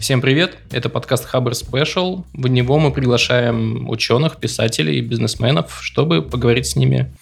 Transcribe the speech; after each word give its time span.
Всем 0.00 0.22
привет! 0.22 0.56
Это 0.70 0.88
подкаст 0.88 1.26
Хабр 1.26 1.52
Special. 1.52 2.24
В 2.32 2.48
него 2.48 2.78
мы 2.78 2.92
приглашаем 2.92 3.90
ученых, 3.90 4.38
писателей 4.38 4.98
и 4.98 5.00
бизнесменов, 5.02 5.80
чтобы 5.82 6.22
поговорить 6.22 6.66
с 6.66 6.76
ними 6.76 7.12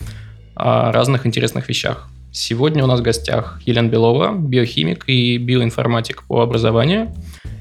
о 0.55 0.93
разных 0.93 1.27
интересных 1.27 1.69
вещах. 1.69 2.09
Сегодня 2.31 2.85
у 2.85 2.87
нас 2.87 3.01
в 3.01 3.03
гостях 3.03 3.61
Елена 3.67 3.89
Белова, 3.89 4.33
биохимик 4.33 5.09
и 5.09 5.37
биоинформатик 5.37 6.23
по 6.29 6.43
образованию, 6.43 7.13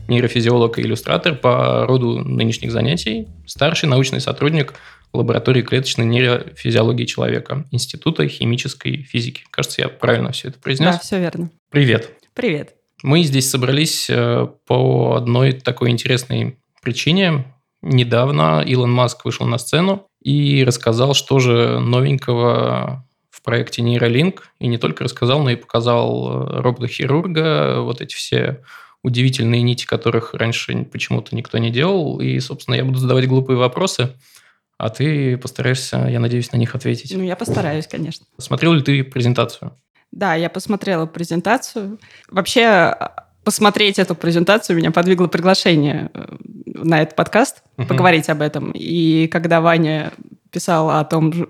нейрофизиолог 0.08 0.78
и 0.78 0.84
иллюстратор 0.84 1.34
по 1.34 1.88
роду 1.88 2.20
нынешних 2.20 2.72
занятий, 2.72 3.28
старший 3.48 3.90
научный 3.90 4.22
сотрудник 4.22 4.76
лаборатории 5.14 5.62
клеточной 5.62 6.06
нейрофизиологии 6.06 7.06
человека 7.06 7.66
Института 7.72 8.28
химической 8.28 9.04
физики. 9.04 9.44
Кажется, 9.52 9.82
я 9.82 9.90
правильно 9.90 10.32
все 10.32 10.50
это 10.50 10.60
произнес. 10.60 10.96
Да, 10.96 11.00
все 11.00 11.20
верно. 11.20 11.50
Привет. 11.70 12.12
Привет. 12.34 12.76
Мы 13.02 13.24
здесь 13.24 13.50
собрались 13.50 14.10
э, 14.10 14.48
по 14.68 15.16
одной 15.16 15.54
такой 15.54 15.90
интересной 15.90 16.58
причине. 16.82 17.46
Недавно 17.82 18.62
Илон 18.66 18.92
Маск 18.92 19.24
вышел 19.26 19.46
на 19.46 19.58
сцену 19.58 20.08
и 20.22 20.64
рассказал, 20.66 21.14
что 21.14 21.40
же 21.40 21.80
новенького 21.80 23.06
в 23.30 23.42
проекте 23.42 23.82
Neuralink. 23.82 24.40
И 24.60 24.68
не 24.68 24.78
только 24.78 25.06
рассказал, 25.06 25.42
но 25.42 25.52
и 25.52 25.56
показал 25.56 26.30
э, 26.30 26.62
робота-хирурга, 26.62 27.82
вот 27.82 28.02
эти 28.02 28.16
все 28.16 28.62
удивительные 29.02 29.62
нити, 29.62 29.86
которых 29.86 30.34
раньше 30.34 30.84
почему-то 30.84 31.36
никто 31.36 31.58
не 31.58 31.72
делал. 31.72 32.20
И, 32.20 32.38
собственно, 32.40 32.76
я 32.76 32.84
буду 32.84 33.00
задавать 33.00 33.28
глупые 33.28 33.58
вопросы, 33.58 34.16
а 34.80 34.90
ты 34.90 35.38
постараешься, 35.38 36.08
я 36.10 36.22
надеюсь, 36.22 36.54
на 36.54 36.58
них 36.58 36.74
ответить. 36.74 37.14
Ну, 37.14 37.22
я 37.22 37.36
постараюсь, 37.36 37.86
конечно. 37.86 38.26
Смотрел 38.38 38.74
ли 38.74 38.82
ты 38.82 39.04
презентацию? 39.04 39.74
Да, 40.14 40.36
я 40.36 40.50
посмотрела 40.50 41.06
презентацию. 41.06 42.00
Вообще, 42.30 42.96
посмотреть 43.44 44.00
эту 44.00 44.16
презентацию 44.16 44.78
меня 44.78 44.92
подвигло 44.92 45.28
приглашение 45.28 46.10
э, 46.14 46.36
на 46.66 47.02
этот 47.02 47.18
подкаст, 47.18 47.62
uh-huh. 47.76 47.88
поговорить 47.88 48.30
об 48.30 48.42
этом. 48.42 48.72
И 48.72 49.28
когда 49.28 49.60
Ваня 49.60 50.14
писал 50.50 50.90
о 50.90 51.04
том, 51.04 51.50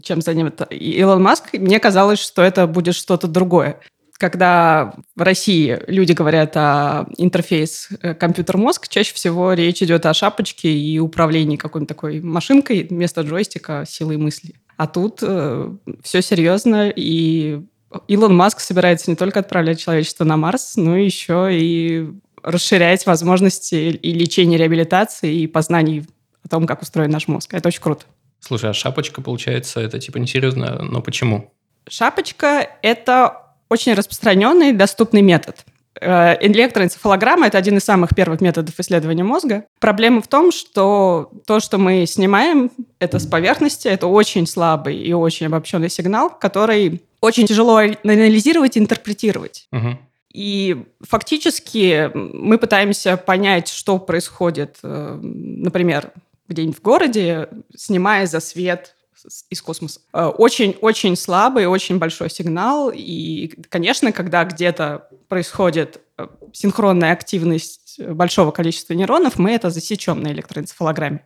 чем 0.00 0.22
занят 0.22 0.62
Илон 0.70 1.24
Маск, 1.24 1.52
мне 1.54 1.80
казалось, 1.80 2.20
что 2.20 2.40
это 2.40 2.68
будет 2.68 2.94
что-то 2.94 3.26
другое 3.26 3.80
когда 4.18 4.94
в 5.16 5.22
России 5.22 5.80
люди 5.86 6.12
говорят 6.12 6.56
о 6.56 7.06
интерфейс 7.16 7.88
э, 8.00 8.14
компьютер-мозг, 8.14 8.88
чаще 8.88 9.14
всего 9.14 9.52
речь 9.52 9.82
идет 9.82 10.06
о 10.06 10.14
шапочке 10.14 10.72
и 10.72 10.98
управлении 10.98 11.56
какой-нибудь 11.56 11.88
такой 11.88 12.20
машинкой 12.20 12.86
вместо 12.88 13.22
джойстика 13.22 13.84
силой 13.86 14.16
мысли. 14.16 14.54
А 14.76 14.86
тут 14.86 15.18
э, 15.22 15.70
все 16.02 16.22
серьезно, 16.22 16.90
и 16.90 17.60
Илон 18.08 18.36
Маск 18.36 18.60
собирается 18.60 19.10
не 19.10 19.16
только 19.16 19.40
отправлять 19.40 19.80
человечество 19.80 20.24
на 20.24 20.36
Марс, 20.36 20.76
но 20.76 20.96
еще 20.96 21.48
и 21.52 22.08
расширять 22.42 23.06
возможности 23.06 23.74
и 23.74 24.12
лечения, 24.12 24.58
реабилитации, 24.58 25.34
и 25.40 25.46
познаний 25.46 26.04
о 26.44 26.48
том, 26.48 26.66
как 26.66 26.82
устроен 26.82 27.10
наш 27.10 27.26
мозг. 27.28 27.54
Это 27.54 27.68
очень 27.68 27.80
круто. 27.80 28.04
Слушай, 28.40 28.70
а 28.70 28.74
шапочка, 28.74 29.22
получается, 29.22 29.80
это 29.80 29.98
типа 29.98 30.18
несерьезно, 30.18 30.82
но 30.82 31.00
почему? 31.00 31.52
Шапочка– 31.88 32.68
это 32.82 33.43
очень 33.74 33.94
распространенный, 33.94 34.72
доступный 34.72 35.22
метод. 35.22 35.64
Э, 36.00 36.36
электроэнцефалограмма– 36.40 37.46
это 37.48 37.58
один 37.58 37.76
из 37.76 37.84
самых 37.84 38.14
первых 38.14 38.40
методов 38.40 38.78
исследования 38.78 39.24
мозга. 39.24 39.64
Проблема 39.80 40.22
в 40.22 40.28
том, 40.28 40.50
что 40.52 41.30
то, 41.46 41.60
что 41.60 41.78
мы 41.78 42.06
снимаем, 42.06 42.70
это 42.98 43.18
с 43.18 43.26
поверхности, 43.26 43.88
это 43.88 44.06
очень 44.06 44.46
слабый 44.46 44.96
и 44.96 45.12
очень 45.12 45.46
обобщенный 45.46 45.90
сигнал, 45.90 46.30
который 46.30 47.02
очень 47.20 47.46
тяжело 47.46 47.76
анализировать 47.76 48.76
и 48.76 48.80
интерпретировать. 48.80 49.68
Угу. 49.72 49.98
И 50.34 50.84
фактически 51.00 52.10
мы 52.14 52.58
пытаемся 52.58 53.16
понять, 53.16 53.68
что 53.68 53.98
происходит, 53.98 54.78
э, 54.82 55.18
например, 55.22 56.10
где-нибудь 56.48 56.78
в 56.78 56.82
городе, 56.82 57.48
снимая 57.74 58.26
за 58.26 58.40
свет 58.40 58.96
из 59.50 59.62
космоса. 59.62 60.00
Очень-очень 60.12 61.14
э, 61.14 61.16
слабый, 61.16 61.66
очень 61.66 61.98
большой 61.98 62.30
сигнал. 62.30 62.90
И, 62.94 63.48
конечно, 63.68 64.12
когда 64.12 64.44
где-то 64.44 65.08
происходит 65.28 66.00
э, 66.18 66.26
синхронная 66.52 67.12
активность 67.12 68.00
большого 68.00 68.50
количества 68.50 68.94
нейронов, 68.94 69.38
мы 69.38 69.52
это 69.52 69.70
засечем 69.70 70.22
на 70.22 70.28
электроэнцефалограмме. 70.32 71.24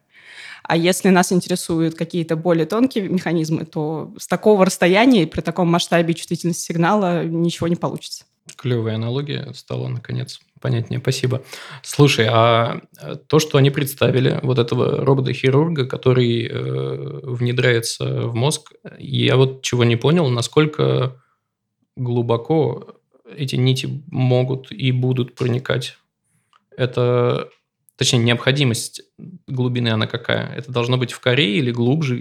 А 0.62 0.76
если 0.76 1.08
нас 1.08 1.32
интересуют 1.32 1.94
какие-то 1.94 2.36
более 2.36 2.66
тонкие 2.66 3.08
механизмы, 3.08 3.64
то 3.64 4.14
с 4.18 4.26
такого 4.26 4.66
расстояния 4.66 5.26
при 5.26 5.40
таком 5.40 5.68
масштабе 5.68 6.14
чувствительности 6.14 6.66
сигнала 6.66 7.24
ничего 7.24 7.68
не 7.68 7.76
получится. 7.76 8.24
Клевая 8.56 8.96
аналогия 8.96 9.52
стала, 9.54 9.88
наконец, 9.88 10.40
понятнее. 10.60 11.00
Спасибо. 11.00 11.42
Слушай, 11.82 12.26
а 12.30 12.80
э, 13.00 13.16
то, 13.26 13.38
что 13.38 13.58
они 13.58 13.70
представили, 13.70 14.40
вот 14.42 14.58
этого 14.58 15.04
робота-хирурга, 15.04 15.86
который 15.86 16.46
э, 16.46 17.20
внедряется 17.22 18.26
в 18.26 18.34
мозг, 18.34 18.72
я 18.98 19.36
вот 19.36 19.62
чего 19.62 19.84
не 19.84 19.96
понял, 19.96 20.28
насколько 20.28 21.22
глубоко 21.96 22.96
эти 23.36 23.56
нити 23.56 24.02
могут 24.10 24.72
и 24.72 24.92
будут 24.92 25.34
проникать. 25.34 25.96
Это, 26.76 27.48
точнее, 27.96 28.20
необходимость 28.20 29.02
глубины, 29.46 29.88
она 29.88 30.06
какая? 30.06 30.54
Это 30.54 30.70
должно 30.70 30.96
быть 30.96 31.12
в 31.12 31.20
коре 31.20 31.58
или 31.58 31.70
глубже? 31.72 32.16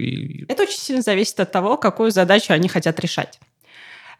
Это 0.48 0.64
очень 0.64 0.78
сильно 0.78 1.02
зависит 1.02 1.38
от 1.40 1.52
того, 1.52 1.76
какую 1.76 2.10
задачу 2.10 2.52
они 2.52 2.68
хотят 2.68 2.98
решать. 3.00 3.38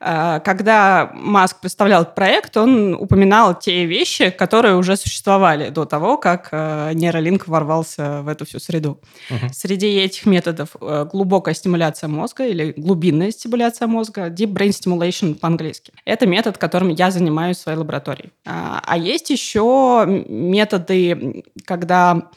Э, 0.00 0.40
когда 0.44 1.10
Маск 1.14 1.60
представлял 1.60 2.02
этот 2.02 2.14
проект, 2.14 2.56
он 2.56 2.94
упоминал 2.94 3.58
те 3.58 3.84
вещи, 3.84 4.30
которые 4.30 4.76
уже 4.76 4.96
существовали 4.96 5.70
до 5.70 5.84
того, 5.84 6.16
как 6.16 6.48
э, 6.52 6.92
нейролинк 6.94 7.48
ворвался 7.48 8.22
в 8.22 8.28
эту 8.28 8.46
всю 8.46 8.60
среду. 8.60 9.00
Uh-huh. 9.30 9.52
Среди 9.52 9.86
этих 9.98 10.26
методов 10.26 10.76
э, 10.80 11.06
глубокая 11.10 11.54
стимуляция 11.54 12.08
мозга 12.08 12.46
или 12.46 12.72
глубинная 12.76 13.30
стимуляция 13.30 13.88
мозга, 13.88 14.28
deep 14.28 14.52
brain 14.52 14.70
stimulation 14.70 15.34
по-английски. 15.34 15.92
Это 16.04 16.26
метод, 16.26 16.58
которым 16.58 16.90
я 16.90 17.10
занимаюсь 17.10 17.56
в 17.56 17.60
своей 17.60 17.78
лаборатории. 17.78 18.30
А, 18.46 18.80
а 18.84 18.96
есть 18.96 19.30
еще 19.30 20.04
методы, 20.28 21.44
когда 21.64 22.30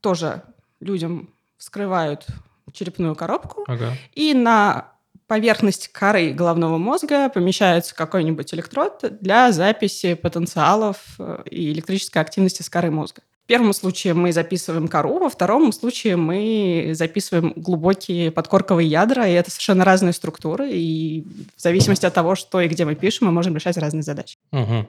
тоже 0.00 0.42
людям 0.80 1.30
вскрывают 1.58 2.26
черепную 2.72 3.14
коробку 3.14 3.64
ага. 3.66 3.92
и 4.14 4.34
на 4.34 4.92
поверхность 5.28 5.88
коры 5.88 6.32
головного 6.32 6.78
мозга 6.78 7.28
помещается 7.28 7.94
какой-нибудь 7.94 8.52
электрод 8.54 9.04
для 9.20 9.52
записи 9.52 10.14
потенциалов 10.14 10.96
э, 11.18 11.44
и 11.50 11.70
электрической 11.70 12.20
активности 12.20 12.62
с 12.62 12.70
коры 12.70 12.90
мозга. 12.90 13.20
В 13.44 13.46
первом 13.46 13.72
случае 13.72 14.14
мы 14.14 14.32
записываем 14.32 14.88
кору, 14.88 15.18
во 15.18 15.30
втором 15.30 15.72
случае 15.72 16.16
мы 16.16 16.90
записываем 16.94 17.52
глубокие 17.56 18.30
подкорковые 18.30 18.88
ядра, 18.88 19.26
и 19.26 19.32
это 19.32 19.50
совершенно 19.50 19.84
разные 19.84 20.12
структуры, 20.12 20.70
и 20.70 21.24
в 21.56 21.60
зависимости 21.60 22.04
от 22.04 22.12
того, 22.12 22.34
что 22.34 22.60
и 22.60 22.68
где 22.68 22.84
мы 22.84 22.94
пишем, 22.94 23.26
мы 23.26 23.32
можем 23.32 23.54
решать 23.54 23.76
разные 23.78 24.02
задачи. 24.02 24.36
Угу. 24.52 24.88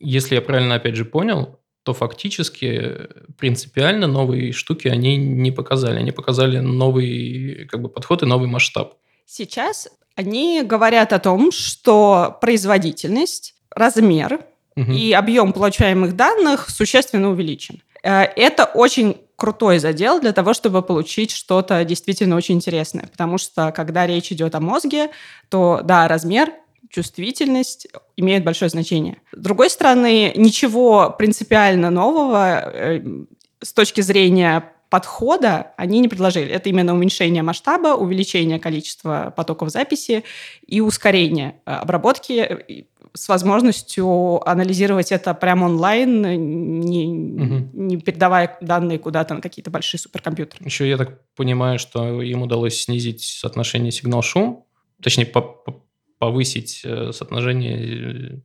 Если 0.00 0.34
я 0.34 0.42
правильно, 0.42 0.76
опять 0.76 0.96
же, 0.96 1.04
понял, 1.04 1.58
то 1.82 1.94
фактически 1.94 3.08
принципиально 3.38 4.06
новые 4.06 4.52
штуки 4.52 4.88
они 4.88 5.16
не 5.16 5.50
показали. 5.50 5.98
Они 5.98 6.12
показали 6.12 6.58
новый 6.58 7.66
как 7.66 7.80
бы, 7.80 7.88
подход 7.88 8.22
и 8.22 8.26
новый 8.26 8.48
масштаб. 8.48 8.94
Сейчас 9.32 9.88
они 10.16 10.62
говорят 10.64 11.12
о 11.12 11.20
том, 11.20 11.52
что 11.52 12.36
производительность, 12.40 13.54
размер 13.70 14.40
угу. 14.74 14.90
и 14.90 15.12
объем 15.12 15.52
получаемых 15.52 16.16
данных 16.16 16.68
существенно 16.68 17.30
увеличен. 17.30 17.80
Э, 18.02 18.22
это 18.22 18.64
очень 18.64 19.18
крутой 19.36 19.78
задел 19.78 20.20
для 20.20 20.32
того, 20.32 20.52
чтобы 20.52 20.82
получить 20.82 21.30
что-то 21.30 21.84
действительно 21.84 22.34
очень 22.34 22.56
интересное. 22.56 23.06
Потому 23.06 23.38
что, 23.38 23.70
когда 23.70 24.04
речь 24.04 24.32
идет 24.32 24.56
о 24.56 24.60
мозге, 24.60 25.10
то, 25.48 25.80
да, 25.84 26.08
размер, 26.08 26.52
чувствительность 26.88 27.86
имеют 28.16 28.42
большое 28.42 28.68
значение. 28.68 29.18
С 29.30 29.38
другой 29.38 29.70
стороны, 29.70 30.32
ничего 30.34 31.14
принципиально 31.16 31.90
нового 31.90 32.62
э, 32.64 33.00
с 33.62 33.72
точки 33.72 34.00
зрения 34.00 34.72
подхода 34.90 35.72
они 35.76 36.00
не 36.00 36.08
предложили. 36.08 36.50
Это 36.50 36.68
именно 36.68 36.92
уменьшение 36.92 37.42
масштаба, 37.42 37.94
увеличение 37.94 38.58
количества 38.58 39.32
потоков 39.34 39.70
записи 39.70 40.24
и 40.66 40.80
ускорение 40.80 41.54
э, 41.64 41.72
обработки 41.72 42.32
э, 42.32 42.84
с 43.14 43.28
возможностью 43.28 44.46
анализировать 44.48 45.10
это 45.12 45.32
прямо 45.34 45.66
онлайн, 45.66 46.22
не, 46.80 47.06
угу. 47.06 47.70
не 47.72 47.96
передавая 47.96 48.58
данные 48.60 48.98
куда-то 48.98 49.34
на 49.34 49.40
какие-то 49.40 49.70
большие 49.70 49.98
суперкомпьютеры. 49.98 50.64
Еще 50.64 50.88
я 50.88 50.96
так 50.96 51.20
понимаю, 51.34 51.78
что 51.78 52.20
им 52.22 52.42
удалось 52.42 52.82
снизить 52.82 53.22
соотношение 53.22 53.90
сигнал-шум, 53.90 54.64
точнее, 55.02 55.32
повысить 56.18 56.82
э, 56.84 57.12
соотношение 57.12 58.42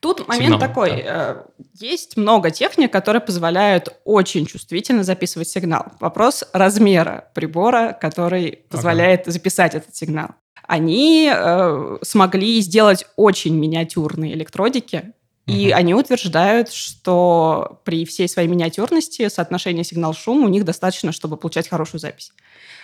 Тут 0.00 0.28
момент 0.28 0.54
сигнал, 0.54 0.60
такой. 0.60 1.02
Да. 1.02 1.44
Э, 1.56 1.64
есть 1.80 2.16
много 2.16 2.50
техник, 2.50 2.92
которые 2.92 3.20
позволяют 3.20 3.88
очень 4.04 4.46
чувствительно 4.46 5.02
записывать 5.02 5.48
сигнал. 5.48 5.86
Вопрос 5.98 6.44
размера 6.52 7.30
прибора, 7.34 7.96
который 8.00 8.64
позволяет 8.68 9.22
ага. 9.22 9.32
записать 9.32 9.74
этот 9.74 9.96
сигнал. 9.96 10.28
они 10.66 11.30
э, 11.32 11.96
смогли 12.02 12.60
сделать 12.60 13.06
очень 13.16 13.56
миниатюрные 13.56 14.34
электродики, 14.34 15.14
и 15.46 15.70
они 15.70 15.94
утверждают, 15.94 16.70
что 16.70 17.80
при 17.84 18.04
всей 18.04 18.28
своей 18.28 18.48
миниатюрности 18.48 19.28
соотношение 19.28 19.82
сигнал-шум 19.82 20.44
у 20.44 20.48
них 20.48 20.66
достаточно, 20.66 21.10
чтобы 21.10 21.38
получать 21.38 21.68
хорошую 21.68 22.00
запись. 22.00 22.32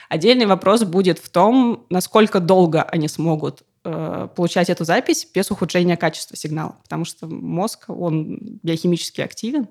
Отдельный 0.09 0.47
вопрос 0.47 0.83
будет 0.83 1.19
в 1.19 1.29
том, 1.29 1.85
насколько 1.91 2.41
долго 2.41 2.83
они 2.83 3.07
смогут 3.07 3.65
э, 3.85 4.29
получать 4.35 4.71
эту 4.71 4.85
запись 4.85 5.27
без 5.33 5.51
ухудшения 5.51 5.97
качества 5.97 6.37
сигнала, 6.37 6.77
потому 6.83 7.05
что 7.05 7.27
мозг, 7.27 7.85
он 7.89 8.59
биохимически 8.63 9.21
активен, 9.21 9.69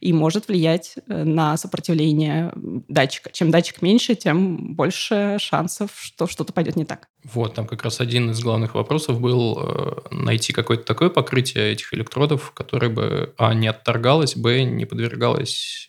и 0.00 0.12
может 0.12 0.48
влиять 0.48 0.96
э, 0.96 1.24
на 1.24 1.56
сопротивление 1.56 2.52
датчика. 2.54 3.30
Чем 3.32 3.50
датчик 3.50 3.82
меньше, 3.82 4.14
тем 4.14 4.74
больше 4.74 5.38
шансов, 5.40 5.92
что 5.98 6.26
что-то 6.26 6.52
пойдет 6.52 6.76
не 6.76 6.84
так. 6.84 7.08
Вот, 7.24 7.54
там 7.54 7.66
как 7.66 7.82
раз 7.82 8.00
один 8.00 8.30
из 8.30 8.40
главных 8.40 8.74
вопросов 8.74 9.20
был 9.20 9.58
э, 9.58 9.96
найти 10.10 10.52
какое-то 10.52 10.84
такое 10.84 11.08
покрытие 11.08 11.72
этих 11.72 11.94
электродов, 11.94 12.52
которое 12.52 12.90
бы, 12.90 13.34
а, 13.38 13.54
не 13.54 13.68
отторгалось, 13.68 14.36
б, 14.36 14.62
не 14.62 14.84
подвергалось 14.84 15.86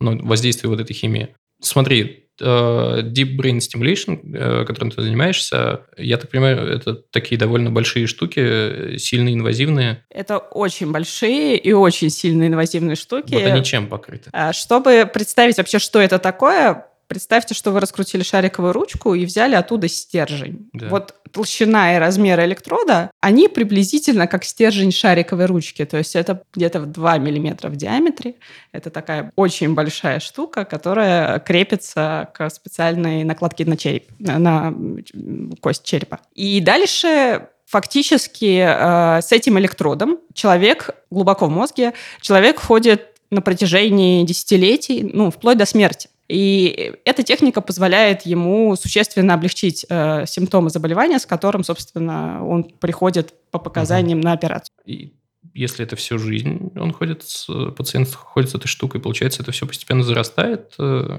ну, 0.00 0.26
воздействию 0.26 0.70
вот 0.70 0.80
этой 0.80 0.94
химии. 0.94 1.34
Смотри, 1.60 2.21
deep 2.40 3.36
Brain 3.36 3.58
Stimulation, 3.58 4.20
э, 4.34 4.64
которым 4.64 4.90
ты 4.90 5.02
занимаешься, 5.02 5.82
я 5.96 6.16
так 6.16 6.30
понимаю, 6.30 6.66
это 6.68 6.94
такие 6.94 7.38
довольно 7.38 7.70
большие 7.70 8.06
штуки, 8.06 8.96
сильно 8.98 9.32
инвазивные. 9.32 10.04
Это 10.10 10.38
очень 10.38 10.90
большие 10.90 11.56
и 11.56 11.72
очень 11.72 12.10
сильно 12.10 12.46
инвазивные 12.46 12.96
штуки. 12.96 13.34
Вот 13.34 13.44
они 13.44 13.64
чем 13.64 13.86
покрыты? 13.88 14.30
А, 14.32 14.52
чтобы 14.52 15.08
представить 15.12 15.58
вообще, 15.58 15.78
что 15.78 16.00
это 16.00 16.18
такое, 16.18 16.86
Представьте, 17.12 17.52
что 17.52 17.72
вы 17.72 17.80
раскрутили 17.80 18.22
шариковую 18.22 18.72
ручку 18.72 19.12
и 19.12 19.26
взяли 19.26 19.54
оттуда 19.54 19.86
стержень. 19.86 20.70
Да. 20.72 20.88
Вот 20.88 21.14
толщина 21.30 21.94
и 21.94 21.98
размер 21.98 22.40
электрода, 22.40 23.10
они 23.20 23.48
приблизительно 23.48 24.26
как 24.26 24.44
стержень 24.44 24.92
шариковой 24.92 25.44
ручки. 25.44 25.84
То 25.84 25.98
есть 25.98 26.16
это 26.16 26.42
где-то 26.54 26.80
в 26.80 26.86
2 26.86 27.18
миллиметра 27.18 27.68
в 27.68 27.76
диаметре. 27.76 28.36
Это 28.72 28.88
такая 28.88 29.30
очень 29.36 29.74
большая 29.74 30.20
штука, 30.20 30.64
которая 30.64 31.38
крепится 31.40 32.30
к 32.32 32.48
специальной 32.48 33.24
накладке 33.24 33.66
на 33.66 33.76
череп, 33.76 34.04
на 34.18 34.74
кость 35.60 35.84
черепа. 35.84 36.20
И 36.32 36.62
дальше 36.62 37.48
фактически 37.66 38.64
э, 38.66 39.20
с 39.20 39.32
этим 39.32 39.58
электродом 39.58 40.18
человек 40.32 40.96
глубоко 41.10 41.44
в 41.44 41.50
мозге, 41.50 41.92
человек 42.22 42.58
ходит 42.58 43.08
на 43.30 43.42
протяжении 43.42 44.24
десятилетий, 44.24 45.02
ну, 45.02 45.30
вплоть 45.30 45.58
до 45.58 45.66
смерти. 45.66 46.08
И 46.32 46.94
эта 47.04 47.22
техника 47.22 47.60
позволяет 47.60 48.22
ему 48.22 48.74
существенно 48.74 49.34
облегчить 49.34 49.84
э, 49.86 50.24
симптомы 50.26 50.70
заболевания, 50.70 51.18
с 51.18 51.26
которым, 51.26 51.62
собственно, 51.62 52.42
он 52.46 52.64
приходит 52.64 53.34
по 53.50 53.58
показаниям 53.58 54.20
угу. 54.20 54.28
на 54.28 54.32
операцию. 54.32 54.74
И 54.86 55.12
если 55.52 55.84
это 55.84 55.94
всю 55.96 56.18
жизнь 56.18 56.72
он 56.74 56.92
ходит 56.94 57.22
с 57.22 57.46
пациент 57.72 58.14
ходит 58.14 58.48
с 58.48 58.54
этой 58.54 58.66
штукой, 58.68 58.98
получается, 59.02 59.42
это 59.42 59.52
все 59.52 59.66
постепенно 59.66 60.02
зарастает. 60.02 60.72
Э? 60.78 61.18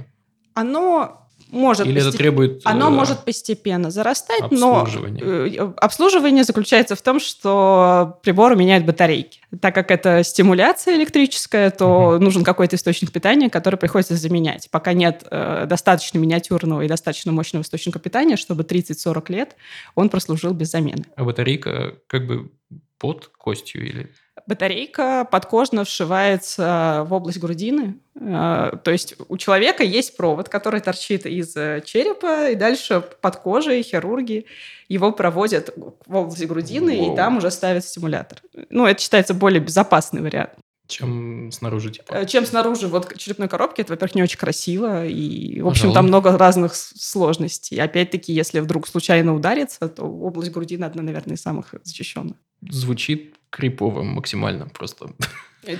Оно 0.55 1.22
может 1.49 1.85
Или 1.85 1.95
постеп... 1.95 2.09
это 2.09 2.17
требует... 2.17 2.61
Оно 2.63 2.87
э, 2.87 2.89
может 2.89 3.25
постепенно 3.25 3.91
зарастать, 3.91 4.41
обслуживание. 4.41 5.23
но 5.23 5.31
э, 5.31 5.73
обслуживание 5.77 6.43
заключается 6.43 6.95
в 6.95 7.01
том, 7.01 7.19
что 7.19 8.19
приборы 8.23 8.55
меняют 8.55 8.85
батарейки. 8.85 9.39
Так 9.61 9.75
как 9.75 9.91
это 9.91 10.23
стимуляция 10.23 10.95
электрическая, 10.95 11.71
то 11.71 12.15
угу. 12.15 12.23
нужен 12.23 12.43
какой-то 12.43 12.75
источник 12.75 13.11
питания, 13.11 13.49
который 13.49 13.75
приходится 13.75 14.15
заменять. 14.15 14.69
Пока 14.71 14.93
нет 14.93 15.23
э, 15.29 15.65
достаточно 15.67 16.17
миниатюрного 16.17 16.81
и 16.81 16.87
достаточно 16.87 17.31
мощного 17.31 17.63
источника 17.63 17.99
питания, 17.99 18.37
чтобы 18.37 18.63
30-40 18.63 19.31
лет 19.31 19.55
он 19.95 20.09
прослужил 20.09 20.53
без 20.53 20.71
замены. 20.71 21.05
А 21.15 21.23
батарейка 21.23 21.95
как 22.07 22.27
бы 22.27 22.51
под 22.97 23.27
костью 23.37 23.85
или 23.85 24.11
батарейка 24.47 25.27
подкожно 25.29 25.83
вшивается 25.83 27.05
в 27.07 27.13
область 27.13 27.39
грудины. 27.39 27.97
Э, 28.15 28.71
то 28.83 28.91
есть 28.91 29.15
у 29.27 29.37
человека 29.37 29.83
есть 29.83 30.17
провод, 30.17 30.49
который 30.49 30.81
торчит 30.81 31.25
из 31.25 31.55
э, 31.55 31.81
черепа, 31.85 32.49
и 32.49 32.55
дальше 32.55 33.03
под 33.21 33.35
кожей 33.37 33.81
хирурги 33.83 34.45
его 34.89 35.11
проводят 35.11 35.73
в 36.05 36.15
область 36.15 36.45
грудины, 36.45 36.97
Воу. 36.97 37.13
и 37.13 37.15
там 37.15 37.37
уже 37.37 37.51
ставят 37.51 37.85
стимулятор. 37.85 38.39
Ну, 38.69 38.85
это 38.85 39.01
считается 39.01 39.33
более 39.33 39.61
безопасный 39.61 40.21
вариант. 40.21 40.51
Чем 40.87 41.49
снаружи, 41.51 41.91
типа? 41.91 42.13
Э, 42.13 42.25
чем 42.25 42.45
снаружи 42.45 42.87
вот 42.87 43.17
черепной 43.17 43.47
коробки. 43.47 43.81
Это, 43.81 43.93
во-первых, 43.93 44.15
не 44.15 44.23
очень 44.23 44.37
красиво. 44.37 45.05
И, 45.05 45.61
в 45.61 45.67
общем, 45.67 45.89
Пожалуй. 45.89 45.93
там 45.93 46.07
много 46.07 46.37
разных 46.37 46.75
сложностей. 46.75 47.81
Опять-таки, 47.81 48.33
если 48.33 48.59
вдруг 48.59 48.87
случайно 48.87 49.33
ударится, 49.33 49.87
то 49.87 50.03
область 50.03 50.51
грудины 50.51 50.83
одна, 50.83 51.01
наверное, 51.01 51.35
из 51.35 51.41
самых 51.41 51.73
защищенных. 51.83 52.35
Звучит 52.69 53.35
крипово 53.53 54.01
максимально 54.01 54.67
просто. 54.67 55.11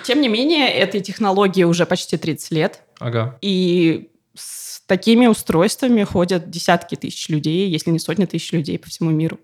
Тем 0.04 0.22
не 0.22 0.30
менее, 0.30 0.70
этой 0.70 1.02
технологии 1.02 1.64
уже 1.64 1.86
почти 1.86 2.18
30 2.18 2.52
лет. 2.52 2.82
Ага. 3.00 3.38
И 3.42 4.12
с 4.36 4.82
такими 4.86 5.26
устройствами 5.28 6.04
ходят 6.04 6.50
десятки 6.50 6.96
тысяч 6.96 7.28
людей, 7.30 7.68
если 7.70 7.90
не 7.90 8.00
сотни 8.00 8.26
тысяч 8.26 8.52
людей 8.52 8.78
по 8.78 8.90
всему 8.90 9.10
миру. 9.10 9.40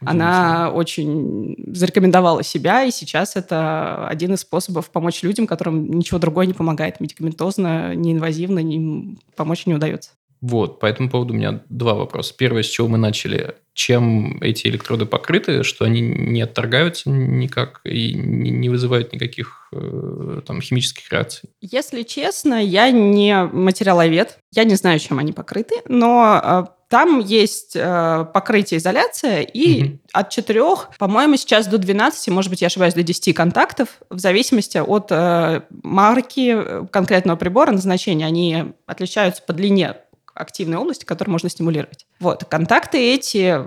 Она 0.00 0.70
очень 0.74 1.56
зарекомендовала 1.74 2.42
себя, 2.42 2.84
и 2.84 2.90
сейчас 2.90 3.36
это 3.36 4.06
один 4.08 4.34
из 4.34 4.40
способов 4.40 4.90
помочь 4.90 5.22
людям, 5.22 5.46
которым 5.46 5.90
ничего 5.90 6.18
другое 6.18 6.46
не 6.46 6.52
помогает. 6.52 7.00
Медикаментозно, 7.00 7.94
неинвазивно 7.94 8.58
им 8.58 9.18
помочь 9.36 9.66
не 9.66 9.74
удается. 9.74 10.10
Вот, 10.46 10.78
по 10.78 10.86
этому 10.86 11.10
поводу 11.10 11.34
у 11.34 11.36
меня 11.36 11.60
два 11.68 11.94
вопроса. 11.94 12.32
Первое, 12.38 12.62
с 12.62 12.66
чего 12.66 12.86
мы 12.86 12.98
начали. 12.98 13.56
Чем 13.74 14.40
эти 14.40 14.68
электроды 14.68 15.04
покрыты, 15.04 15.64
что 15.64 15.84
они 15.84 16.00
не 16.00 16.40
отторгаются 16.40 17.10
никак 17.10 17.80
и 17.82 18.14
не 18.14 18.68
вызывают 18.68 19.12
никаких 19.12 19.68
э, 19.72 20.40
там 20.46 20.62
химических 20.62 21.10
реакций? 21.12 21.50
Если 21.60 22.04
честно, 22.04 22.64
я 22.64 22.92
не 22.92 23.44
материаловед, 23.44 24.38
я 24.52 24.62
не 24.62 24.76
знаю, 24.76 25.00
чем 25.00 25.18
они 25.18 25.32
покрыты, 25.32 25.82
но 25.88 26.40
э, 26.42 26.64
там 26.88 27.18
есть 27.18 27.72
э, 27.74 28.26
покрытие 28.32 28.78
изоляция 28.78 29.40
и 29.40 29.82
угу. 29.82 29.98
от 30.12 30.30
4, 30.30 30.62
по-моему, 30.98 31.36
сейчас 31.36 31.66
до 31.66 31.78
12, 31.78 32.28
может 32.28 32.50
быть, 32.50 32.60
я 32.60 32.68
ошибаюсь, 32.68 32.94
до 32.94 33.02
10 33.02 33.34
контактов, 33.34 33.88
в 34.08 34.20
зависимости 34.20 34.78
от 34.78 35.08
э, 35.10 35.62
марки 35.82 36.56
конкретного 36.92 37.36
прибора, 37.36 37.72
назначения. 37.72 38.24
Они 38.24 38.72
отличаются 38.86 39.42
по 39.42 39.52
длине 39.52 39.96
активной 40.36 40.78
области, 40.78 41.04
которую 41.04 41.32
можно 41.32 41.48
стимулировать. 41.48 42.06
Вот. 42.20 42.44
Контакты 42.44 42.98
эти, 42.98 43.60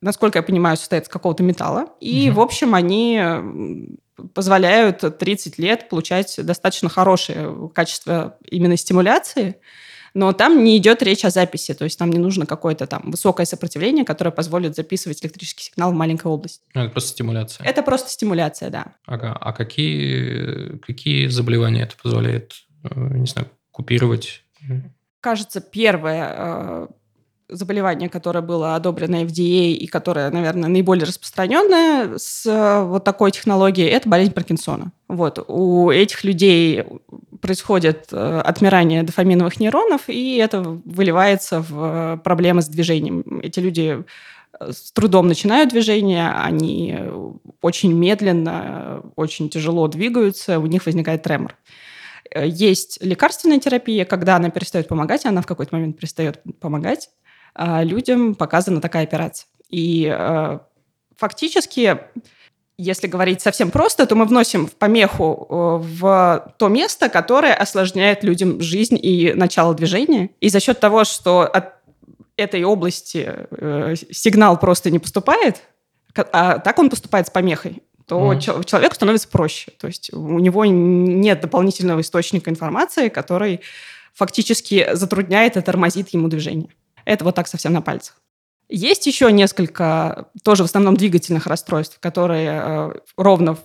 насколько 0.00 0.38
я 0.38 0.42
понимаю, 0.42 0.76
состоят 0.76 1.04
из 1.04 1.08
какого-то 1.08 1.42
металла. 1.42 1.86
И, 2.00 2.28
угу. 2.28 2.40
в 2.40 2.40
общем, 2.42 2.74
они 2.74 3.20
позволяют 4.34 5.18
30 5.18 5.58
лет 5.58 5.88
получать 5.88 6.34
достаточно 6.44 6.88
хорошее 6.88 7.70
качество 7.74 8.36
именно 8.50 8.76
стимуляции, 8.76 9.56
но 10.14 10.32
там 10.32 10.64
не 10.64 10.76
идет 10.78 11.02
речь 11.02 11.24
о 11.24 11.30
записи, 11.30 11.74
то 11.74 11.84
есть 11.84 11.98
там 11.98 12.10
не 12.10 12.18
нужно 12.18 12.46
какое-то 12.46 12.86
там 12.86 13.02
высокое 13.10 13.46
сопротивление, 13.46 14.04
которое 14.04 14.30
позволит 14.30 14.74
записывать 14.74 15.22
электрический 15.22 15.64
сигнал 15.64 15.92
в 15.92 15.94
маленькой 15.94 16.28
области. 16.28 16.62
Ну, 16.74 16.82
это 16.82 16.90
просто 16.90 17.10
стимуляция. 17.10 17.66
Это 17.66 17.82
просто 17.82 18.10
стимуляция, 18.10 18.70
да. 18.70 18.86
Ага. 19.06 19.36
А 19.38 19.52
какие, 19.52 20.78
какие 20.78 21.28
заболевания 21.28 21.82
это 21.82 21.94
позволяет, 22.02 22.54
э, 22.84 22.88
не 22.96 23.26
знаю, 23.26 23.48
купировать? 23.70 24.42
Кажется, 25.20 25.60
первое 25.60 26.34
э, 26.36 26.86
заболевание, 27.48 28.08
которое 28.08 28.40
было 28.42 28.74
одобрено 28.74 29.22
FDA 29.22 29.72
и 29.72 29.86
которое, 29.86 30.30
наверное, 30.30 30.68
наиболее 30.68 31.04
распространенное 31.04 32.18
с 32.18 32.46
э, 32.46 32.82
вот 32.84 33.04
такой 33.04 33.30
технологией, 33.30 33.88
это 33.88 34.08
болезнь 34.08 34.32
Паркинсона. 34.32 34.92
Вот. 35.08 35.44
У 35.48 35.90
этих 35.90 36.24
людей 36.24 36.84
происходит 37.40 38.08
э, 38.12 38.40
отмирание 38.44 39.02
дофаминовых 39.02 39.60
нейронов, 39.60 40.08
и 40.08 40.36
это 40.36 40.60
выливается 40.60 41.62
в 41.62 42.20
проблемы 42.22 42.62
с 42.62 42.68
движением. 42.68 43.40
Эти 43.42 43.60
люди 43.60 44.04
с 44.60 44.92
трудом 44.92 45.28
начинают 45.28 45.70
движение, 45.70 46.30
они 46.30 46.98
очень 47.62 47.92
медленно, 47.92 49.02
очень 49.16 49.48
тяжело 49.48 49.88
двигаются, 49.88 50.58
у 50.58 50.66
них 50.66 50.86
возникает 50.86 51.22
тремор. 51.22 51.54
Э, 52.30 52.46
есть 52.46 52.98
лекарственная 53.02 53.58
терапия, 53.58 54.04
когда 54.04 54.36
она 54.36 54.50
перестает 54.50 54.88
помогать, 54.88 55.26
она 55.26 55.42
в 55.42 55.46
какой-то 55.46 55.74
момент 55.74 55.98
перестает 55.98 56.42
помогать, 56.60 57.10
а 57.54 57.82
людям 57.82 58.34
показана 58.34 58.80
такая 58.80 59.04
операция. 59.04 59.46
И 59.70 60.10
э, 60.10 60.58
фактически, 61.16 61.98
если 62.76 63.06
говорить 63.06 63.40
совсем 63.40 63.70
просто, 63.70 64.06
то 64.06 64.14
мы 64.14 64.24
вносим 64.24 64.66
в 64.66 64.74
помеху 64.74 65.46
э, 65.48 65.54
в 65.82 66.54
то 66.58 66.68
место, 66.68 67.08
которое 67.08 67.54
осложняет 67.54 68.24
людям 68.24 68.60
жизнь 68.60 68.98
и 69.00 69.32
начало 69.34 69.74
движения. 69.74 70.30
И 70.40 70.48
за 70.48 70.60
счет 70.60 70.80
того, 70.80 71.04
что 71.04 71.42
от 71.42 71.74
этой 72.36 72.62
области 72.62 73.48
сигнал 74.12 74.60
просто 74.60 74.92
не 74.92 75.00
поступает, 75.00 75.60
а 76.14 76.60
так 76.60 76.78
он 76.78 76.88
поступает 76.88 77.26
с 77.26 77.30
помехой 77.30 77.82
то 78.08 78.32
mm. 78.32 78.64
человеку 78.64 78.94
становится 78.94 79.28
проще. 79.28 79.70
То 79.78 79.86
есть 79.86 80.12
у 80.12 80.38
него 80.38 80.64
нет 80.64 81.40
дополнительного 81.40 82.00
источника 82.00 82.50
информации, 82.50 83.10
который 83.10 83.60
фактически 84.14 84.88
затрудняет 84.94 85.56
и 85.56 85.60
тормозит 85.60 86.08
ему 86.08 86.28
движение. 86.28 86.70
Это 87.04 87.24
вот 87.24 87.34
так 87.34 87.46
совсем 87.46 87.74
на 87.74 87.82
пальцах. 87.82 88.16
Есть 88.70 89.06
еще 89.06 89.30
несколько, 89.30 90.28
тоже 90.42 90.62
в 90.62 90.66
основном 90.66 90.96
двигательных 90.96 91.46
расстройств, 91.46 91.98
которые 92.00 92.48
э, 92.50 92.92
ровно 93.16 93.54
в, 93.54 93.60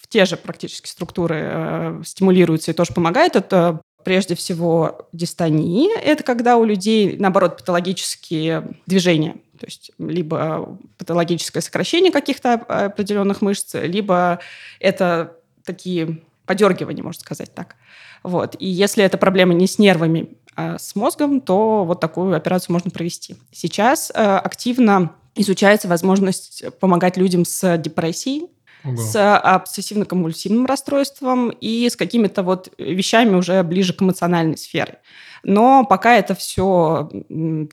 в 0.00 0.08
те 0.08 0.26
же 0.26 0.36
практически 0.36 0.88
структуры 0.88 1.40
э, 1.42 2.02
стимулируются 2.04 2.72
и 2.72 2.74
тоже 2.74 2.92
помогают. 2.92 3.36
Это 3.36 3.80
прежде 4.04 4.34
всего 4.34 5.08
дистония. 5.12 5.98
Это 6.00 6.22
когда 6.22 6.56
у 6.56 6.64
людей, 6.64 7.16
наоборот, 7.18 7.58
патологические 7.58 8.70
движения. 8.86 9.36
То 9.58 9.66
есть 9.66 9.90
либо 9.98 10.78
патологическое 10.98 11.60
сокращение 11.60 12.12
каких-то 12.12 12.54
определенных 12.54 13.42
мышц, 13.42 13.74
либо 13.74 14.38
это 14.78 15.36
такие 15.64 16.22
подергивания, 16.46 17.02
можно 17.02 17.20
сказать 17.20 17.52
так. 17.54 17.76
Вот. 18.22 18.56
И 18.58 18.66
если 18.66 19.04
эта 19.04 19.18
проблема 19.18 19.54
не 19.54 19.66
с 19.66 19.78
нервами, 19.78 20.36
а 20.56 20.78
с 20.78 20.96
мозгом, 20.96 21.40
то 21.40 21.84
вот 21.84 22.00
такую 22.00 22.34
операцию 22.34 22.72
можно 22.72 22.90
провести. 22.90 23.36
Сейчас 23.52 24.10
э, 24.12 24.14
активно 24.14 25.12
изучается 25.36 25.86
возможность 25.86 26.64
помогать 26.80 27.16
людям 27.16 27.44
с 27.44 27.78
депрессией, 27.78 28.48
Ого. 28.84 28.96
с 28.96 29.16
обсессивно-компульсивным 29.16 30.66
расстройством 30.66 31.50
и 31.50 31.88
с 31.88 31.96
какими-то 31.96 32.42
вот 32.42 32.72
вещами 32.78 33.34
уже 33.34 33.62
ближе 33.62 33.92
к 33.92 34.02
эмоциональной 34.02 34.56
сфере. 34.56 35.00
Но 35.42 35.84
пока 35.84 36.16
это 36.16 36.34
все 36.34 37.08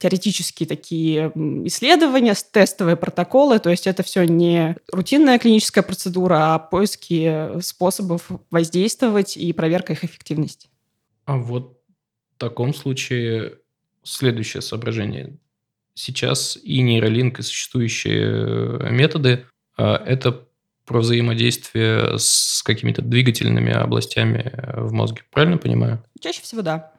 теоретические 0.00 0.68
такие 0.68 1.32
исследования, 1.66 2.34
тестовые 2.34 2.96
протоколы, 2.96 3.58
то 3.58 3.70
есть 3.70 3.86
это 3.86 4.02
все 4.02 4.24
не 4.24 4.76
рутинная 4.92 5.38
клиническая 5.38 5.82
процедура, 5.82 6.54
а 6.54 6.58
поиски 6.58 7.60
способов 7.60 8.28
воздействовать 8.50 9.36
и 9.36 9.52
проверка 9.52 9.92
их 9.92 10.04
эффективности. 10.04 10.68
А 11.24 11.36
вот 11.36 11.80
в 12.36 12.38
таком 12.38 12.74
случае 12.74 13.58
следующее 14.04 14.60
соображение. 14.60 15.36
Сейчас 15.94 16.58
и 16.62 16.82
нейролинк, 16.82 17.38
и 17.38 17.42
существующие 17.42 18.90
методы 18.90 19.46
а,– 19.76 19.96
это 20.06 20.45
про 20.86 21.00
взаимодействие 21.00 22.18
с 22.18 22.62
какими-то 22.62 23.02
двигательными 23.02 23.72
областями 23.72 24.52
в 24.74 24.92
мозге. 24.92 25.22
Правильно 25.32 25.58
понимаю? 25.58 26.02
Чаще 26.20 26.42
всего 26.42 26.62
да. 26.62 26.92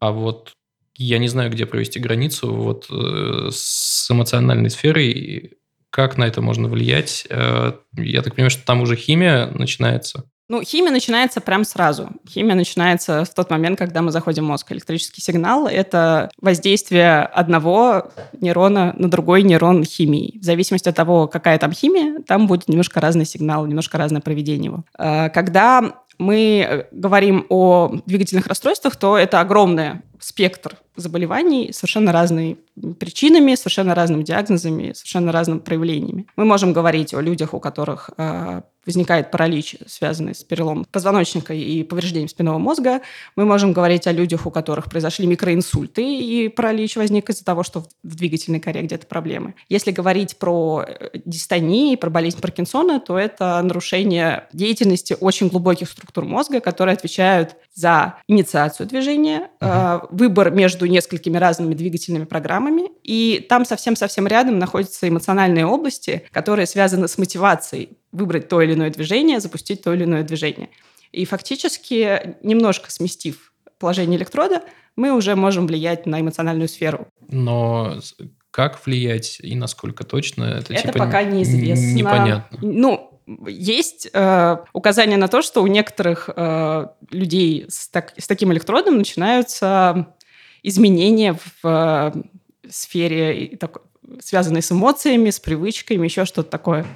А 0.00 0.10
вот 0.10 0.52
я 0.96 1.18
не 1.18 1.28
знаю, 1.28 1.50
где 1.50 1.66
провести 1.66 1.98
границу 1.98 2.54
вот 2.54 2.86
э, 2.90 3.48
с 3.50 4.10
эмоциональной 4.10 4.70
сферой. 4.70 5.54
Как 5.90 6.16
на 6.18 6.24
это 6.24 6.40
можно 6.40 6.68
влиять? 6.68 7.26
Э, 7.30 7.72
я 7.96 8.22
так 8.22 8.34
понимаю, 8.34 8.50
что 8.50 8.64
там 8.64 8.80
уже 8.80 8.96
химия 8.96 9.46
начинается. 9.46 10.24
Ну, 10.48 10.62
химия 10.62 10.92
начинается 10.92 11.40
прям 11.40 11.64
сразу. 11.64 12.10
Химия 12.28 12.54
начинается 12.54 13.24
в 13.24 13.32
тот 13.32 13.50
момент, 13.50 13.78
когда 13.78 14.02
мы 14.02 14.12
заходим 14.12 14.44
в 14.44 14.48
мозг. 14.48 14.72
Электрический 14.72 15.22
сигнал– 15.22 15.66
это 15.68 16.30
воздействие 16.38 17.20
одного 17.20 18.10
нейрона 18.38 18.94
на 18.98 19.10
другой 19.10 19.42
нейрон 19.42 19.84
химии. 19.84 20.38
В 20.38 20.44
зависимости 20.44 20.88
от 20.88 20.96
того, 20.96 21.28
какая 21.28 21.58
там 21.58 21.72
химия, 21.72 22.20
там 22.26 22.46
будет 22.46 22.68
немножко 22.68 23.00
разный 23.00 23.24
сигнал, 23.24 23.64
немножко 23.64 23.96
разное 23.96 24.20
проведение 24.20 24.66
его. 24.66 24.84
Э, 24.98 25.30
когда 25.30 25.94
мы 26.18 26.66
э, 26.68 26.84
говорим 26.92 27.46
о 27.48 27.96
двигательных 28.04 28.46
расстройствах, 28.46 28.96
то 28.96 29.16
это 29.16 29.40
огромный 29.40 30.02
спектр 30.20 30.78
заболеваний 30.96 31.72
совершенно 31.72 32.12
разными 32.12 32.56
причинами, 32.98 33.54
совершенно 33.54 33.94
разными 33.94 34.22
диагнозами, 34.22 34.92
совершенно 34.92 35.32
разными 35.32 35.58
проявлениями. 35.58 36.26
Мы 36.36 36.44
можем 36.44 36.72
говорить 36.72 37.14
о 37.14 37.20
людях, 37.20 37.54
у 37.54 37.60
которых 37.60 38.10
э, 38.16 38.62
возникает 38.86 39.30
паралич, 39.30 39.76
связанный 39.86 40.34
с 40.34 40.44
переломом 40.44 40.84
позвоночника 40.84 41.54
и 41.54 41.82
повреждением 41.82 42.28
спинного 42.28 42.58
мозга. 42.58 43.00
Мы 43.36 43.44
можем 43.44 43.72
говорить 43.72 44.06
о 44.06 44.12
людях, 44.12 44.46
у 44.46 44.50
которых 44.50 44.90
произошли 44.90 45.26
микроинсульты, 45.26 46.02
и 46.02 46.48
паралич 46.48 46.96
возник 46.96 47.30
из-за 47.30 47.44
того, 47.44 47.62
что 47.62 47.84
в 48.02 48.14
двигательной 48.16 48.60
коре 48.60 48.82
где-то 48.82 49.06
проблемы. 49.06 49.54
Если 49.68 49.90
говорить 49.90 50.36
про 50.36 50.84
э, 50.86 51.10
дистонии, 51.24 51.96
про 51.96 52.10
болезнь 52.10 52.40
Паркинсона, 52.40 53.00
то 53.00 53.18
это 53.18 53.60
нарушение 53.62 54.48
деятельности 54.52 55.16
очень 55.18 55.48
глубоких 55.48 55.88
структур 55.88 56.24
мозга, 56.24 56.60
которые 56.60 56.94
отвечают 56.94 57.56
за 57.74 58.16
инициацию 58.28 58.86
движения, 58.86 59.50
э, 59.60 60.00
выбор 60.10 60.50
между 60.50 60.86
несколькими 60.86 61.36
разными 61.36 61.74
двигательными 61.74 62.24
программами, 62.24 62.90
и 63.02 63.44
там 63.48 63.64
совсем-совсем 63.64 64.26
рядом 64.26 64.58
находятся 64.58 65.08
эмоциональные 65.08 65.66
области, 65.66 66.24
которые 66.30 66.66
связаны 66.66 67.08
с 67.08 67.18
мотивацией 67.18 67.90
выбрать 68.12 68.48
то 68.48 68.62
или 68.62 68.74
иное 68.74 68.90
движение, 68.90 69.40
запустить 69.40 69.82
то 69.82 69.92
или 69.92 70.04
иное 70.04 70.22
движение. 70.22 70.70
И 71.12 71.24
фактически, 71.24 72.36
немножко 72.42 72.90
сместив 72.90 73.52
положение 73.78 74.18
электрода, 74.18 74.62
мы 74.96 75.12
уже 75.12 75.34
можем 75.36 75.66
влиять 75.66 76.06
на 76.06 76.20
эмоциональную 76.20 76.68
сферу. 76.68 77.08
Но 77.28 77.98
как 78.50 78.84
влиять 78.86 79.38
и 79.40 79.56
насколько 79.56 80.04
точно, 80.04 80.44
это, 80.44 80.72
это 80.72 80.82
типа 80.82 80.98
пока 81.00 81.24
неизвестно. 81.24 81.92
Непонятно. 81.92 82.58
Ну, 82.62 83.13
есть 83.26 84.08
э, 84.12 84.56
указание 84.72 85.16
на 85.16 85.28
то, 85.28 85.42
что 85.42 85.62
у 85.62 85.66
некоторых 85.66 86.28
э, 86.34 86.86
людей 87.10 87.66
с, 87.68 87.88
так, 87.88 88.12
с 88.18 88.26
таким 88.26 88.52
электродом 88.52 88.98
начинаются 88.98 90.14
изменения 90.62 91.34
в 91.34 91.64
э, 91.64 92.12
сфере 92.68 93.56
так, 93.56 93.78
связанные 94.20 94.62
с 94.62 94.70
эмоциями, 94.70 95.30
с 95.30 95.40
привычками, 95.40 96.04
еще 96.04 96.24
что-то 96.24 96.50
такое. 96.50 96.86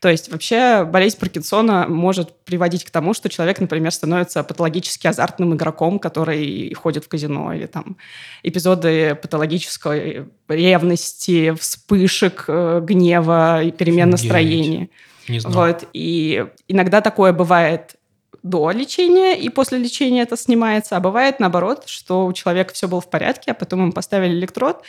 То 0.00 0.08
есть 0.08 0.30
вообще 0.30 0.84
болезнь 0.84 1.18
Паркинсона 1.18 1.86
может 1.88 2.36
приводить 2.44 2.84
к 2.84 2.90
тому, 2.90 3.14
что 3.14 3.28
человек, 3.28 3.60
например, 3.60 3.92
становится 3.92 4.42
патологически 4.42 5.06
азартным 5.06 5.54
игроком, 5.54 5.98
который 5.98 6.72
ходит 6.74 7.04
в 7.04 7.08
казино, 7.08 7.52
или 7.52 7.66
там 7.66 7.96
эпизоды 8.42 9.14
патологической 9.14 10.26
ревности, 10.48 11.54
вспышек 11.58 12.44
э, 12.48 12.80
гнева 12.82 13.62
и 13.62 13.70
перемен 13.70 14.10
настроения. 14.10 14.88
Не 15.28 15.40
знал. 15.40 15.54
Вот. 15.54 15.88
И 15.92 16.46
иногда 16.66 17.00
такое 17.00 17.32
бывает 17.32 17.96
до 18.42 18.70
лечения, 18.70 19.38
и 19.38 19.48
после 19.48 19.78
лечения 19.78 20.22
это 20.22 20.36
снимается, 20.36 20.96
а 20.96 21.00
бывает 21.00 21.40
наоборот, 21.40 21.84
что 21.86 22.26
у 22.26 22.32
человека 22.32 22.72
все 22.72 22.88
было 22.88 23.00
в 23.00 23.10
порядке, 23.10 23.50
а 23.50 23.54
потом 23.54 23.82
ему 23.82 23.92
поставили 23.92 24.32
электрод, 24.32 24.82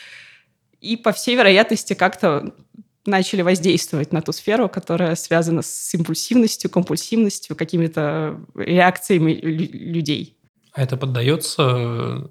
и, 0.80 0.96
по 0.96 1.12
всей 1.12 1.36
вероятности, 1.36 1.94
как-то 1.94 2.54
начали 3.06 3.42
воздействовать 3.42 4.12
на 4.12 4.22
ту 4.22 4.32
сферу, 4.32 4.68
которая 4.68 5.14
связана 5.14 5.62
с 5.62 5.94
импульсивностью, 5.94 6.70
компульсивностью, 6.70 7.56
какими-то 7.56 8.40
реакциями 8.54 9.32
людей. 9.32 10.36
А 10.72 10.82
это 10.82 10.96
поддается 10.96 12.30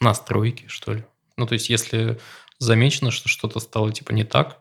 настройке, 0.00 0.64
что 0.68 0.94
ли? 0.94 1.04
Ну, 1.36 1.46
то 1.46 1.54
есть, 1.54 1.70
если 1.70 2.18
замечено, 2.58 3.10
что 3.10 3.28
что-то 3.28 3.60
стало 3.60 3.92
типа 3.92 4.12
не 4.12 4.24
так, 4.24 4.60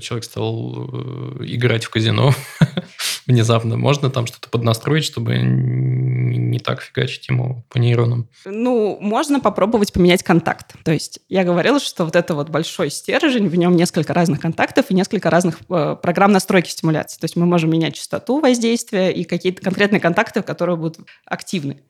человек 0.00 0.24
стал 0.24 0.88
э, 0.92 1.44
играть 1.46 1.84
в 1.84 1.90
казино 1.90 2.32
внезапно, 3.26 3.76
можно 3.76 4.10
там 4.10 4.26
что-то 4.26 4.48
поднастроить, 4.48 5.04
чтобы 5.04 5.38
не 5.38 6.58
так 6.58 6.82
фигачить 6.82 7.28
ему 7.28 7.64
по 7.68 7.78
нейронам? 7.78 8.28
Ну, 8.44 8.98
можно 9.00 9.40
попробовать 9.40 9.92
поменять 9.92 10.22
контакт. 10.22 10.74
То 10.84 10.92
есть 10.92 11.20
я 11.28 11.44
говорила, 11.44 11.80
что 11.80 12.04
вот 12.04 12.16
это 12.16 12.34
вот 12.34 12.50
большой 12.50 12.90
стержень, 12.90 13.48
в 13.48 13.56
нем 13.56 13.76
несколько 13.76 14.12
разных 14.12 14.40
контактов 14.40 14.86
и 14.88 14.94
несколько 14.94 15.30
разных 15.30 15.60
э, 15.68 15.96
программ 16.00 16.32
настройки 16.32 16.70
стимуляции. 16.70 17.18
То 17.18 17.24
есть 17.24 17.36
мы 17.36 17.46
можем 17.46 17.70
менять 17.70 17.94
частоту 17.94 18.40
воздействия 18.40 19.10
и 19.10 19.24
какие-то 19.24 19.62
конкретные 19.62 20.00
контакты, 20.00 20.42
которые 20.42 20.76
будут 20.76 20.98
активны. 21.24 21.80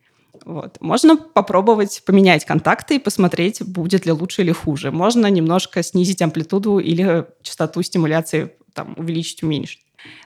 Вот. 0.45 0.81
Можно 0.81 1.17
попробовать 1.17 2.03
поменять 2.05 2.45
контакты 2.45 2.97
и 2.97 2.99
посмотреть, 2.99 3.62
будет 3.62 4.07
ли 4.07 4.12
лучше 4.12 4.43
или 4.43 4.53
хуже. 4.53 4.91
Можно 4.91 5.27
немножко 5.27 5.83
снизить 5.83 6.23
амплитуду 6.23 6.79
или 6.79 7.27
частоту 7.43 7.83
стимуляции, 7.83 8.53
там, 8.75 8.95
увеличить, 8.97 9.43
уменьшить. 9.43 9.81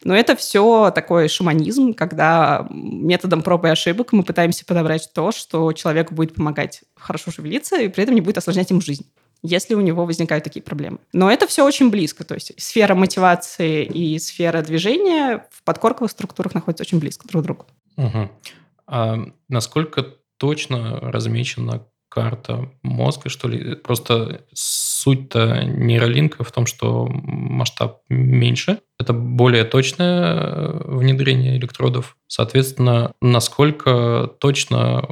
Но 0.05 0.15
это 0.15 0.37
все 0.37 0.91
такой 0.95 1.29
шаманизм, 1.29 1.93
когда 1.93 2.67
методом 2.71 3.43
проб 3.43 3.65
и 3.67 3.69
ошибок 3.69 4.13
мы 4.13 4.23
пытаемся 4.23 4.65
подобрать 4.65 5.11
то, 5.13 5.33
что 5.33 5.73
человеку 5.73 6.15
будет 6.15 6.35
помогать 6.35 6.83
хорошо 6.95 7.31
шевелиться 7.31 7.81
и 7.81 7.89
при 7.89 8.05
этом 8.05 8.15
не 8.15 8.21
будет 8.21 8.39
осложнять 8.39 8.71
ему 8.71 8.81
жизнь 8.81 9.07
если 9.43 9.75
у 9.75 9.81
него 9.81 10.05
возникают 10.07 10.45
такие 10.45 10.63
проблемы. 10.63 10.99
Но 11.13 11.31
это 11.31 11.47
все 11.47 11.65
очень 11.65 11.91
близко. 11.91 12.25
То 12.25 12.35
есть 12.35 12.53
сфера 12.61 12.95
мотивации 12.95 13.85
и 13.85 14.19
сфера 14.19 14.63
движения 14.63 15.47
в 15.51 15.63
подкорковых 15.63 16.11
структурах 16.11 16.55
находятся 16.55 16.83
очень 16.83 16.99
близко 16.99 17.29
друг 17.29 17.43
к 17.43 17.45
другу. 17.45 17.67
Угу. 17.97 18.31
А 18.87 19.19
насколько 19.49 20.05
точно 20.38 21.00
размечена 21.00 21.87
карта 22.09 22.71
мозга, 22.83 23.28
что 23.28 23.49
ли? 23.49 23.75
Просто 23.75 24.47
суть-то 24.52 25.64
нейролинка 25.64 26.45
в 26.45 26.52
том, 26.52 26.66
что 26.66 27.07
масштаб 27.07 28.00
меньше. 28.09 28.78
Это 28.99 29.12
более 29.12 29.64
точное 29.64 30.35
э, 30.35 30.83
внедрение 30.87 31.59
электродов. 31.59 32.16
Соответственно, 32.26 33.12
насколько 33.21 34.31
точно 34.40 35.05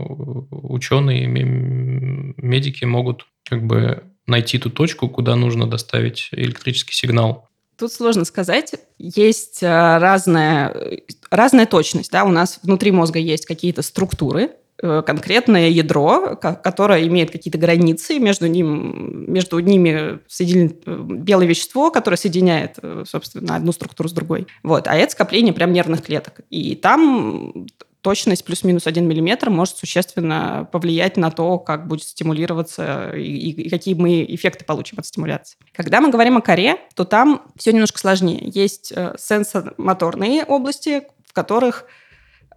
ученые, 0.51 1.27
медики 1.27 2.85
могут 2.85 3.27
как 3.49 3.67
бы 3.67 4.05
найти 4.27 4.59
ту 4.59 4.71
точку, 4.71 5.09
куда 5.09 5.37
нужно 5.37 5.67
доставить 5.67 6.29
электрический 6.33 6.95
сигнал. 6.95 7.49
Тут 7.77 7.93
сложно 7.93 8.25
сказать. 8.25 8.75
Есть 8.99 9.63
э, 9.63 9.99
разная, 9.99 11.01
разная 11.31 11.67
точность. 11.67 12.13
Да? 12.13 12.25
У 12.25 12.31
нас 12.31 12.61
внутри 12.63 12.93
мозга 12.93 13.19
есть 13.19 13.47
какие-то 13.47 13.83
структуры, 13.83 14.53
э, 14.81 15.03
конкретное 15.05 15.69
ядро, 15.71 16.37
которое 16.37 17.07
имеет 17.09 17.33
какие-то 17.33 17.59
границы, 17.59 18.21
между, 18.21 18.47
ним, 18.47 19.33
между 19.33 19.59
ними 19.59 20.21
соединено 20.29 20.71
э, 20.87 21.05
белое 21.09 21.47
вещество, 21.47 21.91
которое 21.91 22.17
соединяет, 22.17 22.79
собственно, 23.07 23.57
одну 23.57 23.73
структуру 23.73 24.09
с 24.09 24.13
другой. 24.13 24.47
Вот. 24.63 24.87
А 24.87 24.95
это 24.95 25.11
скопление 25.11 25.53
прям 25.53 25.73
нервных 25.73 26.03
клеток. 26.03 26.43
И 26.51 26.77
там 26.77 27.67
точность 28.05 28.45
плюс-минус 28.45 28.87
1 28.87 29.09
миллиметр 29.09 29.49
может 29.49 29.79
существенно 29.79 30.69
повлиять 30.71 31.17
на 31.17 31.31
то, 31.31 31.59
как 31.59 31.89
будет 31.89 32.05
стимулироваться 32.05 33.13
и, 33.17 33.51
и 33.51 33.71
какие 33.71 33.95
мы 33.95 34.27
эффекты 34.29 34.67
получим 34.67 34.99
от 34.99 35.07
стимуляции. 35.07 35.57
Когда 35.73 36.03
мы 36.03 36.11
говорим 36.11 36.37
о 36.37 36.43
коре, 36.43 36.77
то 36.95 37.07
там 37.07 37.51
все 37.57 37.73
немножко 37.73 37.99
сложнее. 37.99 38.43
Есть 38.45 38.93
э, 38.95 39.15
сенсомоторные 39.19 40.45
области, 40.45 41.05
в 41.25 41.33
которых 41.33 41.87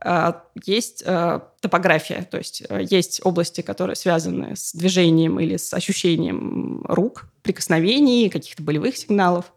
э, 0.03 0.33
есть 0.65 1.01
э, 1.05 1.39
топография, 1.61 2.27
то 2.29 2.37
есть 2.37 2.63
э, 2.67 2.81
есть 2.89 3.21
области, 3.23 3.61
которые 3.61 3.95
связаны 3.95 4.57
с 4.57 4.73
движением 4.73 5.39
или 5.39 5.55
с 5.55 5.73
ощущением 5.73 6.83
рук, 6.89 7.29
прикосновений, 7.41 8.29
каких-то 8.29 8.61
болевых 8.63 8.97
сигналов. 8.97 9.53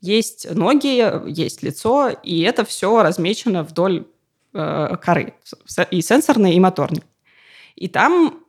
Есть 0.00 0.48
ноги, 0.54 1.04
есть 1.28 1.64
лицо, 1.64 2.10
и 2.10 2.42
это 2.42 2.64
все 2.64 3.02
размечено 3.02 3.64
вдоль 3.64 4.06
э, 4.54 4.96
коры, 5.02 5.34
и 5.90 6.02
сенсорной, 6.02 6.54
и 6.54 6.60
моторной. 6.60 7.02
И 7.76 7.88
там 7.88 8.42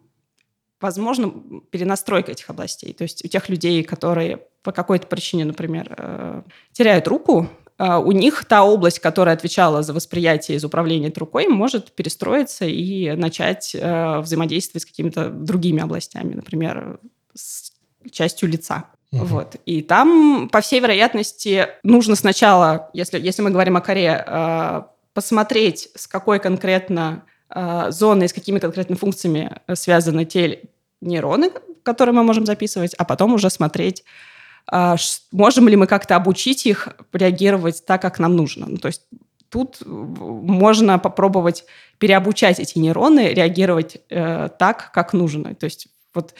возможно 0.84 1.34
перенастройка 1.72 2.34
этих 2.34 2.50
областей. 2.50 2.94
То 2.94 3.04
есть 3.04 3.24
у 3.24 3.28
тех 3.28 3.50
людей, 3.50 3.84
которые 3.84 4.42
по 4.64 4.72
какой-то 4.72 5.08
причине, 5.08 5.46
например, 5.46 5.96
э, 5.98 6.42
теряют 6.74 7.08
руку, 7.08 7.50
э, 7.80 7.96
у 7.96 8.12
них 8.12 8.46
та 8.46 8.64
область, 8.64 9.00
которая 9.00 9.36
отвечала 9.36 9.82
за 9.82 9.94
восприятие 9.94 10.58
из 10.58 10.66
управления 10.66 11.12
рукой, 11.16 11.48
может 11.48 11.94
перестроиться 11.94 12.66
и 12.66 13.12
начать 13.14 13.74
э, 13.74 14.20
взаимодействовать 14.20 14.84
с 14.84 14.86
какими-то 14.86 15.30
другими 15.30 15.82
областями, 15.82 16.36
например, 16.36 17.00
с 17.34 17.72
частью 18.12 18.50
лица. 18.50 18.86
Угу. 19.14 19.26
Вот. 19.26 19.56
И 19.66 19.82
там, 19.82 20.50
по 20.50 20.60
всей 20.60 20.82
вероятности, 20.82 21.68
нужно 21.84 22.16
сначала, 22.16 22.90
если, 22.94 23.20
если 23.20 23.42
мы 23.42 23.52
говорим 23.52 23.78
о 23.78 23.82
коре, 23.82 24.90
посмотреть, 25.14 25.90
с 25.96 26.08
какой 26.08 26.40
конкретно 26.40 27.24
э, 27.50 27.88
зоной, 27.90 28.28
с 28.28 28.34
какими 28.34 28.60
конкретно 28.60 28.96
функциями 28.96 29.52
связаны 29.74 30.26
те 30.26 30.62
нейроны, 31.02 31.52
которые 31.84 32.14
мы 32.14 32.24
можем 32.24 32.46
записывать, 32.46 32.94
а 32.96 33.06
потом 33.06 33.34
уже 33.34 33.50
смотреть, 33.50 34.04
э, 34.72 34.96
можем 35.32 35.68
ли 35.68 35.76
мы 35.76 35.88
как-то 35.88 36.16
обучить 36.16 36.66
их 36.66 36.90
реагировать 37.12 37.86
так, 37.86 38.02
как 38.02 38.20
нам 38.20 38.36
нужно. 38.36 38.66
Ну, 38.68 38.78
то 38.78 38.88
есть 38.88 39.04
тут 39.50 39.84
можно 39.86 40.98
попробовать 40.98 41.66
переобучать 42.00 42.60
эти 42.60 42.80
нейроны, 42.80 43.34
реагировать 43.34 43.98
э, 44.10 44.50
так, 44.58 44.92
как 44.92 45.14
нужно. 45.14 45.54
То 45.54 45.66
есть 45.66 45.88
вот 46.14 46.34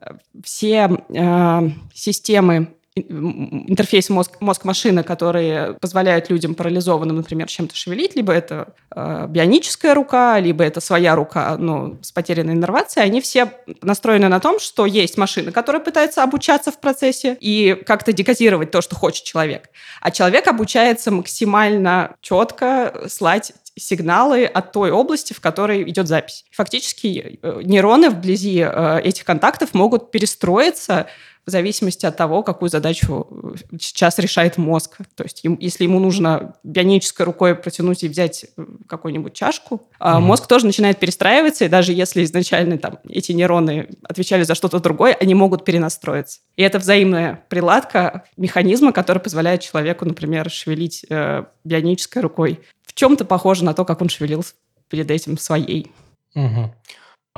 э, 0.00 0.14
все 0.42 0.90
э, 1.10 1.70
системы 1.92 2.75
интерфейс 2.96 4.08
мозг, 4.08 4.32
мозг-машина, 4.40 5.02
которые 5.02 5.74
позволяют 5.74 6.30
людям 6.30 6.54
парализованным, 6.54 7.16
например, 7.16 7.46
чем-то 7.46 7.76
шевелить, 7.76 8.16
либо 8.16 8.32
это 8.32 8.74
э, 8.94 9.26
бионическая 9.28 9.94
рука, 9.94 10.40
либо 10.40 10.64
это 10.64 10.80
своя 10.80 11.14
рука, 11.14 11.56
но 11.58 11.98
с 12.00 12.10
потерянной 12.10 12.54
иннервацией, 12.54 13.04
они 13.04 13.20
все 13.20 13.52
настроены 13.82 14.28
на 14.28 14.40
том, 14.40 14.58
что 14.58 14.86
есть 14.86 15.18
машина, 15.18 15.52
которая 15.52 15.82
пытается 15.82 16.22
обучаться 16.22 16.72
в 16.72 16.80
процессе 16.80 17.36
и 17.38 17.74
как-то 17.86 18.14
декодировать 18.14 18.70
то, 18.70 18.80
что 18.80 18.96
хочет 18.96 19.24
человек. 19.24 19.68
А 20.00 20.10
человек 20.10 20.46
обучается 20.46 21.10
максимально 21.10 22.16
четко 22.22 23.04
слать 23.08 23.52
сигналы 23.78 24.46
от 24.46 24.72
той 24.72 24.90
области, 24.90 25.34
в 25.34 25.40
которой 25.40 25.82
идет 25.82 26.08
запись. 26.08 26.46
Фактически 26.52 27.38
э, 27.42 27.60
нейроны 27.62 28.08
вблизи 28.08 28.64
э, 28.66 29.00
этих 29.04 29.24
контактов 29.24 29.74
могут 29.74 30.10
перестроиться 30.10 31.08
в 31.46 31.50
зависимости 31.50 32.04
от 32.04 32.16
того, 32.16 32.42
какую 32.42 32.68
задачу 32.68 33.28
э, 33.30 33.76
сейчас 33.80 34.18
решает 34.18 34.56
мозг. 34.56 34.98
То 35.14 35.22
есть, 35.22 35.42
если 35.60 35.84
ему 35.84 36.00
нужно 36.00 36.56
бионической 36.64 37.24
рукой 37.24 37.54
протянуть 37.54 38.02
и 38.02 38.08
взять 38.08 38.46
э, 38.56 38.64
какую-нибудь 38.88 39.32
чашку, 39.32 39.82
mm-hmm. 40.00 40.18
мозг 40.20 40.48
тоже 40.48 40.66
начинает 40.66 40.98
перестраиваться, 40.98 41.64
и 41.64 41.68
даже 41.68 41.92
если 41.92 42.24
изначально 42.24 42.78
там, 42.78 42.98
эти 43.08 43.30
нейроны 43.30 43.88
отвечали 44.02 44.42
за 44.42 44.56
что-то 44.56 44.80
другое, 44.80 45.16
они 45.20 45.34
могут 45.34 45.64
перенастроиться. 45.64 46.40
И 46.56 46.62
это 46.62 46.80
взаимная 46.80 47.44
приладка 47.48 48.24
механизма, 48.36 48.92
который 48.92 49.18
позволяет 49.18 49.60
человеку, 49.60 50.04
например, 50.04 50.50
шевелить 50.50 51.06
э, 51.08 51.44
бионической 51.62 52.22
рукой. 52.22 52.60
В 52.84 52.92
чем-то 52.92 53.24
похоже 53.24 53.64
на 53.64 53.72
то, 53.72 53.84
как 53.84 54.02
он 54.02 54.08
шевелил 54.08 54.44
перед 54.88 55.10
этим 55.12 55.38
своей. 55.38 55.92
Угу. 56.34 56.72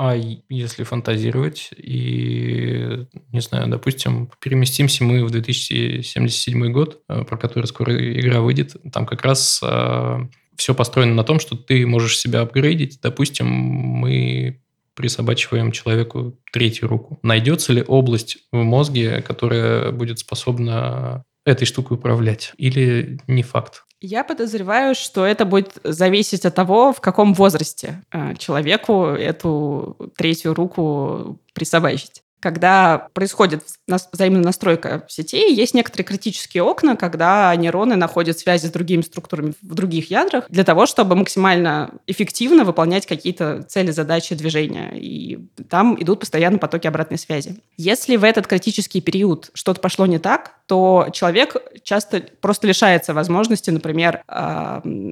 А 0.01 0.15
если 0.15 0.85
фантазировать 0.85 1.71
и, 1.75 3.05
не 3.33 3.41
знаю, 3.41 3.67
допустим, 3.67 4.31
переместимся 4.39 5.03
мы 5.03 5.25
в 5.25 5.29
2077 5.29 6.71
год, 6.71 7.01
э, 7.09 7.25
про 7.25 7.35
который 7.35 7.65
скоро 7.65 7.93
игра 8.17 8.39
выйдет, 8.39 8.77
там 8.93 9.05
как 9.05 9.23
раз 9.23 9.59
э, 9.61 10.19
все 10.55 10.73
построено 10.73 11.15
на 11.15 11.25
том, 11.25 11.41
что 11.41 11.57
ты 11.57 11.85
можешь 11.85 12.17
себя 12.17 12.39
апгрейдить. 12.39 13.01
Допустим, 13.03 13.47
мы 13.47 14.61
присобачиваем 14.93 15.73
человеку 15.73 16.39
третью 16.53 16.87
руку. 16.87 17.19
Найдется 17.21 17.73
ли 17.73 17.83
область 17.85 18.37
в 18.53 18.63
мозге, 18.63 19.21
которая 19.21 19.91
будет 19.91 20.19
способна 20.19 21.25
этой 21.45 21.65
штукой 21.65 21.97
управлять? 21.97 22.53
Или 22.57 23.19
не 23.27 23.43
факт? 23.43 23.83
Я 24.01 24.23
подозреваю, 24.23 24.95
что 24.95 25.25
это 25.25 25.45
будет 25.45 25.77
зависеть 25.83 26.45
от 26.45 26.55
того, 26.55 26.93
в 26.93 27.01
каком 27.01 27.33
возрасте 27.33 28.01
э, 28.11 28.35
человеку 28.37 29.05
эту 29.07 30.11
третью 30.15 30.53
руку 30.53 31.39
присобачить 31.53 32.23
когда 32.39 33.09
происходит 33.13 33.63
взаимная 34.11 34.41
настройка 34.41 35.05
сетей, 35.07 35.53
есть 35.53 35.73
некоторые 35.73 36.05
критические 36.05 36.63
окна, 36.63 36.95
когда 36.95 37.53
нейроны 37.55 37.95
находят 37.95 38.39
связи 38.39 38.67
с 38.67 38.71
другими 38.71 39.01
структурами 39.01 39.53
в 39.61 39.75
других 39.75 40.09
ядрах 40.09 40.45
для 40.49 40.63
того, 40.63 40.85
чтобы 40.85 41.15
максимально 41.15 41.91
эффективно 42.07 42.63
выполнять 42.63 43.05
какие-то 43.05 43.63
цели, 43.63 43.91
задачи, 43.91 44.35
движения. 44.35 44.91
И 44.95 45.39
там 45.69 46.01
идут 46.01 46.21
постоянно 46.21 46.57
потоки 46.57 46.87
обратной 46.87 47.17
связи. 47.17 47.57
Если 47.77 48.15
в 48.15 48.23
этот 48.23 48.47
критический 48.47 49.01
период 49.01 49.51
что-то 49.53 49.81
пошло 49.81 50.05
не 50.05 50.19
так, 50.19 50.58
то 50.69 51.09
человек 51.11 51.57
часто 51.83 52.23
просто 52.39 52.67
лишается 52.67 53.13
возможности, 53.13 53.71
например, 53.71 54.21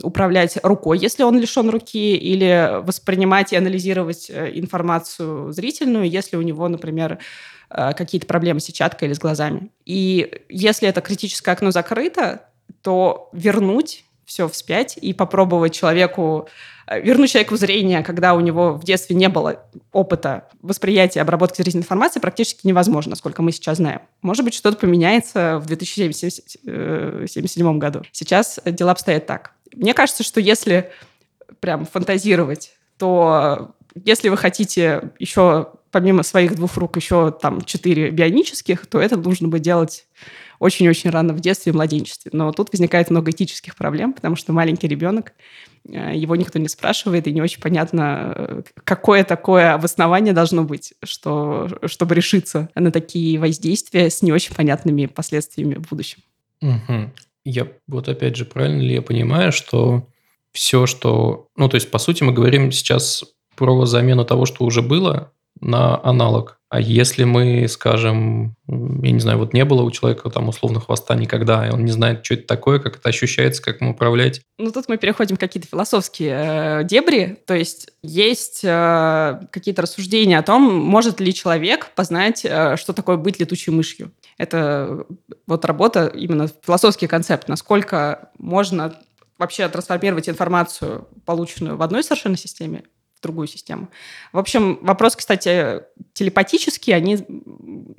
управлять 0.03 0.57
рукой, 0.63 0.99
если 0.99 1.23
он 1.23 1.37
лишен 1.37 1.69
руки, 1.69 2.15
или 2.15 2.79
воспринимать 2.83 3.51
и 3.51 3.57
анализировать 3.57 4.29
э, 4.29 4.51
информацию 4.53 5.51
зрительную, 5.51 6.09
если 6.09 6.37
у 6.37 6.41
него, 6.43 6.67
например, 6.69 7.19
Э, 7.69 7.93
какие-то 7.93 8.27
проблемы 8.27 8.61
с 8.61 8.65
сетчаткой 8.65 9.09
или 9.09 9.13
с 9.13 9.19
глазами. 9.19 9.71
И 9.85 10.41
если 10.47 10.87
это 10.87 11.01
критическое 11.01 11.51
окно 11.51 11.71
закрыто, 11.71 12.43
то 12.81 13.29
вернуть 13.33 14.05
все 14.25 14.47
вспять 14.47 14.97
и 14.97 15.13
попробовать 15.13 15.73
человеку 15.73 16.47
вернуть 16.89 17.31
человеку 17.31 17.57
зрение, 17.57 18.03
когда 18.03 18.33
у 18.33 18.39
него 18.39 18.73
в 18.73 18.83
детстве 18.83 19.15
не 19.15 19.29
было 19.29 19.63
опыта 19.91 20.47
восприятия, 20.61 21.21
обработки 21.21 21.61
зрительной 21.61 21.83
информации, 21.83 22.19
практически 22.19 22.65
невозможно, 22.67 23.11
насколько 23.11 23.41
мы 23.41 23.51
сейчас 23.51 23.77
знаем. 23.77 24.01
Может 24.21 24.43
быть, 24.45 24.53
что-то 24.53 24.77
поменяется 24.77 25.59
в 25.59 25.65
2077 25.65 27.79
году. 27.79 28.03
Сейчас 28.11 28.59
дела 28.65 28.91
обстоят 28.91 29.25
так. 29.25 29.53
Мне 29.73 29.93
кажется, 29.93 30.23
что 30.23 30.39
если 30.39 30.91
прям 31.59 31.85
фантазировать, 31.85 32.71
то 32.97 33.73
если 34.05 34.29
вы 34.29 34.37
хотите 34.37 35.11
еще 35.19 35.73
помимо 35.91 36.23
своих 36.23 36.55
двух 36.55 36.77
рук 36.77 36.95
еще 36.97 37.31
там 37.31 37.61
четыре 37.61 38.11
бионических, 38.11 38.85
то 38.87 38.99
это 38.99 39.17
нужно 39.17 39.47
бы 39.47 39.59
делать 39.59 40.05
очень-очень 40.59 41.09
рано 41.09 41.33
в 41.33 41.39
детстве 41.39 41.71
и 41.71 41.75
младенчестве. 41.75 42.31
Но 42.33 42.51
тут 42.51 42.71
возникает 42.71 43.09
много 43.09 43.31
этических 43.31 43.75
проблем, 43.75 44.13
потому 44.13 44.35
что 44.35 44.53
маленький 44.53 44.87
ребенок, 44.87 45.29
э, 45.29 45.31
его 45.87 46.35
никто 46.35 46.59
не 46.59 46.67
спрашивает, 46.67 47.27
и 47.27 47.33
не 47.33 47.41
очень 47.41 47.61
понятно, 47.61 48.33
э, 48.35 48.61
какое 48.83 49.23
такое 49.23 49.73
обоснование 49.73 50.33
должно 50.33 50.63
быть, 50.63 50.93
что, 51.03 51.69
чтобы 51.85 52.15
решиться 52.15 52.69
на 52.75 52.91
такие 52.91 53.39
воздействия 53.39 54.09
с 54.09 54.21
не 54.21 54.31
очень 54.31 54.55
понятными 54.55 55.05
последствиями 55.05 55.75
в 55.75 55.89
будущем. 55.89 56.19
Угу. 56.61 57.11
Я 57.45 57.67
вот 57.87 58.09
опять 58.09 58.35
же, 58.35 58.45
правильно 58.45 58.81
ли 58.81 58.95
я 58.95 59.01
понимаю, 59.01 59.51
что 59.51 60.07
все, 60.51 60.85
что... 60.85 61.47
Ну, 61.55 61.69
то 61.69 61.75
есть, 61.75 61.91
по 61.91 61.99
сути, 61.99 62.23
мы 62.23 62.33
говорим 62.33 62.71
сейчас 62.71 63.23
про 63.55 63.85
замену 63.85 64.25
того, 64.25 64.45
что 64.45 64.65
уже 64.65 64.81
было, 64.81 65.31
на 65.61 65.99
аналог. 66.03 66.57
А 66.69 66.81
если 66.81 67.23
мы, 67.23 67.65
скажем, 67.69 68.55
я 68.67 69.11
не 69.11 69.21
знаю, 69.21 69.37
вот 69.37 69.53
не 69.53 69.63
было 69.63 69.83
у 69.83 69.91
человека 69.91 70.29
там 70.29 70.49
условно 70.49 70.81
хвоста 70.81 71.15
никогда, 71.15 71.65
и 71.65 71.71
он 71.71 71.85
не 71.85 71.91
знает, 71.91 72.25
что 72.25 72.33
это 72.33 72.45
такое, 72.45 72.79
как 72.79 72.97
это 72.97 73.07
ощущается, 73.07 73.63
как 73.63 73.81
им 73.81 73.87
управлять. 73.87 74.41
Ну, 74.57 74.71
тут 74.71 74.89
мы 74.89 74.97
переходим 74.97 75.37
в 75.37 75.39
какие-то 75.39 75.69
философские 75.69 76.81
э, 76.81 76.83
дебри, 76.83 77.41
то 77.47 77.55
есть 77.55 77.91
есть 78.03 78.65
э, 78.65 79.39
какие-то 79.49 79.83
рассуждения 79.83 80.37
о 80.37 80.43
том, 80.43 80.61
может 80.61 81.21
ли 81.21 81.33
человек 81.33 81.91
познать, 81.95 82.43
э, 82.43 82.75
что 82.75 82.91
такое 82.91 83.15
быть 83.15 83.39
летучей 83.39 83.71
мышью. 83.71 84.11
Это 84.37 85.05
вот 85.47 85.63
работа, 85.63 86.07
именно 86.07 86.49
философский 86.65 87.07
концепт, 87.07 87.47
насколько 87.47 88.31
можно 88.37 88.93
вообще 89.37 89.69
трансформировать 89.69 90.27
информацию, 90.27 91.07
полученную 91.25 91.77
в 91.77 91.81
одной 91.81 92.03
совершенно 92.03 92.35
системе, 92.35 92.83
другую 93.27 93.47
систему. 93.47 93.89
В 94.33 94.39
общем, 94.39 94.79
вопрос, 94.81 95.15
кстати, 95.15 95.81
телепатический, 96.13 96.95
они 96.95 97.17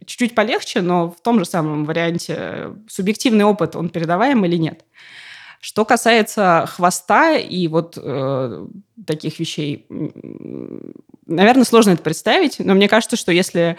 чуть-чуть 0.07 0.35
полегче, 0.35 0.81
но 0.81 1.11
в 1.11 1.21
том 1.21 1.39
же 1.39 1.45
самом 1.45 1.85
варианте 1.85 2.73
субъективный 2.89 3.45
опыт, 3.45 3.77
он 3.77 3.91
передаваем 3.91 4.45
или 4.45 4.57
нет. 4.57 4.85
Что 5.61 5.85
касается 5.85 6.67
хвоста 6.69 7.37
и 7.37 7.69
вот 7.69 7.99
э, 8.01 8.67
таких 9.07 9.39
вещей, 9.41 9.87
наверное, 11.27 11.65
сложно 11.65 11.91
это 11.91 12.03
представить, 12.03 12.59
но 12.61 12.75
мне 12.75 12.89
кажется, 12.89 13.17
что 13.17 13.33
если 13.33 13.77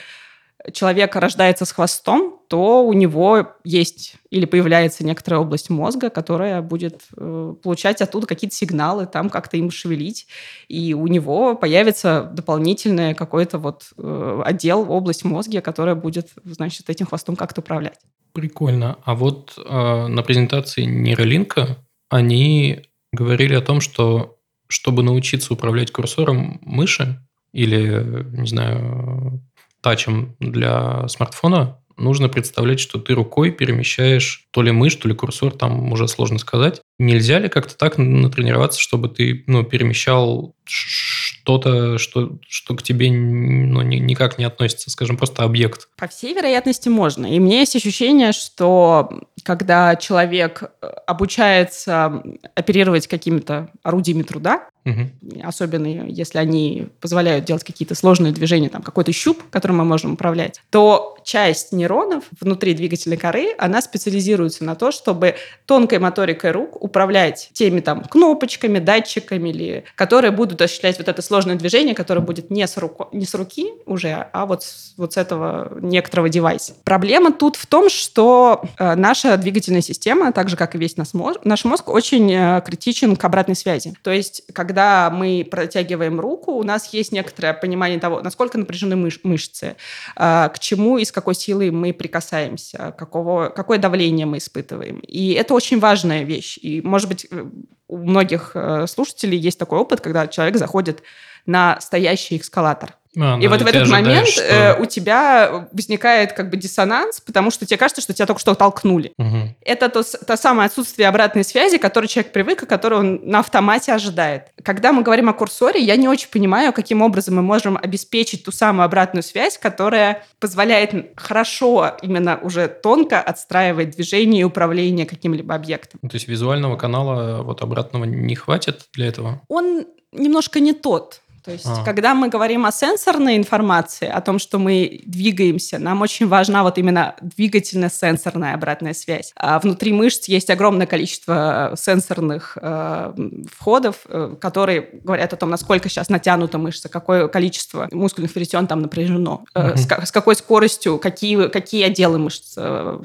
человек 0.73 1.15
рождается 1.15 1.65
с 1.65 1.71
хвостом, 1.71 2.39
то 2.49 2.85
у 2.85 2.93
него 2.93 3.55
есть 3.63 4.15
или 4.29 4.45
появляется 4.45 5.05
некоторая 5.05 5.41
область 5.41 5.69
мозга, 5.69 6.09
которая 6.09 6.61
будет 6.61 7.03
э, 7.15 7.53
получать 7.63 8.01
оттуда 8.01 8.27
какие-то 8.27 8.55
сигналы, 8.55 9.05
там 9.05 9.29
как-то 9.29 9.57
им 9.57 9.71
шевелить, 9.71 10.27
и 10.67 10.93
у 10.93 11.07
него 11.07 11.55
появится 11.55 12.29
дополнительный 12.33 13.13
какой-то 13.13 13.57
вот 13.57 13.89
э, 13.97 14.41
отдел, 14.45 14.91
область 14.91 15.23
мозга, 15.23 15.61
которая 15.61 15.95
будет, 15.95 16.29
значит, 16.43 16.89
этим 16.89 17.05
хвостом 17.05 17.35
как-то 17.35 17.61
управлять. 17.61 17.99
Прикольно. 18.33 18.97
А 19.03 19.15
вот 19.15 19.53
э, 19.57 20.07
на 20.07 20.23
презентации 20.23 20.83
нейролинка 20.83 21.77
они 22.09 22.81
говорили 23.11 23.55
о 23.55 23.61
том, 23.61 23.79
что 23.81 24.37
чтобы 24.67 25.03
научиться 25.03 25.53
управлять 25.53 25.91
курсором 25.91 26.59
мыши 26.61 27.19
или, 27.53 28.25
не 28.33 28.47
знаю, 28.47 29.41
тачем 29.81 30.35
для 30.39 31.07
смартфона, 31.07 31.79
нужно 31.99 32.29
представлять, 32.29 32.79
что 32.79 32.99
ты 32.99 33.13
рукой 33.13 33.51
перемещаешь 33.51 34.47
то 34.51 34.61
ли 34.61 34.71
мышь, 34.71 34.95
то 34.95 35.07
ли 35.07 35.13
курсор, 35.13 35.51
там 35.51 35.91
уже 35.91 36.07
сложно 36.07 36.39
сказать. 36.39 36.81
Нельзя 36.97 37.39
ли 37.39 37.49
как-то 37.49 37.77
так 37.77 37.97
натренироваться, 37.97 38.79
чтобы 38.79 39.09
ты 39.09 39.43
ну, 39.47 39.63
перемещал 39.63 40.55
что-то, 40.65 41.97
что, 41.97 42.37
что 42.47 42.75
к 42.75 42.83
тебе 42.83 43.11
ну, 43.11 43.81
никак 43.81 44.37
не 44.37 44.45
относится, 44.45 44.89
скажем, 44.89 45.17
просто 45.17 45.43
объект? 45.43 45.89
По 45.97 46.07
всей 46.07 46.33
вероятности 46.33 46.89
можно. 46.89 47.25
И 47.25 47.39
мне 47.39 47.59
есть 47.59 47.75
ощущение, 47.75 48.31
что 48.31 49.09
когда 49.43 49.95
человек 49.95 50.63
э, 50.63 50.85
обучается 51.07 52.23
оперировать 52.55 53.07
какими-то 53.07 53.69
орудиями 53.83 54.23
труда, 54.23 54.67
угу. 54.89 55.41
особенно 55.43 56.07
если 56.07 56.37
они 56.37 56.87
позволяют 56.99 57.45
делать 57.45 57.63
какие-то 57.63 57.95
сложные 57.95 58.33
движения, 58.33 58.69
там 58.69 58.81
какой-то 58.81 59.11
щуп, 59.11 59.43
которым 59.49 59.77
мы 59.77 59.85
можем 59.85 60.13
управлять, 60.13 60.61
то 60.69 61.17
часть 61.23 61.71
нейронов 61.71 62.23
внутри 62.39 62.73
двигательной 62.73 63.17
коры, 63.17 63.53
она 63.57 63.81
специализируется 63.81 64.63
на 64.63 64.75
то, 64.75 64.91
чтобы 64.91 65.35
тонкой 65.65 65.99
моторикой 65.99 66.51
рук 66.51 66.81
управлять 66.81 67.49
теми 67.53 67.81
там 67.81 68.03
кнопочками, 68.03 68.79
датчиками, 68.79 69.49
или, 69.49 69.83
которые 69.95 70.31
будут 70.31 70.61
осуществлять 70.61 70.97
вот 70.97 71.07
это 71.07 71.21
сложное 71.21 71.55
движение, 71.55 71.93
которое 71.95 72.21
будет 72.21 72.49
не 72.49 72.65
с, 72.65 72.77
руко, 72.77 73.09
не 73.11 73.25
с 73.25 73.33
руки 73.35 73.71
уже, 73.85 74.27
а 74.33 74.45
вот, 74.45 74.63
вот 74.97 75.13
с 75.13 75.17
этого 75.17 75.77
некоторого 75.81 76.29
девайса. 76.29 76.73
Проблема 76.83 77.31
тут 77.31 77.55
в 77.55 77.65
том, 77.67 77.89
что 77.89 78.63
э, 78.77 78.95
наша 78.95 79.37
двигательная 79.37 79.81
система, 79.81 80.31
так 80.31 80.49
же, 80.49 80.55
как 80.55 80.75
и 80.75 80.77
весь 80.77 80.97
наш 80.97 81.13
мозг, 81.13 81.41
наш 81.43 81.65
мозг 81.65 81.89
очень 81.89 82.31
э, 82.31 82.61
критичен 82.65 83.15
к 83.15 83.23
обратной 83.23 83.55
связи. 83.55 83.93
То 84.03 84.11
есть, 84.11 84.43
когда 84.53 84.78
мы 85.11 85.47
протягиваем 85.49 86.19
руку, 86.19 86.53
у 86.53 86.63
нас 86.63 86.93
есть 86.93 87.11
некоторое 87.11 87.53
понимание 87.53 87.99
того, 87.99 88.21
насколько 88.21 88.57
напряжены 88.57 88.95
мыш 88.95 89.19
мышцы, 89.23 89.75
э, 90.15 90.49
к 90.49 90.59
чему 90.59 90.97
и 90.97 91.05
с 91.05 91.11
какой 91.11 91.35
силой 91.35 91.71
мы 91.71 91.93
прикасаемся, 91.93 92.93
какого, 92.97 93.49
какое 93.49 93.77
давление 93.77 94.25
мы 94.25 94.37
испытываем. 94.37 94.99
И 94.99 95.31
это 95.33 95.53
очень 95.53 95.79
важная 95.79 96.23
вещь. 96.23 96.59
И, 96.61 96.81
может 96.81 97.07
быть, 97.07 97.27
э, 97.31 97.45
у 97.87 97.97
многих 97.97 98.51
э, 98.53 98.85
слушателей 98.87 99.37
есть 99.37 99.59
такой 99.59 99.79
опыт, 99.79 100.01
когда 100.01 100.27
человек 100.27 100.57
заходит 100.57 101.03
на 101.45 101.79
стоящий 101.81 102.37
эскалатор. 102.37 102.98
А, 103.17 103.39
и 103.39 103.47
вот 103.47 103.61
в 103.61 103.65
этот 103.65 103.87
момент 103.87 104.27
что... 104.27 104.41
э, 104.41 104.81
у 104.81 104.85
тебя 104.85 105.67
возникает 105.71 106.33
как 106.33 106.49
бы 106.49 106.57
диссонанс, 106.57 107.21
потому 107.21 107.49
что 107.49 107.65
тебе 107.65 107.77
кажется, 107.77 108.01
что 108.01 108.13
тебя 108.13 108.27
только 108.27 108.39
что 108.39 108.53
толкнули. 108.53 109.13
Угу. 109.17 109.55
Это 109.61 109.89
то, 109.89 110.03
то 110.03 110.37
самое 110.37 110.67
отсутствие 110.67 111.07
обратной 111.07 111.43
связи, 111.43 111.77
которое 111.77 112.07
человек 112.07 112.31
привык, 112.31 112.63
и 112.63 112.65
которое 112.65 112.97
он 112.97 113.21
на 113.23 113.39
автомате 113.39 113.93
ожидает. 113.93 114.47
Когда 114.63 114.93
мы 114.93 115.01
говорим 115.01 115.29
о 115.29 115.33
курсоре, 115.33 115.81
я 115.81 115.95
не 115.95 116.07
очень 116.07 116.29
понимаю, 116.29 116.71
каким 116.71 117.01
образом 117.01 117.35
мы 117.35 117.41
можем 117.41 117.77
обеспечить 117.81 118.43
ту 118.43 118.51
самую 118.51 118.85
обратную 118.85 119.23
связь, 119.23 119.57
которая 119.57 120.23
позволяет 120.39 120.93
хорошо, 121.15 121.97
именно 122.01 122.37
уже 122.41 122.67
тонко 122.67 123.19
отстраивать 123.21 123.91
движение 123.91 124.41
и 124.41 124.43
управление 124.43 125.05
каким-либо 125.05 125.55
объектом. 125.55 125.99
То 126.01 126.15
есть 126.15 126.27
визуального 126.27 126.77
канала 126.77 127.41
вот 127.41 127.61
обратного 127.61 128.05
не 128.05 128.35
хватит 128.35 128.87
для 128.93 129.07
этого? 129.07 129.41
Он 129.47 129.85
немножко 130.11 130.59
не 130.59 130.73
тот. 130.73 131.21
То 131.43 131.51
есть, 131.51 131.65
а. 131.65 131.83
когда 131.83 132.13
мы 132.13 132.29
говорим 132.29 132.65
о 132.65 132.71
сенсорной 132.71 133.37
информации, 133.37 134.07
о 134.07 134.21
том, 134.21 134.39
что 134.39 134.59
мы 134.59 135.01
двигаемся, 135.05 135.79
нам 135.79 136.01
очень 136.01 136.27
важна 136.27 136.63
вот 136.63 136.77
именно 136.77 137.15
двигательно-сенсорная 137.21 138.53
обратная 138.53 138.93
связь. 138.93 139.31
А 139.35 139.59
внутри 139.59 139.93
мышц 139.93 140.27
есть 140.27 140.49
огромное 140.49 140.87
количество 140.87 141.71
э, 141.71 141.75
сенсорных 141.77 142.57
э, 142.61 143.13
входов, 143.51 143.97
э, 144.05 144.35
которые 144.39 144.89
говорят 145.03 145.33
о 145.33 145.37
том, 145.37 145.49
насколько 145.49 145.89
сейчас 145.89 146.09
натянута 146.09 146.57
мышца, 146.57 146.89
какое 146.89 147.27
количество 147.27 147.87
мускульных 147.91 148.35
веретен 148.35 148.67
там 148.67 148.81
напряжено, 148.81 149.45
э, 149.53 149.75
с, 149.75 149.87
с 149.87 150.11
какой 150.11 150.35
скоростью, 150.35 150.99
какие, 150.99 151.47
какие 151.47 151.83
отделы 151.83 152.19
мышц 152.19 152.53
э, 152.57 152.99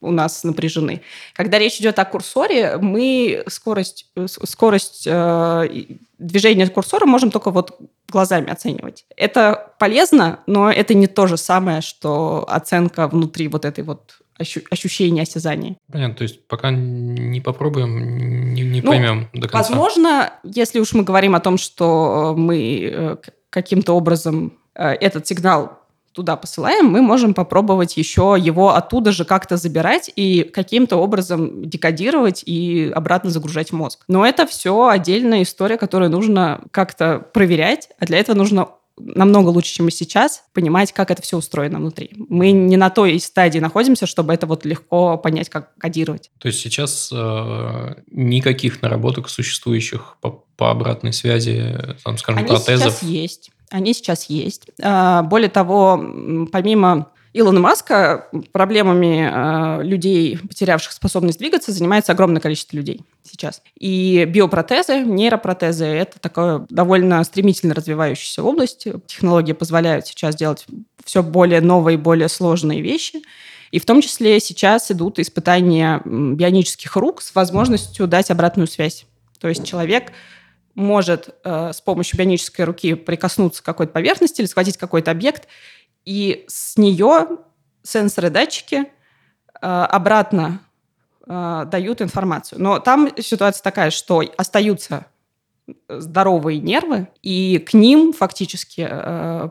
у 0.00 0.10
нас 0.10 0.44
напряжены. 0.44 1.02
Когда 1.34 1.58
речь 1.58 1.78
идет 1.80 1.98
о 1.98 2.04
курсоре, 2.04 2.78
мы 2.78 3.44
скорость, 3.48 4.06
э, 4.16 4.26
скорость 4.28 5.06
э, 5.06 5.68
движение 6.20 6.68
курсора 6.68 7.06
можем 7.06 7.30
только 7.30 7.50
вот 7.50 7.78
глазами 8.08 8.50
оценивать. 8.50 9.06
Это 9.16 9.72
полезно, 9.78 10.40
но 10.46 10.70
это 10.70 10.94
не 10.94 11.06
то 11.06 11.26
же 11.26 11.36
самое, 11.36 11.80
что 11.80 12.44
оценка 12.48 13.08
внутри 13.08 13.48
вот 13.48 13.64
этой 13.64 13.82
вот 13.82 14.20
ощущения 14.70 15.22
осязания. 15.22 15.76
Понятно, 15.92 16.14
то 16.16 16.22
есть 16.22 16.46
пока 16.46 16.70
не 16.70 17.40
попробуем, 17.40 18.54
не, 18.54 18.62
не 18.62 18.80
ну, 18.80 18.88
поймем 18.88 19.28
до 19.34 19.48
конца. 19.48 19.58
Возможно, 19.58 20.32
если 20.44 20.80
уж 20.80 20.92
мы 20.94 21.02
говорим 21.02 21.34
о 21.34 21.40
том, 21.40 21.58
что 21.58 22.34
мы 22.36 22.90
э, 22.90 23.16
каким-то 23.50 23.92
образом 23.92 24.58
э, 24.74 24.92
этот 24.92 25.26
сигнал 25.26 25.79
туда 26.12 26.36
посылаем, 26.36 26.86
мы 26.86 27.02
можем 27.02 27.34
попробовать 27.34 27.96
еще 27.96 28.36
его 28.38 28.74
оттуда 28.74 29.12
же 29.12 29.24
как-то 29.24 29.56
забирать 29.56 30.10
и 30.16 30.42
каким-то 30.42 30.96
образом 30.96 31.68
декодировать 31.68 32.42
и 32.44 32.90
обратно 32.94 33.30
загружать 33.30 33.72
мозг. 33.72 34.00
Но 34.08 34.26
это 34.26 34.46
все 34.46 34.88
отдельная 34.88 35.42
история, 35.42 35.76
которую 35.76 36.10
нужно 36.10 36.62
как-то 36.72 37.20
проверять, 37.32 37.90
а 37.98 38.06
для 38.06 38.18
этого 38.18 38.36
нужно 38.36 38.68
намного 39.02 39.48
лучше, 39.48 39.72
чем 39.74 39.88
и 39.88 39.90
сейчас, 39.90 40.44
понимать, 40.52 40.92
как 40.92 41.10
это 41.10 41.22
все 41.22 41.36
устроено 41.36 41.78
внутри. 41.78 42.10
Мы 42.28 42.52
не 42.52 42.76
на 42.76 42.90
той 42.90 43.18
стадии 43.18 43.58
находимся, 43.58 44.06
чтобы 44.06 44.34
это 44.34 44.46
вот 44.46 44.64
легко 44.64 45.16
понять, 45.16 45.48
как 45.48 45.74
кодировать. 45.78 46.30
То 46.38 46.48
есть 46.48 46.60
сейчас 46.60 47.10
э, 47.12 47.94
никаких 48.10 48.82
наработок 48.82 49.28
существующих 49.28 50.16
по, 50.20 50.44
по 50.56 50.70
обратной 50.70 51.12
связи, 51.12 51.76
там, 52.04 52.18
скажем, 52.18 52.40
Они 52.40 52.48
протезов? 52.48 52.92
сейчас 52.94 53.02
есть. 53.02 53.50
Они 53.70 53.94
сейчас 53.94 54.24
есть. 54.24 54.66
А, 54.82 55.22
более 55.22 55.48
того, 55.48 56.02
помимо 56.52 57.10
Илона 57.32 57.60
Маска 57.60 58.28
проблемами 58.50 59.30
э, 59.80 59.84
людей, 59.84 60.36
потерявших 60.36 60.90
способность 60.92 61.38
двигаться, 61.38 61.70
занимается 61.70 62.10
огромное 62.10 62.40
количество 62.40 62.76
людей 62.76 63.02
сейчас. 63.22 63.62
И 63.78 64.24
биопротезы, 64.24 65.00
нейропротезы– 65.04 65.84
это 65.86 66.18
такая 66.18 66.66
довольно 66.68 67.22
стремительно 67.22 67.74
развивающаяся 67.74 68.42
область. 68.42 68.88
Технологии 69.06 69.52
позволяют 69.52 70.08
сейчас 70.08 70.34
делать 70.34 70.66
все 71.04 71.22
более 71.22 71.60
новые, 71.60 71.98
более 71.98 72.28
сложные 72.28 72.80
вещи. 72.80 73.22
И 73.70 73.78
в 73.78 73.86
том 73.86 74.02
числе 74.02 74.40
сейчас 74.40 74.90
идут 74.90 75.20
испытания 75.20 76.02
бионических 76.04 76.96
рук 76.96 77.22
с 77.22 77.32
возможностью 77.36 78.08
дать 78.08 78.32
обратную 78.32 78.66
связь. 78.66 79.06
То 79.38 79.48
есть 79.48 79.64
человек 79.64 80.12
может 80.74 81.34
э, 81.44 81.72
с 81.72 81.80
помощью 81.80 82.18
бионической 82.18 82.64
руки 82.64 82.94
прикоснуться 82.94 83.62
к 83.62 83.66
какой-то 83.66 83.92
поверхности 83.92 84.40
или 84.40 84.46
схватить 84.48 84.76
какой-то 84.76 85.10
объект, 85.10 85.48
и 86.04 86.44
с 86.48 86.76
нее 86.76 87.38
сенсоры, 87.82 88.30
датчики 88.30 88.76
э, 88.76 88.86
обратно 89.60 90.60
э, 91.26 91.66
дают 91.70 92.02
информацию. 92.02 92.60
Но 92.60 92.78
там 92.78 93.10
ситуация 93.18 93.62
такая, 93.62 93.90
что 93.90 94.22
остаются 94.36 95.06
здоровые 95.88 96.60
нервы, 96.60 97.08
и 97.22 97.58
к 97.58 97.74
ним 97.74 98.12
фактически 98.12 98.86
э, 98.90 99.48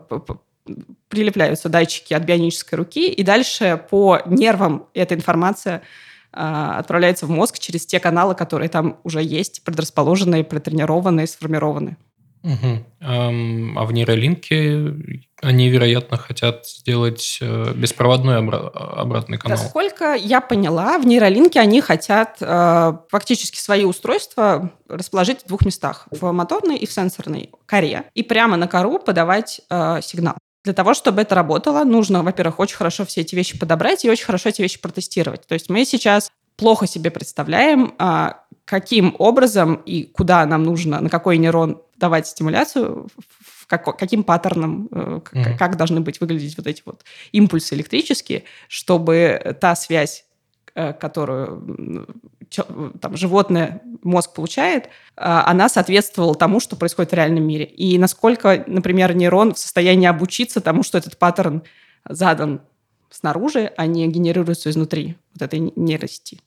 прилепляются 1.08 1.68
датчики 1.68 2.14
от 2.14 2.22
бионической 2.22 2.76
руки, 2.76 3.10
и 3.10 3.22
дальше 3.22 3.82
по 3.90 4.20
нервам 4.26 4.86
эта 4.94 5.14
информация 5.14 5.82
отправляется 6.32 7.26
в 7.26 7.30
мозг 7.30 7.58
через 7.58 7.86
те 7.86 8.00
каналы, 8.00 8.34
которые 8.34 8.68
там 8.68 8.98
уже 9.04 9.22
есть, 9.22 9.64
предрасположенные, 9.64 10.44
протренированные, 10.44 11.26
сформированы. 11.26 11.96
Угу. 12.42 12.84
А 13.02 13.84
в 13.84 13.92
нейролинке 13.92 14.94
они, 15.42 15.68
вероятно, 15.68 16.16
хотят 16.16 16.66
сделать 16.66 17.38
э, 17.40 17.72
беспроводной 17.74 18.38
обратный 18.38 19.36
канал. 19.36 19.58
Насколько 19.58 20.14
я 20.14 20.40
поняла, 20.40 20.98
в 20.98 21.06
нейролинке 21.06 21.60
они 21.60 21.82
хотят 21.82 22.38
э, 22.40 22.92
фактически 23.10 23.58
свои 23.58 23.84
устройства 23.84 24.70
расположить 24.88 25.42
в 25.42 25.48
двух 25.48 25.66
местах. 25.66 26.08
В 26.10 26.32
моторной 26.32 26.76
и 26.76 26.86
в 26.86 26.92
сенсорной 26.92 27.50
коре. 27.66 28.04
И 28.14 28.22
прямо 28.22 28.56
на 28.56 28.68
кору 28.68 28.98
подавать 28.98 29.60
э, 29.68 30.00
сигнал. 30.02 30.36
Для 30.64 30.74
того, 30.74 30.92
чтобы 30.94 31.22
это 31.22 31.34
работало, 31.34 31.84
нужно, 31.84 32.22
во-первых, 32.22 32.58
очень 32.58 32.76
хорошо 32.76 33.04
все 33.06 33.22
эти 33.22 33.34
вещи 33.34 33.58
подобрать 33.58 34.04
и 34.04 34.10
очень 34.10 34.26
хорошо 34.26 34.50
эти 34.50 34.60
вещи 34.60 34.80
протестировать. 34.80 35.46
То 35.46 35.54
есть 35.54 35.70
мы 35.70 35.84
сейчас 35.84 36.30
плохо 36.56 36.86
себе 36.86 37.10
представляем, 37.10 37.94
каким 38.66 39.16
образом 39.18 39.76
и 39.76 40.04
куда 40.04 40.44
нам 40.44 40.62
нужно, 40.62 41.00
на 41.00 41.08
какой 41.08 41.38
нейрон 41.38 41.82
давать 41.96 42.26
стимуляцию, 42.26 43.08
как, 43.66 43.96
каким 43.96 44.22
паттерном, 44.22 44.88
mm-hmm. 44.90 45.56
как 45.56 45.76
должны 45.76 46.00
быть 46.00 46.20
выглядеть 46.20 46.56
вот 46.56 46.66
эти 46.66 46.82
вот 46.84 47.04
импульсы 47.32 47.74
электрические, 47.74 48.44
чтобы 48.68 49.56
та 49.60 49.74
связь, 49.74 50.24
э, 50.74 50.92
которую 50.92 52.06
там, 52.50 53.16
животное, 53.16 53.80
мозг 54.02 54.34
получает, 54.34 54.86
э, 54.86 54.88
она 55.16 55.68
соответствовала 55.68 56.34
тому, 56.34 56.60
что 56.60 56.76
происходит 56.76 57.12
в 57.12 57.14
реальном 57.14 57.44
мире. 57.44 57.64
И 57.64 57.98
насколько, 57.98 58.64
например, 58.66 59.14
нейрон 59.14 59.54
в 59.54 59.58
состоянии 59.58 60.06
обучиться 60.06 60.60
тому, 60.60 60.82
что 60.82 60.98
этот 60.98 61.18
паттерн 61.18 61.62
задан 62.08 62.60
снаружи, 63.10 63.72
а 63.76 63.86
не 63.86 64.06
генерируется 64.08 64.70
изнутри 64.70 65.16
вот 65.34 65.42
этой 65.42 65.72
нейросети. 65.76 66.40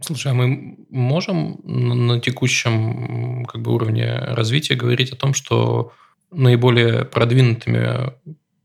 Слушай, 0.00 0.32
а 0.32 0.34
мы 0.34 0.76
можем 0.90 1.60
на 1.64 2.20
текущем 2.20 3.46
как 3.46 3.62
бы, 3.62 3.74
уровне 3.74 4.14
развития 4.14 4.74
говорить 4.74 5.12
о 5.12 5.16
том, 5.16 5.32
что 5.32 5.92
наиболее 6.30 7.06
продвинутыми 7.06 8.12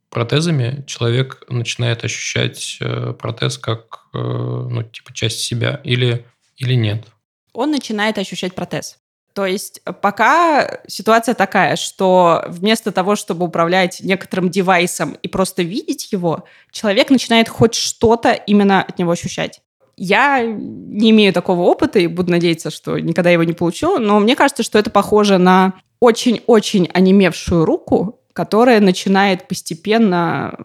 протезами 0.09 0.83
человек 0.87 1.43
начинает 1.47 2.03
ощущать 2.03 2.77
э, 2.81 3.13
протез 3.17 3.57
как 3.57 4.07
э, 4.13 4.17
ну, 4.17 4.83
типа 4.83 5.13
часть 5.13 5.39
себя 5.39 5.79
или, 5.85 6.25
или 6.61 6.75
нет? 6.75 7.05
Он 7.53 7.71
начинает 7.71 8.17
ощущать 8.17 8.55
протез. 8.55 8.97
То 9.33 9.45
есть 9.45 9.81
пока 10.01 10.81
ситуация 10.87 11.35
такая, 11.35 11.75
что 11.77 12.43
вместо 12.47 12.91
того, 12.91 13.15
чтобы 13.15 13.45
управлять 13.45 14.01
некоторым 14.01 14.49
девайсом 14.49 15.17
и 15.21 15.27
просто 15.27 15.63
видеть 15.63 16.11
его, 16.11 16.45
человек 16.71 17.09
начинает 17.09 17.47
хоть 17.47 17.73
что-то 17.73 18.33
именно 18.33 18.83
от 18.83 18.99
него 18.99 19.11
ощущать. 19.11 19.61
Я 19.95 20.41
не 20.43 21.11
имею 21.11 21.31
такого 21.33 21.61
опыта 21.61 21.99
и 21.99 22.07
буду 22.07 22.31
надеяться, 22.31 22.71
что 22.71 22.99
никогда 22.99 23.29
его 23.29 23.43
не 23.43 23.53
получу, 23.53 23.99
но 23.99 24.19
мне 24.19 24.35
кажется, 24.35 24.63
что 24.63 24.79
это 24.79 24.89
похоже 24.89 25.37
на 25.37 25.73
очень-очень 25.99 26.89
онемевшую 26.93 27.63
руку, 27.63 28.19
которая 28.33 28.79
начинает 28.79 29.47
постепенно 29.47 30.57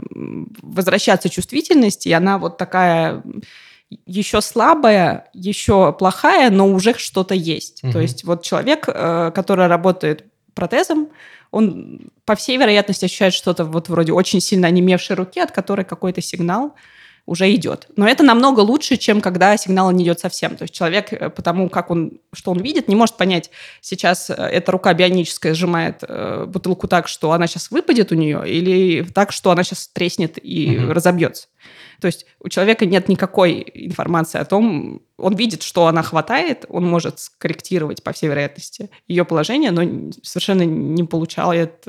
возвращаться 0.63 1.29
чувствительность, 1.29 2.07
и 2.07 2.13
она 2.13 2.39
вот 2.39 2.59
такая 2.59 3.23
еще 4.07 4.41
слабая, 4.41 5.29
еще 5.33 5.93
плохая, 5.93 6.51
но 6.51 6.69
уже 6.69 6.95
что-то 6.99 7.35
есть. 7.35 7.85
Угу. 7.85 7.93
То 7.93 8.01
есть 8.01 8.25
вот 8.25 8.43
человек, 8.43 8.89
э, 8.89 9.31
который 9.35 9.67
работает 9.67 10.25
протезом, 10.55 11.09
он 11.51 12.11
по 12.25 12.35
всей 12.35 12.57
вероятности 12.57 13.05
ощущает 13.05 13.35
что-то 13.35 13.65
вот 13.65 13.89
вроде 13.89 14.13
очень 14.13 14.41
сильно 14.41 14.69
онемевшей 14.69 15.17
руки, 15.17 15.41
от 15.41 15.53
которой 15.53 15.85
какой-то 15.85 16.21
сигнал 16.21 16.75
уже 17.27 17.53
идет. 17.55 17.89
Но 17.97 18.09
это 18.09 18.23
намного 18.23 18.61
лучше, 18.61 18.97
чем 18.97 19.21
когда 19.21 19.57
сигнал 19.57 19.91
не 19.91 20.05
идет 20.05 20.21
совсем. 20.21 20.57
То 20.57 20.63
есть 20.63 20.75
человек, 20.75 21.13
э, 21.13 21.29
потому 21.29 21.69
как 21.69 21.91
он, 21.91 22.21
что 22.33 22.53
он 22.53 22.61
видит, 22.61 22.89
не 22.89 22.95
может 22.95 23.17
понять, 23.17 23.51
сейчас 23.81 24.31
э, 24.31 24.35
эта 24.35 24.73
рука 24.73 24.95
бионическая 24.95 25.53
сжимает 25.53 25.99
э, 26.03 26.47
бутылку 26.47 26.87
так, 26.87 27.09
что 27.09 27.33
она 27.33 27.49
сейчас 27.49 27.71
выпадет 27.71 28.13
у 28.13 28.15
нее, 28.15 28.43
или 28.47 29.03
так, 29.03 29.33
что 29.33 29.51
она 29.51 29.65
сейчас 29.65 29.89
треснет 29.89 30.39
и 30.41 30.79
угу. 30.79 30.93
разобьется. 30.93 31.49
То 32.01 32.07
есть 32.07 32.27
у 32.41 32.49
человека 32.49 32.87
нет 32.87 33.09
никакой 33.09 33.67
информации 33.75 34.39
о 34.39 34.45
том, 34.45 35.03
он 35.19 35.35
видит, 35.35 35.63
что 35.63 35.87
она 35.87 36.03
хватает, 36.03 36.65
он 36.69 36.87
может 36.87 37.19
скорректировать, 37.19 38.03
по 38.03 38.13
всей 38.13 38.29
вероятности, 38.29 38.91
ее 39.09 39.25
положение, 39.25 39.73
но 39.73 40.13
совершенно 40.23 40.63
не 40.63 41.05
получает 41.05 41.89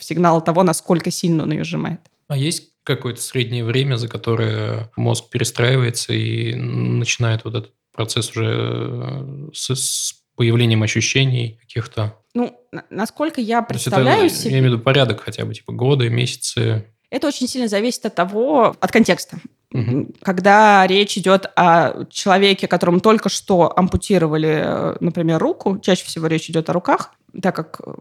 сигнал 0.00 0.42
того, 0.42 0.62
насколько 0.62 1.10
сильно 1.10 1.44
он 1.44 1.52
ее 1.52 1.62
сжимает. 1.62 2.00
А 2.26 2.36
есть 2.36 2.72
какое-то 2.96 3.20
среднее 3.20 3.64
время, 3.64 3.96
за 3.96 4.08
которое 4.08 4.90
мозг 4.96 5.30
перестраивается 5.30 6.12
и 6.12 6.54
начинает 6.54 7.44
вот 7.44 7.54
этот 7.54 7.72
процесс 7.92 8.30
уже 8.30 8.46
э, 8.46 9.48
с, 9.52 9.74
с 9.74 10.14
появлением 10.36 10.82
ощущений 10.82 11.58
каких-то. 11.60 12.16
Ну, 12.32 12.58
насколько 12.90 13.40
я 13.40 13.62
представляю 13.62 14.26
это, 14.26 14.34
себе... 14.34 14.52
Я 14.52 14.58
имею 14.60 14.70
в 14.70 14.74
виду 14.74 14.84
порядок 14.84 15.20
хотя 15.20 15.44
бы, 15.44 15.52
типа 15.52 15.72
годы, 15.72 16.08
месяцы. 16.08 16.86
Это 17.10 17.26
очень 17.26 17.48
сильно 17.48 17.68
зависит 17.68 18.06
от 18.06 18.14
того, 18.14 18.76
от 18.78 18.92
контекста. 18.92 19.38
Угу. 19.72 20.14
Когда 20.22 20.86
речь 20.86 21.18
идет 21.18 21.50
о 21.56 22.04
человеке, 22.06 22.68
которому 22.68 23.00
только 23.00 23.28
что 23.28 23.76
ампутировали, 23.76 24.62
э, 24.64 24.96
например, 25.00 25.38
руку, 25.38 25.78
чаще 25.78 26.04
всего 26.04 26.26
речь 26.28 26.48
идет 26.48 26.70
о 26.70 26.72
руках, 26.72 27.12
так 27.40 27.54
как 27.54 27.80
э, 27.84 27.92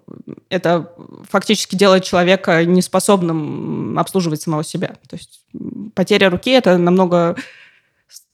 это 0.50 0.92
фактически 1.30 1.76
делает 1.76 2.04
человека 2.04 2.66
неспособным 2.66 3.98
обслуживать 4.00 4.42
самого 4.42 4.64
себя. 4.64 4.96
То 5.08 5.16
есть 5.16 5.42
потеря 5.94 6.30
руки– 6.30 6.50
это 6.52 6.78
намного 6.78 7.36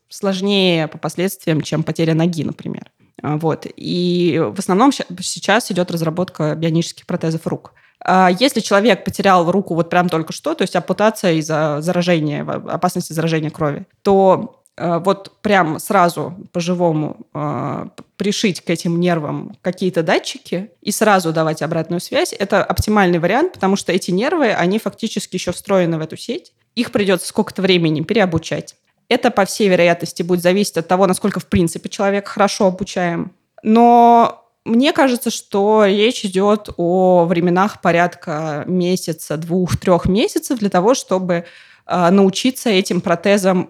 сложнее 0.10 0.88
по 0.88 0.98
последствиям, 0.98 1.62
чем 1.62 1.84
потеря 1.84 2.14
ноги, 2.14 2.44
например. 2.44 2.92
А, 3.22 3.38
вот. 3.38 3.66
И 3.76 4.40
в 4.54 4.60
основном 4.60 4.92
сейчас 4.92 5.72
идет 5.72 5.92
разработка 5.92 6.56
бионических 6.56 7.06
протезов 7.06 7.48
рук. 7.48 7.74
А 8.06 8.30
если 8.30 8.60
человек 8.60 9.06
потерял 9.06 9.50
руку 9.50 9.76
вот 9.76 9.90
прям 9.90 10.10
только 10.10 10.34
что, 10.34 10.54
то 10.56 10.64
есть 10.64 10.76
ампутация 10.76 11.34
из-за 11.34 11.78
заражения, 11.80 12.44
опасности 12.44 13.14
заражения 13.14 13.50
крови, 13.50 13.88
то 14.02 14.63
вот 14.78 15.32
прям 15.42 15.78
сразу 15.78 16.36
по-живому 16.52 17.28
э, 17.34 17.86
пришить 18.18 18.62
к 18.62 18.70
этим 18.70 19.00
нервам 19.00 19.56
какие-то 19.62 20.02
датчики 20.02 20.72
и 20.82 20.92
сразу 20.92 21.32
давать 21.32 21.62
обратную 21.62 22.00
связь, 22.00 22.34
это 22.34 22.64
оптимальный 22.64 23.20
вариант, 23.20 23.54
потому 23.54 23.76
что 23.76 23.92
эти 23.92 24.10
нервы, 24.10 24.52
они 24.52 24.80
фактически 24.80 25.36
еще 25.36 25.52
встроены 25.52 25.98
в 25.98 26.02
эту 26.02 26.18
сеть. 26.18 26.54
Их 26.76 26.92
придется 26.92 27.28
сколько-то 27.28 27.62
времени 27.62 28.02
переобучать. 28.02 28.76
Это, 29.10 29.30
по 29.30 29.46
всей 29.46 29.70
вероятности, 29.70 30.24
будет 30.24 30.42
зависеть 30.42 30.78
от 30.78 30.88
того, 30.88 31.06
насколько, 31.06 31.40
в 31.40 31.46
принципе, 31.46 31.90
человек 31.90 32.28
хорошо 32.28 32.66
обучаем. 32.68 33.34
Но 33.62 34.44
мне 34.66 34.92
кажется, 34.94 35.30
что 35.30 35.86
речь 35.86 36.26
идет 36.26 36.70
о 36.78 37.26
временах 37.26 37.82
порядка 37.82 38.64
месяца, 38.66 39.38
двух, 39.38 39.78
трех 39.78 40.06
месяцев 40.06 40.58
для 40.60 40.70
того, 40.70 40.94
чтобы 40.94 41.46
э, 41.86 42.10
научиться 42.10 42.70
этим 42.70 43.02
протезам 43.02 43.70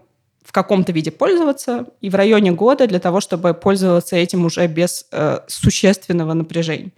каком-то 0.54 0.92
виде 0.92 1.12
пользоваться, 1.12 1.88
и 2.00 2.10
в 2.10 2.16
районе 2.16 2.52
года 2.52 2.88
для 2.88 3.00
того, 3.00 3.20
чтобы 3.20 3.54
пользоваться 3.54 4.16
этим 4.16 4.46
уже 4.46 4.68
без 4.68 5.06
э, 5.12 5.39
существенного 5.48 6.34
напряжения. 6.34 6.92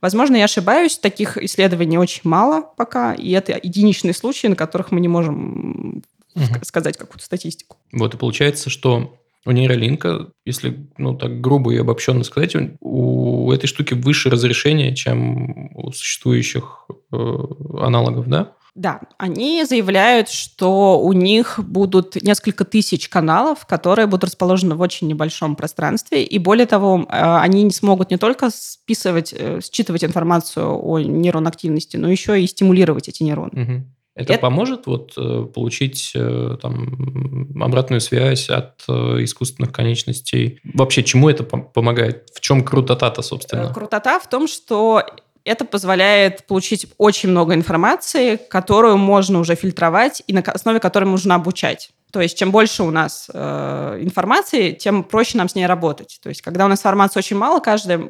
Возможно, 0.00 0.36
я 0.36 0.44
ошибаюсь, 0.44 0.98
таких 0.98 1.36
исследований 1.36 1.98
очень 1.98 2.22
мало 2.24 2.62
пока, 2.76 3.14
и 3.14 3.30
это 3.30 3.60
единичные 3.62 4.14
случаи, 4.14 4.48
на 4.48 4.56
которых 4.56 4.90
мы 4.90 5.00
не 5.00 5.08
можем 5.08 6.02
угу. 6.34 6.44
сказать 6.62 6.96
какую-то 6.96 7.24
статистику. 7.24 7.76
Вот 7.92 8.14
и 8.14 8.16
получается, 8.16 8.70
что 8.70 9.16
у 9.44 9.50
нейролинка, 9.50 10.28
если 10.46 10.86
ну, 10.96 11.14
так 11.14 11.40
грубо 11.40 11.74
и 11.74 11.78
обобщенно 11.78 12.24
сказать, 12.24 12.56
у, 12.80 13.52
этой 13.52 13.66
штуки 13.66 13.94
выше 13.94 14.30
разрешение, 14.30 14.94
чем 14.96 15.70
у 15.76 15.92
существующих 15.92 16.86
э, 17.12 17.16
аналогов, 17.78 18.26
да? 18.28 18.52
Да, 18.74 19.02
они 19.18 19.64
заявляют, 19.64 20.30
что 20.30 20.98
у 20.98 21.12
них 21.12 21.60
будут 21.62 22.16
несколько 22.22 22.64
тысяч 22.64 23.08
каналов, 23.08 23.66
которые 23.66 24.06
будут 24.06 24.24
расположены 24.24 24.76
в 24.76 24.80
очень 24.80 25.08
небольшом 25.08 25.56
пространстве. 25.56 26.24
И 26.24 26.38
более 26.38 26.66
того, 26.66 27.06
э, 27.06 27.06
они 27.10 27.64
не 27.64 27.70
смогут 27.70 28.10
не 28.10 28.16
только 28.16 28.48
списывать, 28.50 29.34
э, 29.36 29.60
считывать 29.60 30.04
информацию 30.04 30.74
о 30.74 30.98
нейронной 31.00 31.50
активности, 31.50 31.98
но 31.98 32.10
еще 32.10 32.40
и 32.40 32.46
стимулировать 32.46 33.08
эти 33.08 33.22
нейроны. 33.22 33.62
Угу. 33.62 33.84
Это, 34.14 34.32
это 34.34 34.42
поможет 34.42 34.86
вот 34.86 35.12
э, 35.18 35.46
получить 35.54 36.12
там 36.14 37.48
обратную 37.60 38.00
связь 38.00 38.48
от 38.48 38.82
искусственных 38.88 39.72
конечностей? 39.72 40.60
Вообще, 40.64 41.02
чему 41.02 41.28
это 41.28 41.44
помогает? 41.44 42.28
В 42.34 42.40
чем 42.40 42.64
крутота-то, 42.64 43.20
собственно? 43.20 43.72
Крутота 43.72 44.18
в 44.18 44.28
том, 44.30 44.48
что 44.48 45.02
это 45.44 45.64
позволяет 45.64 46.46
получить 46.46 46.86
очень 46.98 47.30
много 47.30 47.54
информации, 47.54 48.36
которую 48.36 48.96
можно 48.96 49.38
уже 49.40 49.54
фильтровать 49.54 50.22
и 50.26 50.32
на 50.32 50.40
основе 50.40 50.80
которой 50.80 51.04
можно 51.04 51.34
обучать. 51.34 51.90
То 52.12 52.20
есть 52.20 52.36
чем 52.36 52.50
больше 52.50 52.82
у 52.82 52.90
нас 52.90 53.30
э, 53.32 53.98
информации, 54.02 54.72
тем 54.72 55.02
проще 55.02 55.38
нам 55.38 55.48
с 55.48 55.54
ней 55.54 55.64
работать. 55.64 56.20
То 56.22 56.28
есть 56.28 56.42
когда 56.42 56.66
у 56.66 56.68
нас 56.68 56.80
информации 56.80 57.18
очень 57.18 57.38
мало, 57.38 57.58
каждый 57.60 58.06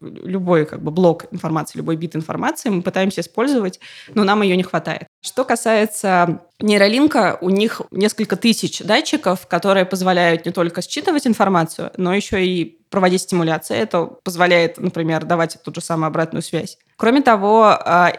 любой 0.00 0.66
как 0.66 0.82
бы 0.82 0.90
блок 0.90 1.26
информации, 1.30 1.78
любой 1.78 1.96
бит 1.96 2.16
информации 2.16 2.70
мы 2.70 2.82
пытаемся 2.82 3.20
использовать, 3.20 3.78
но 4.14 4.24
нам 4.24 4.42
ее 4.42 4.56
не 4.56 4.64
хватает. 4.64 5.06
Что 5.20 5.44
касается 5.44 6.42
нейролинка, 6.58 7.38
у 7.40 7.50
них 7.50 7.82
несколько 7.92 8.34
тысяч 8.34 8.80
датчиков, 8.80 9.46
которые 9.46 9.84
позволяют 9.84 10.44
не 10.44 10.50
только 10.50 10.82
считывать 10.82 11.26
информацию, 11.26 11.92
но 11.96 12.12
еще 12.12 12.44
и 12.44 12.79
проводить 12.90 13.22
стимуляции. 13.22 13.76
Это 13.76 14.04
позволяет, 14.04 14.78
например, 14.78 15.24
давать 15.24 15.56
ту 15.62 15.72
же 15.74 15.80
самую 15.80 16.08
обратную 16.08 16.42
связь. 16.42 16.76
Кроме 16.96 17.22
того, 17.22 17.70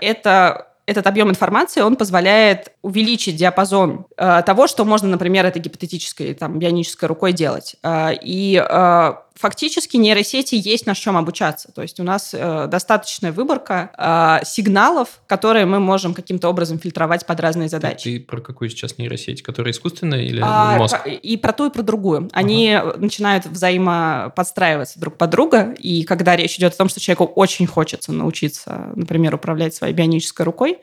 это 0.02 0.72
этот 0.86 1.08
объем 1.08 1.30
информации, 1.30 1.82
он 1.82 1.96
позволяет 1.96 2.72
увеличить 2.82 3.36
диапазон 3.36 4.06
э, 4.18 4.42
того, 4.46 4.68
что 4.68 4.86
можно, 4.86 5.08
например, 5.08 5.46
этой 5.46 5.62
гипотетической, 5.62 6.34
там, 6.34 6.60
бионической 6.60 7.08
рукой 7.08 7.34
делать. 7.34 7.76
Э, 7.84 8.10
и 8.14 8.56
э, 8.58 9.14
фактически 9.42 9.98
нейросети 9.98 10.56
есть 10.56 10.86
на 10.86 10.94
чем 10.94 11.18
обучаться. 11.18 11.72
То 11.72 11.82
есть 11.82 12.00
у 12.00 12.04
нас 12.04 12.34
э, 12.34 12.68
достаточная 12.68 13.32
выборка 13.32 13.92
э, 13.98 14.46
сигналов, 14.46 15.22
которые 15.26 15.66
мы 15.66 15.80
можем 15.80 16.14
каким-то 16.14 16.48
образом 16.48 16.78
фильтровать 16.80 17.26
под 17.26 17.40
разные 17.40 17.68
задачи. 17.68 18.04
Ты, 18.04 18.20
ты 18.20 18.26
про 18.26 18.40
какую 18.40 18.70
сейчас 18.70 19.00
нейросеть? 19.00 19.42
Которая 19.42 19.74
искусственная 19.74 20.22
или 20.22 20.42
а, 20.44 20.78
мозг? 20.78 21.00
И 21.08 21.38
про 21.38 21.54
ту, 21.54 21.68
и 21.68 21.70
про 21.72 21.82
другую. 21.82 22.30
Они 22.34 22.72
ага. 22.72 22.96
начинают 22.98 23.48
взаимоподстраиваться 23.48 25.00
друг 25.00 25.18
под 25.18 25.32
друга, 25.32 25.74
и 25.80 26.04
когда 26.04 26.36
речь 26.36 26.58
идет 26.58 26.74
о 26.74 26.78
том, 26.78 26.90
что 26.90 27.00
человеку 27.00 27.26
очень 27.26 27.66
хочется 27.66 28.12
научиться, 28.12 28.92
например, 28.96 29.34
управлять 29.34 29.74
своей 29.74 29.94
бионической 29.94 30.46
рукой, 30.46 30.78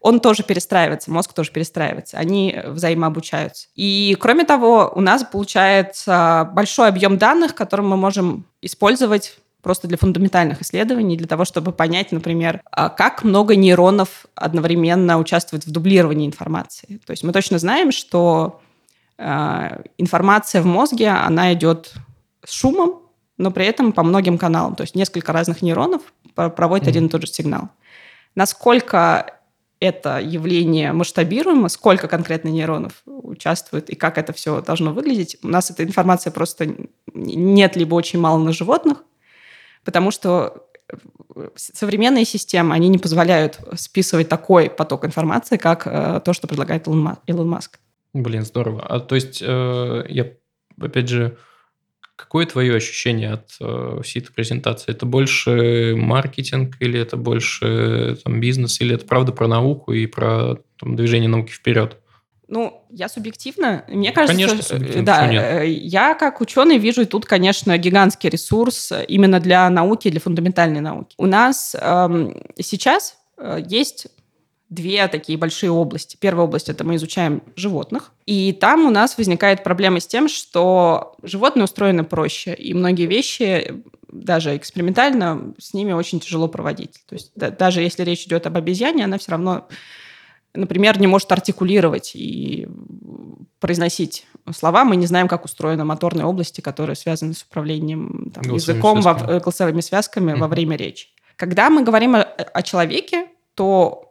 он 0.00 0.20
тоже 0.20 0.42
перестраивается, 0.42 1.10
мозг 1.10 1.32
тоже 1.34 1.52
перестраивается, 1.52 2.16
они 2.16 2.58
взаимообучаются. 2.64 3.68
И 3.74 4.16
кроме 4.18 4.44
того, 4.44 4.90
у 4.94 5.00
нас 5.00 5.24
получается 5.24 6.50
большой 6.54 6.88
объем 6.88 7.18
данных, 7.18 7.54
который 7.54 7.84
мы 7.84 7.96
можем 7.96 8.46
использовать 8.62 9.38
просто 9.62 9.88
для 9.88 9.98
фундаментальных 9.98 10.62
исследований, 10.62 11.18
для 11.18 11.26
того, 11.26 11.44
чтобы 11.44 11.72
понять, 11.72 12.12
например, 12.12 12.62
а 12.70 12.88
как 12.88 13.24
много 13.24 13.56
нейронов 13.56 14.24
одновременно 14.34 15.18
участвует 15.18 15.66
в 15.66 15.70
дублировании 15.70 16.26
информации. 16.26 16.98
То 17.04 17.10
есть 17.10 17.24
мы 17.24 17.32
точно 17.32 17.58
знаем, 17.58 17.92
что 17.92 18.62
э, 19.18 19.82
информация 19.98 20.62
в 20.62 20.66
мозге, 20.66 21.08
она 21.10 21.52
идет 21.52 21.92
с 22.42 22.52
шумом, 22.52 23.00
но 23.36 23.50
при 23.50 23.66
этом 23.66 23.92
по 23.92 24.02
многим 24.02 24.38
каналам. 24.38 24.76
То 24.76 24.82
есть 24.82 24.94
несколько 24.94 25.32
разных 25.34 25.60
нейронов 25.60 26.00
проводят 26.34 26.86
mm-hmm. 26.86 26.90
один 26.90 27.06
и 27.06 27.08
тот 27.10 27.20
же 27.20 27.26
сигнал. 27.26 27.68
Насколько 28.34 29.39
это 29.80 30.18
явление 30.20 30.92
масштабируемо, 30.92 31.68
сколько 31.68 32.06
конкретно 32.06 32.48
нейронов 32.48 33.02
участвует 33.06 33.88
и 33.88 33.96
как 33.96 34.18
это 34.18 34.32
все 34.32 34.60
должно 34.60 34.92
выглядеть. 34.92 35.38
У 35.42 35.48
нас 35.48 35.70
эта 35.70 35.82
информация 35.82 36.30
просто 36.30 36.74
нет 37.14 37.76
либо 37.76 37.94
очень 37.94 38.20
мало 38.20 38.38
на 38.38 38.52
животных, 38.52 39.02
потому 39.84 40.10
что 40.10 40.66
современные 41.56 42.24
системы, 42.24 42.74
они 42.74 42.88
не 42.88 42.98
позволяют 42.98 43.58
списывать 43.76 44.28
такой 44.28 44.68
поток 44.68 45.04
информации, 45.04 45.56
как 45.56 45.86
э, 45.86 46.20
то, 46.24 46.32
что 46.32 46.46
предлагает 46.46 46.86
Илон 46.86 47.48
Маск. 47.48 47.78
Блин, 48.12 48.44
здорово. 48.44 48.84
А 48.86 49.00
то 49.00 49.14
есть 49.14 49.40
э, 49.40 50.04
я, 50.08 50.26
опять 50.80 51.08
же, 51.08 51.38
Какое 52.20 52.44
твое 52.44 52.76
ощущение 52.76 53.32
от 53.32 53.56
э, 53.60 54.00
всей 54.04 54.20
этой 54.20 54.32
презентации? 54.32 54.92
Это 54.92 55.06
больше 55.06 55.94
маркетинг 55.96 56.76
или 56.80 57.00
это 57.00 57.16
больше 57.16 58.18
там, 58.22 58.40
бизнес, 58.40 58.80
или 58.82 58.94
это 58.94 59.06
правда 59.06 59.32
про 59.32 59.48
науку 59.48 59.92
и 59.92 60.06
про 60.06 60.56
там, 60.78 60.96
движение 60.96 61.30
науки 61.30 61.50
вперед? 61.50 61.96
Ну, 62.46 62.84
я 62.90 63.08
субъективно, 63.08 63.84
мне 63.88 64.12
кажется, 64.12 64.34
конечно, 64.34 64.62
субъективно, 64.62 65.06
да, 65.06 65.62
э, 65.62 65.68
я 65.70 66.14
как 66.14 66.40
ученый 66.40 66.78
вижу 66.78 67.06
тут, 67.06 67.24
конечно, 67.24 67.78
гигантский 67.78 68.28
ресурс 68.28 68.92
именно 69.08 69.40
для 69.40 69.70
науки, 69.70 70.10
для 70.10 70.20
фундаментальной 70.20 70.80
науки. 70.80 71.14
У 71.16 71.26
нас 71.26 71.74
эм, 71.80 72.36
сейчас 72.58 73.16
э, 73.38 73.60
есть 73.66 74.08
две 74.70 75.06
такие 75.08 75.36
большие 75.36 75.70
области. 75.70 76.16
Первая 76.18 76.46
область– 76.46 76.68
это 76.70 76.84
мы 76.84 76.94
изучаем 76.94 77.42
животных. 77.56 78.12
И 78.24 78.52
там 78.52 78.86
у 78.86 78.90
нас 78.90 79.18
возникает 79.18 79.64
проблема 79.64 79.98
с 79.98 80.06
тем, 80.06 80.28
что 80.28 81.16
животные 81.22 81.64
устроены 81.64 82.04
проще, 82.04 82.54
и 82.54 82.72
многие 82.72 83.06
вещи 83.06 83.82
даже 84.08 84.56
экспериментально 84.56 85.54
с 85.58 85.74
ними 85.74 85.92
очень 85.92 86.20
тяжело 86.20 86.48
проводить. 86.48 87.00
То 87.08 87.14
есть 87.14 87.32
да, 87.34 87.50
даже 87.50 87.82
если 87.82 88.04
речь 88.04 88.24
идет 88.24 88.46
об 88.46 88.56
обезьяне, 88.56 89.04
она 89.04 89.18
все 89.18 89.32
равно, 89.32 89.68
например, 90.54 91.00
не 91.00 91.08
может 91.08 91.30
артикулировать 91.32 92.12
и 92.14 92.68
произносить 93.58 94.26
слова. 94.52 94.84
Мы 94.84 94.96
не 94.96 95.06
знаем, 95.06 95.26
как 95.26 95.44
устроены 95.44 95.84
моторные 95.84 96.26
области, 96.26 96.60
которые 96.60 96.96
связаны 96.96 97.34
с 97.34 97.42
управлением 97.42 98.32
там, 98.32 98.54
языком, 98.54 99.02
связками. 99.02 99.32
Во, 99.32 99.40
голосовыми 99.40 99.80
связками 99.80 100.32
mm-hmm. 100.32 100.38
во 100.38 100.48
время 100.48 100.76
речи. 100.76 101.08
Когда 101.36 101.70
мы 101.70 101.82
говорим 101.82 102.14
о, 102.16 102.22
о 102.22 102.62
человеке, 102.62 103.26
то 103.54 104.09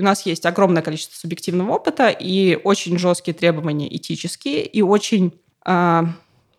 у 0.00 0.04
нас 0.04 0.26
есть 0.26 0.46
огромное 0.46 0.82
количество 0.82 1.16
субъективного 1.16 1.72
опыта 1.72 2.08
и 2.08 2.58
очень 2.62 2.98
жесткие 2.98 3.34
требования 3.34 3.94
этические, 3.94 4.64
и 4.64 4.82
очень, 4.82 5.32
э, 5.66 6.02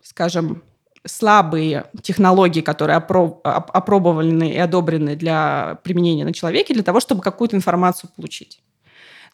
скажем, 0.02 0.62
слабые 1.04 1.86
технологии, 2.02 2.60
которые 2.60 2.98
опро- 2.98 3.40
опробованы 3.42 4.50
и 4.50 4.58
одобрены 4.58 5.16
для 5.16 5.78
применения 5.82 6.24
на 6.24 6.32
человеке, 6.32 6.74
для 6.74 6.82
того, 6.82 7.00
чтобы 7.00 7.22
какую-то 7.22 7.56
информацию 7.56 8.10
получить. 8.14 8.60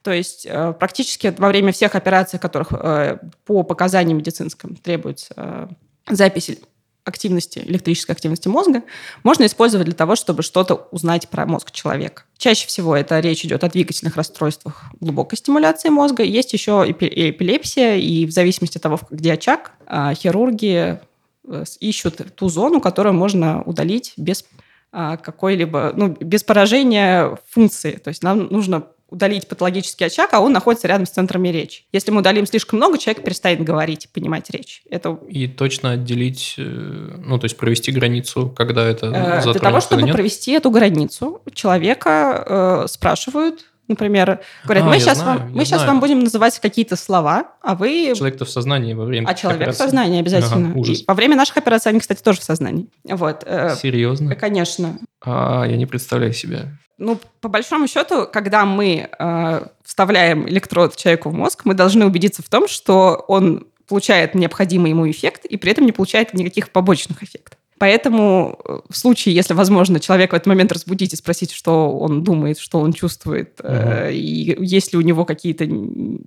То 0.03 0.13
есть 0.13 0.47
э, 0.49 0.75
практически 0.79 1.35
во 1.39 1.49
время 1.49 1.73
всех 1.73 1.95
операций, 1.95 2.39
которых 2.39 2.73
э, 2.73 3.19
по 3.47 3.63
показаниям 3.63 4.19
медицинским 4.19 4.77
требуется 4.77 5.35
э, 5.37 5.69
запись 6.11 6.51
активности, 7.05 7.61
электрической 7.65 8.15
активности 8.15 8.49
мозга 8.49 8.83
можно 9.25 9.47
использовать 9.47 9.87
для 9.87 9.95
того, 9.95 10.15
чтобы 10.15 10.43
что-то 10.43 10.89
узнать 10.93 11.29
про 11.29 11.47
мозг 11.47 11.71
человека. 11.73 12.25
Чаще 12.39 12.67
всего 12.67 12.97
это 12.97 13.19
речь 13.21 13.45
идет 13.45 13.65
о 13.65 13.69
двигательных 13.69 14.17
расстройствах 14.17 14.85
глубокой 15.01 15.37
стимуляции 15.37 15.89
мозга. 15.89 16.23
Есть 16.23 16.53
еще 16.53 16.85
эпилепсия, 16.87 17.97
и 17.97 18.27
в 18.27 18.31
зависимости 18.31 18.79
от 18.79 18.83
того, 18.83 19.01
где 19.11 19.33
очаг, 19.33 19.73
а, 19.87 20.15
хирурги 20.15 21.01
э, 21.49 21.65
ищут 21.81 22.35
ту 22.37 22.49
зону, 22.49 22.81
которую 22.81 23.15
можно 23.15 23.63
удалить 23.63 24.13
без 24.17 24.45
а, 24.93 25.17
какой-либо, 25.17 25.93
ну, 25.97 26.09
без 26.09 26.45
поражения 26.45 27.39
функции. 27.49 27.93
То 27.93 28.09
есть 28.09 28.23
нам 28.23 28.47
нужно 28.47 28.87
удалить 29.13 29.47
патологический 29.47 30.07
очаг, 30.07 30.33
а 30.33 30.41
он 30.41 30.53
находится 30.53 30.89
рядом 30.89 31.07
с 31.07 31.11
центрами 31.11 31.49
речи. 31.49 31.85
Если 31.93 32.11
мы 32.11 32.21
удалим 32.21 32.47
слишком 32.47 32.79
много, 32.79 32.99
человек 32.99 33.25
перестанет 33.25 33.63
говорить, 33.63 34.09
понимать 34.13 34.49
речь. 34.51 34.83
Это... 34.91 35.19
И 35.29 35.47
точно 35.47 35.91
отделить, 35.93 36.55
э, 36.57 36.63
ну, 36.63 37.39
то 37.39 37.45
есть 37.45 37.57
провести 37.57 37.93
границу, 37.93 38.49
когда 38.49 38.87
это 38.87 39.07
э, 39.07 39.43
Для 39.43 39.61
того, 39.61 39.81
чтобы 39.81 40.03
нет? 40.03 40.15
провести 40.15 40.53
эту 40.53 40.71
границу, 40.71 41.43
человека 41.53 42.85
э, 42.85 42.89
спрашивают, 42.89 43.67
например, 43.89 44.41
говорят, 44.65 44.85
а, 44.85 44.89
мы, 44.89 44.99
сейчас, 44.99 45.19
знаю, 45.19 45.41
вам, 45.41 45.53
мы 45.53 45.65
сейчас 45.65 45.85
вам 45.85 46.01
будем 46.01 46.21
называть 46.21 46.59
какие-то 46.59 46.97
слова, 46.97 47.53
а 47.61 47.75
вы... 47.75 48.13
Человек-то 48.15 48.45
в 48.45 48.51
сознании 48.51 48.95
во 48.95 49.05
время 49.05 49.29
А 49.29 49.35
человек 49.35 49.61
операции. 49.61 49.83
в 49.83 49.85
сознании 49.85 50.21
обязательно. 50.21 50.71
Ага, 50.71 50.79
ужас. 50.79 51.01
И 51.01 51.05
во 51.07 51.15
время 51.15 51.37
наших 51.37 51.57
операций 51.59 51.91
они, 51.91 52.01
кстати, 52.01 52.23
тоже 52.23 52.41
в 52.41 52.45
сознании. 52.45 52.89
Вот. 53.05 53.43
Э, 53.45 53.77
Серьезно? 53.81 54.35
Конечно. 54.35 54.99
А, 55.25 55.65
я 55.65 55.77
не 55.77 55.87
представляю 55.87 56.33
себя. 56.33 56.69
Ну, 57.03 57.19
по 57.41 57.49
большому 57.49 57.89
счету, 57.89 58.29
когда 58.33 58.65
мы 58.65 59.09
э, 59.19 59.67
вставляем 59.85 60.49
электрод 60.49 60.95
человеку 60.95 61.31
в 61.31 61.35
мозг, 61.35 61.63
мы 61.65 61.75
должны 61.75 62.07
убедиться 62.07 62.43
в 62.43 62.49
том, 62.49 62.69
что 62.69 63.25
он 63.27 63.67
получает 63.89 64.37
необходимый 64.37 64.91
ему 64.91 65.11
эффект 65.11 65.45
и 65.45 65.57
при 65.57 65.73
этом 65.73 65.85
не 65.85 65.91
получает 65.91 66.33
никаких 66.33 66.71
побочных 66.71 67.25
эффектов. 67.25 67.59
Поэтому 67.79 68.57
э, 68.65 68.79
в 68.89 68.97
случае, 68.97 69.35
если 69.35 69.53
возможно, 69.55 69.99
человека 69.99 70.35
в 70.35 70.37
этот 70.37 70.47
момент 70.47 70.71
разбудить 70.71 71.13
и 71.13 71.17
спросить, 71.17 71.51
что 71.51 71.99
он 71.99 72.23
думает, 72.23 72.61
что 72.61 72.79
он 72.79 72.93
чувствует, 72.93 73.59
угу. 73.59 73.69
э, 73.69 74.13
и 74.13 74.65
есть 74.65 74.93
ли 74.93 74.99
у 74.99 75.03
него 75.03 75.25
какие-то 75.25 75.69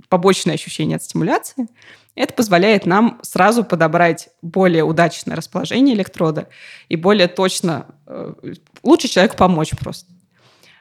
побочные 0.10 0.56
ощущения 0.56 0.98
от 0.98 1.04
стимуляции, 1.04 1.68
это 2.16 2.34
позволяет 2.34 2.86
нам 2.86 3.20
сразу 3.22 3.64
подобрать 3.64 4.28
более 4.42 4.84
удачное 4.84 5.38
расположение 5.38 5.96
электрода 5.96 6.50
и 6.90 6.98
более 6.98 7.30
точно 7.30 7.86
э, 8.08 8.34
лучше 8.84 9.08
человеку 9.08 9.38
помочь 9.38 9.72
просто. 9.80 10.15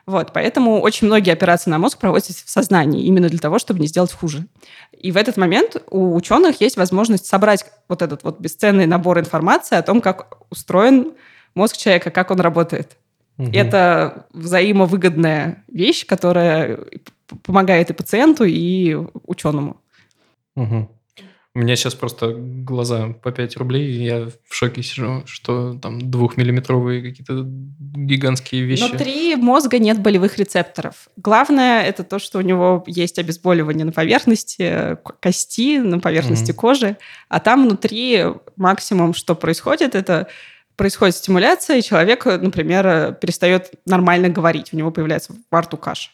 Вот, 0.07 0.33
поэтому 0.33 0.81
очень 0.81 1.07
многие 1.07 1.33
операции 1.33 1.71
на 1.71 1.79
мозг 1.79 1.99
проводятся 1.99 2.45
в 2.45 2.51
сознании, 2.51 3.05
именно 3.05 3.29
для 3.29 3.39
того, 3.39 3.59
чтобы 3.59 3.81
не 3.81 3.87
сделать 3.87 4.13
хуже. 4.13 4.47
И 4.93 5.13
в 5.13 5.17
этот 5.17 5.37
момент 5.37 5.83
у 5.91 6.15
ученых 6.15 6.61
есть 6.61 6.77
возможность 6.77 7.27
собрать 7.27 7.65
вот 7.89 8.03
этот 8.03 8.23
вот 8.23 8.39
бесценный 8.39 8.87
набор 8.87 9.19
информации 9.19 9.77
о 9.77 9.83
том, 9.83 10.03
как 10.03 10.39
устроен 10.51 11.13
мозг 11.55 11.77
человека, 11.77 12.11
как 12.11 12.31
он 12.31 12.41
работает. 12.41 12.97
Угу. 13.39 13.51
Это 13.53 14.27
взаимовыгодная 14.33 15.65
вещь, 15.69 16.07
которая 16.07 16.81
помогает 17.43 17.91
и 17.91 17.95
пациенту, 17.95 18.45
и 18.45 18.95
ученому. 19.27 19.81
Угу. 20.57 20.89
У 21.57 21.61
меня 21.61 21.77
сейчас 21.77 21.95
просто 21.95 22.35
глаза 22.37 23.15
по 23.23 23.31
5 23.31 23.57
рублей, 23.59 23.87
и 23.87 24.05
я 24.05 24.27
в 24.49 24.55
шоке 24.55 24.83
сижу, 24.83 25.23
что 25.27 25.79
там 25.81 26.11
двухмиллиметровые 26.11 27.01
какие-то 27.01 27.45
гигантские 27.47 28.63
вещи. 28.65 28.83
Внутри 28.83 29.37
мозга 29.37 29.79
нет 29.79 30.01
болевых 30.01 30.37
рецепторов. 30.37 31.09
Главное 31.17 31.85
это 31.85 32.03
то, 32.03 32.19
что 32.19 32.39
у 32.39 32.41
него 32.41 32.83
есть 32.89 33.21
обезболивание 33.21 33.85
на 33.85 33.93
поверхности 33.93 34.99
кости, 35.21 35.79
на 35.79 36.01
поверхности 36.01 36.51
mm-hmm. 36.51 36.55
кожи, 36.55 36.97
а 37.29 37.39
там 37.39 37.67
внутри 37.69 38.25
максимум, 38.57 39.15
что 39.15 39.37
происходит, 39.37 39.95
это 39.95 40.27
происходит 40.75 41.15
стимуляция, 41.15 41.79
и 41.79 41.83
человек, 41.83 42.25
например, 42.27 43.15
перестает 43.21 43.71
нормально 43.87 44.29
говорить, 44.29 44.73
у 44.73 44.77
него 44.77 44.91
появляется 44.91 45.37
во 45.53 45.61
рту 45.61 45.77
каша. 45.77 46.11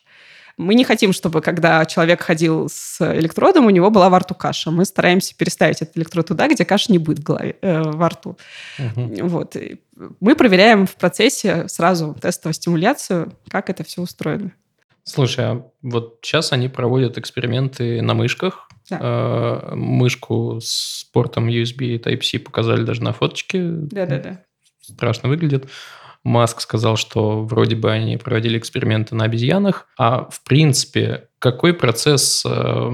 Мы 0.60 0.74
не 0.74 0.84
хотим, 0.84 1.12
чтобы 1.12 1.40
когда 1.40 1.84
человек 1.86 2.20
ходил 2.20 2.68
с 2.68 3.00
электродом, 3.00 3.66
у 3.66 3.70
него 3.70 3.90
была 3.90 4.10
во 4.10 4.18
рту 4.18 4.34
каша. 4.34 4.70
Мы 4.70 4.84
стараемся 4.84 5.34
переставить 5.34 5.80
этот 5.80 5.96
электрод 5.96 6.26
туда, 6.26 6.48
где 6.48 6.64
каша 6.64 6.92
не 6.92 6.98
будет 6.98 7.20
в 7.20 7.22
голове, 7.22 7.56
э, 7.62 7.82
во 7.82 8.08
рту. 8.10 8.36
Угу. 8.78 9.26
Вот. 9.28 9.56
Мы 10.20 10.34
проверяем 10.34 10.86
в 10.86 10.96
процессе 10.96 11.66
сразу 11.68 12.14
тестовую 12.20 12.54
стимуляцию, 12.54 13.32
как 13.48 13.70
это 13.70 13.84
все 13.84 14.02
устроено. 14.02 14.52
Слушай, 15.04 15.46
а 15.46 15.66
вот 15.82 16.18
сейчас 16.22 16.52
они 16.52 16.68
проводят 16.68 17.16
эксперименты 17.16 18.02
на 18.02 18.12
мышках. 18.14 18.68
Да. 18.90 18.98
Э, 19.00 19.74
мышку 19.74 20.60
с 20.60 21.04
портом 21.12 21.48
USB 21.48 21.98
Type-C 21.98 22.38
показали 22.38 22.84
даже 22.84 23.02
на 23.02 23.12
фоточке. 23.12 23.62
Да-да-да. 23.62 24.42
Страшно 24.82 25.28
выглядит. 25.28 25.68
Маск 26.22 26.60
сказал, 26.60 26.96
что 26.96 27.42
вроде 27.42 27.76
бы 27.76 27.90
они 27.90 28.16
проводили 28.16 28.58
эксперименты 28.58 29.14
на 29.14 29.24
обезьянах. 29.24 29.86
А 29.98 30.28
в 30.30 30.42
принципе, 30.44 31.28
какой 31.38 31.72
процесс 31.72 32.44
э, 32.46 32.90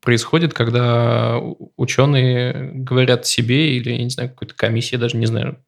происходит, 0.00 0.54
когда 0.54 1.38
ученые 1.76 2.70
говорят 2.74 3.26
себе 3.26 3.76
или, 3.76 3.90
я 3.90 4.04
не 4.04 4.10
знаю, 4.10 4.30
какой-то 4.30 4.54
комиссии, 4.54 4.96
даже 4.96 5.16
не 5.16 5.26
знаю, 5.26 5.58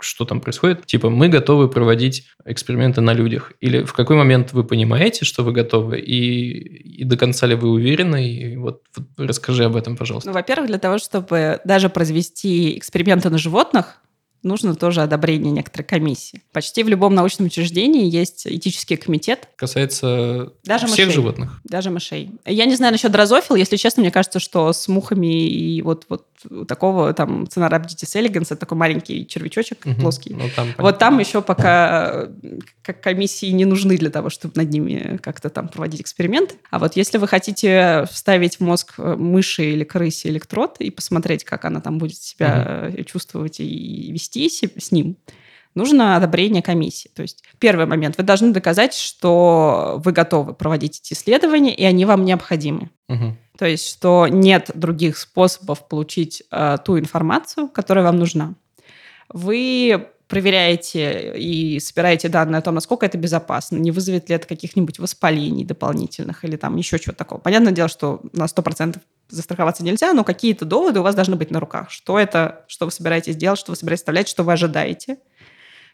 что 0.00 0.24
там 0.24 0.40
происходит. 0.40 0.86
Типа, 0.86 1.10
мы 1.10 1.28
готовы 1.28 1.68
проводить 1.68 2.28
эксперименты 2.44 3.00
на 3.00 3.12
людях. 3.12 3.52
Или 3.60 3.82
в 3.84 3.92
какой 3.92 4.16
момент 4.16 4.52
вы 4.52 4.64
понимаете, 4.64 5.24
что 5.24 5.42
вы 5.42 5.52
готовы, 5.52 5.98
и, 6.00 7.00
и 7.00 7.04
до 7.04 7.16
конца 7.16 7.46
ли 7.46 7.54
вы 7.54 7.70
уверены? 7.70 8.28
И 8.28 8.56
вот, 8.56 8.82
вот 8.96 9.06
расскажи 9.18 9.64
об 9.64 9.76
этом, 9.76 9.96
пожалуйста. 9.96 10.28
Ну, 10.28 10.34
во-первых, 10.34 10.68
для 10.68 10.78
того, 10.78 10.98
чтобы 10.98 11.60
даже 11.64 11.88
произвести 11.88 12.78
эксперименты 12.78 13.30
на 13.30 13.38
животных, 13.38 13.98
нужно 14.42 14.74
тоже 14.74 15.02
одобрение 15.02 15.52
некоторой 15.52 15.86
комиссии. 15.86 16.42
Почти 16.52 16.82
в 16.82 16.88
любом 16.88 17.14
научном 17.14 17.46
учреждении 17.46 18.08
есть 18.10 18.46
этический 18.46 18.96
комитет. 18.96 19.48
Касается 19.56 20.52
Даже 20.64 20.86
всех 20.86 21.06
мышей. 21.06 21.12
животных? 21.14 21.60
Даже 21.64 21.90
мышей. 21.90 22.30
Я 22.44 22.64
не 22.64 22.76
знаю 22.76 22.92
насчет 22.92 23.12
дрозофил. 23.12 23.56
Если 23.56 23.76
честно, 23.76 24.02
мне 24.02 24.10
кажется, 24.10 24.38
что 24.38 24.72
с 24.72 24.88
мухами 24.88 25.48
и 25.48 25.82
вот, 25.82 26.06
вот 26.08 26.26
такого 26.66 27.12
там 27.12 27.46
Ценарабдитис 27.48 28.14
элеганс, 28.16 28.52
это 28.52 28.60
такой 28.60 28.78
маленький 28.78 29.26
червячочек 29.26 29.84
угу. 29.84 29.94
плоский. 30.00 30.34
Ну, 30.34 30.44
там, 30.54 30.68
вот 30.78 30.98
там 30.98 31.18
еще 31.18 31.42
пока 31.42 32.28
как 32.82 33.00
комиссии 33.00 33.46
не 33.46 33.64
нужны 33.64 33.96
для 33.96 34.10
того, 34.10 34.30
чтобы 34.30 34.54
над 34.56 34.70
ними 34.70 35.18
как-то 35.22 35.50
там 35.50 35.68
проводить 35.68 36.00
эксперименты. 36.00 36.56
А 36.70 36.78
вот 36.78 36.96
если 36.96 37.18
вы 37.18 37.28
хотите 37.28 38.06
вставить 38.10 38.56
в 38.56 38.60
мозг 38.60 38.94
мыши 38.98 39.72
или 39.72 39.84
крысе 39.84 40.28
электрод 40.28 40.76
и 40.78 40.90
посмотреть, 40.90 41.44
как 41.44 41.64
она 41.64 41.80
там 41.80 41.98
будет 41.98 42.16
себя 42.16 42.88
угу. 42.88 43.04
чувствовать 43.04 43.60
и 43.60 44.10
вести 44.12 44.48
с 44.48 44.92
ним, 44.92 45.16
нужно 45.74 46.16
одобрение 46.16 46.62
комиссии. 46.62 47.10
То 47.14 47.22
есть 47.22 47.44
первый 47.58 47.86
момент, 47.86 48.18
вы 48.18 48.24
должны 48.24 48.52
доказать, 48.52 48.94
что 48.94 50.00
вы 50.04 50.12
готовы 50.12 50.54
проводить 50.54 51.00
эти 51.00 51.14
исследования, 51.14 51.74
и 51.74 51.84
они 51.84 52.04
вам 52.04 52.24
необходимы. 52.24 52.90
Угу. 53.08 53.36
То 53.62 53.68
есть, 53.68 53.88
что 53.88 54.26
нет 54.26 54.72
других 54.74 55.16
способов 55.16 55.86
получить 55.86 56.42
э, 56.50 56.78
ту 56.84 56.98
информацию, 56.98 57.68
которая 57.68 58.04
вам 58.04 58.18
нужна. 58.18 58.54
Вы 59.28 60.08
проверяете 60.26 61.38
и 61.38 61.78
собираете 61.78 62.28
данные 62.28 62.58
о 62.58 62.62
том, 62.62 62.74
насколько 62.74 63.06
это 63.06 63.18
безопасно, 63.18 63.76
не 63.76 63.92
вызовет 63.92 64.28
ли 64.28 64.34
это 64.34 64.48
каких-нибудь 64.48 64.98
воспалений 64.98 65.64
дополнительных 65.64 66.44
или 66.44 66.56
там 66.56 66.74
еще 66.74 66.98
чего-то 66.98 67.18
такого. 67.18 67.38
Понятное 67.38 67.72
дело, 67.72 67.88
что 67.88 68.22
на 68.32 68.46
100% 68.46 68.98
застраховаться 69.28 69.84
нельзя, 69.84 70.12
но 70.12 70.24
какие-то 70.24 70.64
доводы 70.64 70.98
у 70.98 71.04
вас 71.04 71.14
должны 71.14 71.36
быть 71.36 71.52
на 71.52 71.60
руках. 71.60 71.88
Что 71.92 72.18
это, 72.18 72.64
что 72.66 72.86
вы 72.86 72.90
собираетесь 72.90 73.36
делать, 73.36 73.60
что 73.60 73.70
вы 73.70 73.76
собираетесь 73.76 74.02
оставлять, 74.02 74.26
что 74.26 74.42
вы 74.42 74.54
ожидаете, 74.54 75.18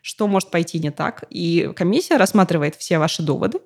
что 0.01 0.27
может 0.27 0.51
пойти 0.51 0.79
не 0.79 0.91
так. 0.91 1.25
И 1.29 1.71
комиссия 1.77 2.17
рассматривает 2.17 2.77
все 2.77 2.99
ваши 2.99 3.23
доводы 3.23 3.59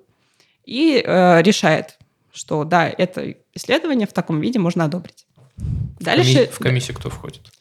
и 0.65 1.01
э, 1.01 1.41
решает, 1.41 1.97
что 2.33 2.63
да, 2.63 2.89
это 2.89 3.35
исследование 3.53 4.07
в 4.07 4.13
таком 4.13 4.41
виде 4.41 4.59
можно 4.59 4.85
одобрить. 4.85 5.25
Дальше... 5.99 6.49
В 6.51 6.59
комиссию 6.59 6.97
кто 6.97 7.09
входит? 7.09 7.51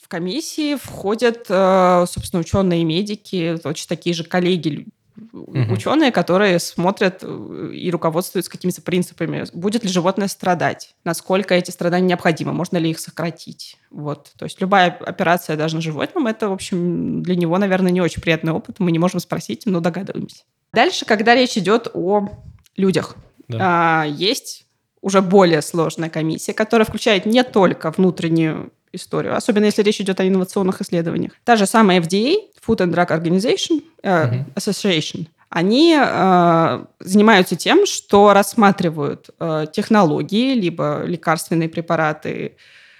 В 0.00 0.08
комиссии 0.08 0.76
входят, 0.76 1.46
э, 1.48 2.04
собственно, 2.06 2.40
ученые 2.40 2.84
медики, 2.84 3.58
точно 3.62 3.96
такие 3.96 4.14
же 4.14 4.24
коллеги, 4.24 4.86
угу. 5.32 5.72
ученые, 5.72 6.12
которые 6.12 6.58
смотрят 6.58 7.20
э, 7.22 7.70
и 7.72 7.90
руководствуются 7.90 8.50
какими-то 8.50 8.82
принципами. 8.82 9.44
Будет 9.54 9.82
ли 9.82 9.88
животное 9.88 10.28
страдать? 10.28 10.94
Насколько 11.04 11.54
эти 11.54 11.70
страдания 11.70 12.08
необходимы? 12.08 12.52
Можно 12.52 12.76
ли 12.76 12.90
их 12.90 13.00
сократить? 13.00 13.78
Вот. 13.90 14.32
То 14.36 14.44
есть 14.44 14.60
любая 14.60 14.90
операция 14.90 15.56
даже 15.56 15.76
на 15.76 15.80
животном, 15.80 16.26
это, 16.26 16.48
в 16.48 16.52
общем, 16.52 17.22
для 17.22 17.36
него, 17.36 17.56
наверное, 17.56 17.92
не 17.92 18.00
очень 18.00 18.20
приятный 18.20 18.52
опыт. 18.52 18.80
Мы 18.80 18.92
не 18.92 18.98
можем 18.98 19.20
спросить, 19.20 19.62
но 19.64 19.80
догадываемся. 19.80 20.44
Дальше, 20.72 21.06
когда 21.06 21.34
речь 21.34 21.56
идет 21.56 21.88
о 21.94 22.28
людях, 22.76 23.16
да. 23.58 24.02
а, 24.02 24.04
есть 24.04 24.66
уже 25.00 25.20
более 25.20 25.62
сложная 25.62 26.08
комиссия, 26.08 26.54
которая 26.54 26.86
включает 26.86 27.26
не 27.26 27.42
только 27.42 27.90
внутреннюю 27.90 28.72
историю, 28.92 29.36
особенно 29.36 29.66
если 29.66 29.82
речь 29.82 30.00
идет 30.00 30.20
о 30.20 30.26
инновационных 30.26 30.80
исследованиях. 30.80 31.32
Та 31.44 31.56
же 31.56 31.66
самая 31.66 32.00
FDA, 32.00 32.36
Food 32.66 32.78
and 32.78 32.94
Drug 32.94 33.08
Organization, 33.10 33.82
э, 34.02 34.08
uh-huh. 34.08 34.54
Association, 34.54 35.26
они 35.50 35.96
э, 35.96 36.84
занимаются 37.00 37.54
тем, 37.54 37.86
что 37.86 38.32
рассматривают 38.32 39.30
э, 39.38 39.66
технологии, 39.72 40.54
либо 40.54 41.04
лекарственные 41.04 41.68
препараты, 41.68 42.56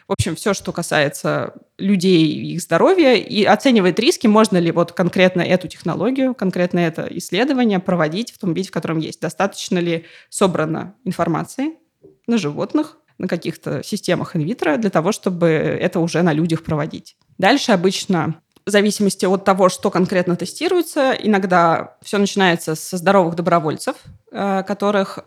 в 0.09 0.12
общем, 0.12 0.36
все, 0.36 0.55
что 0.55 0.72
касается 0.72 1.55
людей 1.78 2.26
и 2.26 2.55
их 2.55 2.61
здоровья, 2.61 3.14
и 3.14 3.44
оценивает 3.44 3.98
риски, 3.98 4.26
можно 4.26 4.59
ли 4.59 4.70
вот 4.70 4.92
конкретно 4.92 5.40
эту 5.42 5.68
технологию, 5.68 6.34
конкретно 6.34 6.80
это 6.80 7.09
исследование 7.11 7.78
проводить 7.78 8.32
в 8.32 8.38
том 8.38 8.55
виде, 8.55 8.68
в 8.68 8.72
котором 8.72 8.98
есть. 8.98 9.20
Достаточно 9.20 9.78
ли 9.78 10.05
собрано 10.28 10.94
информации 11.05 11.72
на 12.26 12.38
животных, 12.38 12.98
на 13.18 13.28
каких-то 13.28 13.82
системах 13.82 14.36
инвитро 14.36 14.76
для 14.76 14.90
того, 14.90 15.12
чтобы 15.12 15.46
это 15.48 16.00
уже 16.00 16.22
на 16.22 16.32
людях 16.32 16.64
проводить. 16.64 17.16
Дальше 17.38 17.72
обычно 17.72 18.40
в 18.66 18.70
зависимости 18.70 19.26
от 19.26 19.44
того, 19.44 19.68
что 19.68 19.90
конкретно 19.90 20.36
тестируется, 20.36 21.12
иногда 21.12 21.96
все 22.02 22.16
начинается 22.16 22.74
со 22.74 22.96
здоровых 22.96 23.34
добровольцев, 23.34 23.96
э, 24.32 24.62
которых 24.66 25.18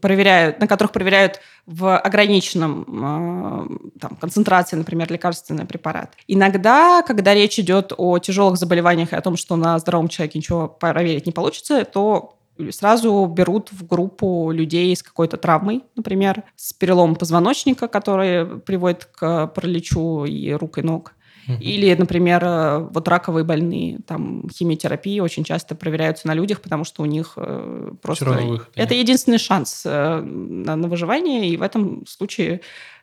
проверяют, 0.00 0.58
на 0.58 0.66
которых 0.66 0.90
проверяют 0.92 1.40
в 1.66 1.96
ограниченном 1.96 2.82
э, 2.82 3.98
там, 4.00 4.16
концентрации, 4.16 4.76
например, 4.76 5.10
лекарственный 5.12 5.66
препарат. 5.66 6.14
Иногда, 6.26 7.02
когда 7.02 7.32
речь 7.32 7.60
идет 7.60 7.92
о 7.96 8.18
тяжелых 8.18 8.56
заболеваниях 8.56 9.12
и 9.12 9.16
о 9.16 9.20
том, 9.20 9.36
что 9.36 9.54
на 9.54 9.78
здоровом 9.78 10.08
человеке 10.08 10.40
ничего 10.40 10.66
проверить 10.66 11.26
не 11.26 11.32
получится, 11.32 11.84
то 11.84 12.36
сразу 12.70 13.26
берут 13.26 13.70
в 13.72 13.86
группу 13.86 14.50
людей 14.50 14.94
с 14.94 15.02
какой-то 15.02 15.36
травмой, 15.36 15.84
например, 15.94 16.42
с 16.56 16.72
переломом 16.72 17.14
позвоночника, 17.14 17.86
который 17.86 18.58
приводит 18.60 19.04
к 19.06 19.46
параличу 19.48 20.24
и 20.24 20.52
рук 20.52 20.78
и 20.78 20.82
ног. 20.82 21.14
Или, 21.60 21.94
например, 21.94 22.44
вот 22.90 23.06
раковые 23.08 23.44
больные, 23.44 23.98
там 24.06 24.48
химиотерапии 24.50 25.20
очень 25.20 25.44
часто 25.44 25.74
проверяются 25.74 26.26
на 26.26 26.34
людях, 26.34 26.60
потому 26.60 26.84
что 26.84 27.02
у 27.02 27.06
них 27.06 27.34
э, 27.36 27.92
просто 28.00 28.30
выход, 28.30 28.70
это 28.74 28.94
единственный 28.94 29.38
шанс 29.38 29.82
э, 29.84 30.20
на, 30.20 30.76
на 30.76 30.88
выживание, 30.88 31.48
и 31.48 31.56
в 31.56 31.62
этом 31.62 32.06
случае 32.06 32.60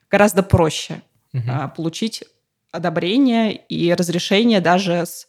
гораздо 0.09 0.43
проще 0.43 1.01
угу. 1.33 1.43
получить 1.75 2.23
одобрение 2.71 3.55
и 3.55 3.93
разрешение 3.93 4.61
даже 4.61 5.05
с 5.05 5.27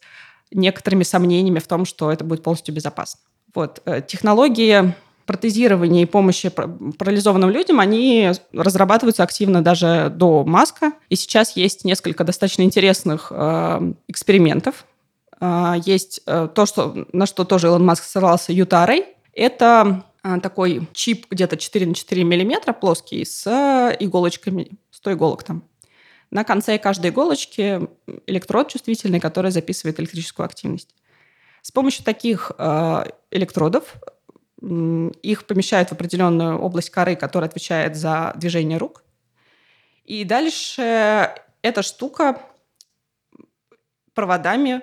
некоторыми 0.51 1.03
сомнениями 1.03 1.59
в 1.59 1.67
том, 1.67 1.85
что 1.85 2.11
это 2.11 2.23
будет 2.23 2.43
полностью 2.43 2.73
безопасно. 2.73 3.19
Вот. 3.53 3.81
Э, 3.85 4.01
технологии 4.01 4.93
протезирования 5.25 6.03
и 6.03 6.05
помощи 6.05 6.49
парализованным 6.49 7.49
людям, 7.49 7.79
они 7.79 8.31
разрабатываются 8.51 9.23
активно 9.23 9.63
даже 9.63 10.11
до 10.13 10.43
Маска. 10.43 10.93
И 11.09 11.15
сейчас 11.15 11.55
есть 11.55 11.85
несколько 11.85 12.23
достаточно 12.23 12.63
интересных 12.63 13.31
э, 13.31 13.93
экспериментов. 14.07 14.85
Э, 15.39 15.75
есть 15.85 16.21
э, 16.25 16.47
то, 16.53 16.65
что, 16.65 17.05
на 17.13 17.25
что 17.25 17.45
тоже 17.45 17.67
Илон 17.67 17.85
Маск 17.85 18.03
ссылался, 18.03 18.51
Ютарей. 18.51 19.05
Это 19.33 20.03
э, 20.23 20.39
такой 20.41 20.87
чип 20.93 21.27
где-то 21.29 21.57
4 21.57 21.85
на 21.85 21.95
4 21.95 22.23
миллиметра 22.23 22.73
плоский 22.73 23.23
с 23.25 23.47
иголочками, 23.99 24.71
100 24.91 25.13
иголок 25.13 25.43
там. 25.43 25.63
На 26.31 26.43
конце 26.43 26.79
каждой 26.79 27.11
иголочки 27.11 27.87
электрод 28.25 28.67
чувствительный, 28.67 29.19
который 29.19 29.51
записывает 29.51 29.99
электрическую 29.99 30.45
активность. 30.45 30.89
С 31.61 31.71
помощью 31.71 32.03
таких 32.03 32.51
э, 32.57 33.03
электродов 33.31 33.95
их 35.21 35.45
помещают 35.45 35.89
в 35.89 35.91
определенную 35.91 36.57
область 36.57 36.89
коры, 36.89 37.15
которая 37.15 37.49
отвечает 37.49 37.95
за 37.95 38.33
движение 38.35 38.77
рук. 38.77 39.03
И 40.05 40.23
дальше 40.23 41.33
эта 41.61 41.81
штука 41.81 42.41
проводами 44.13 44.81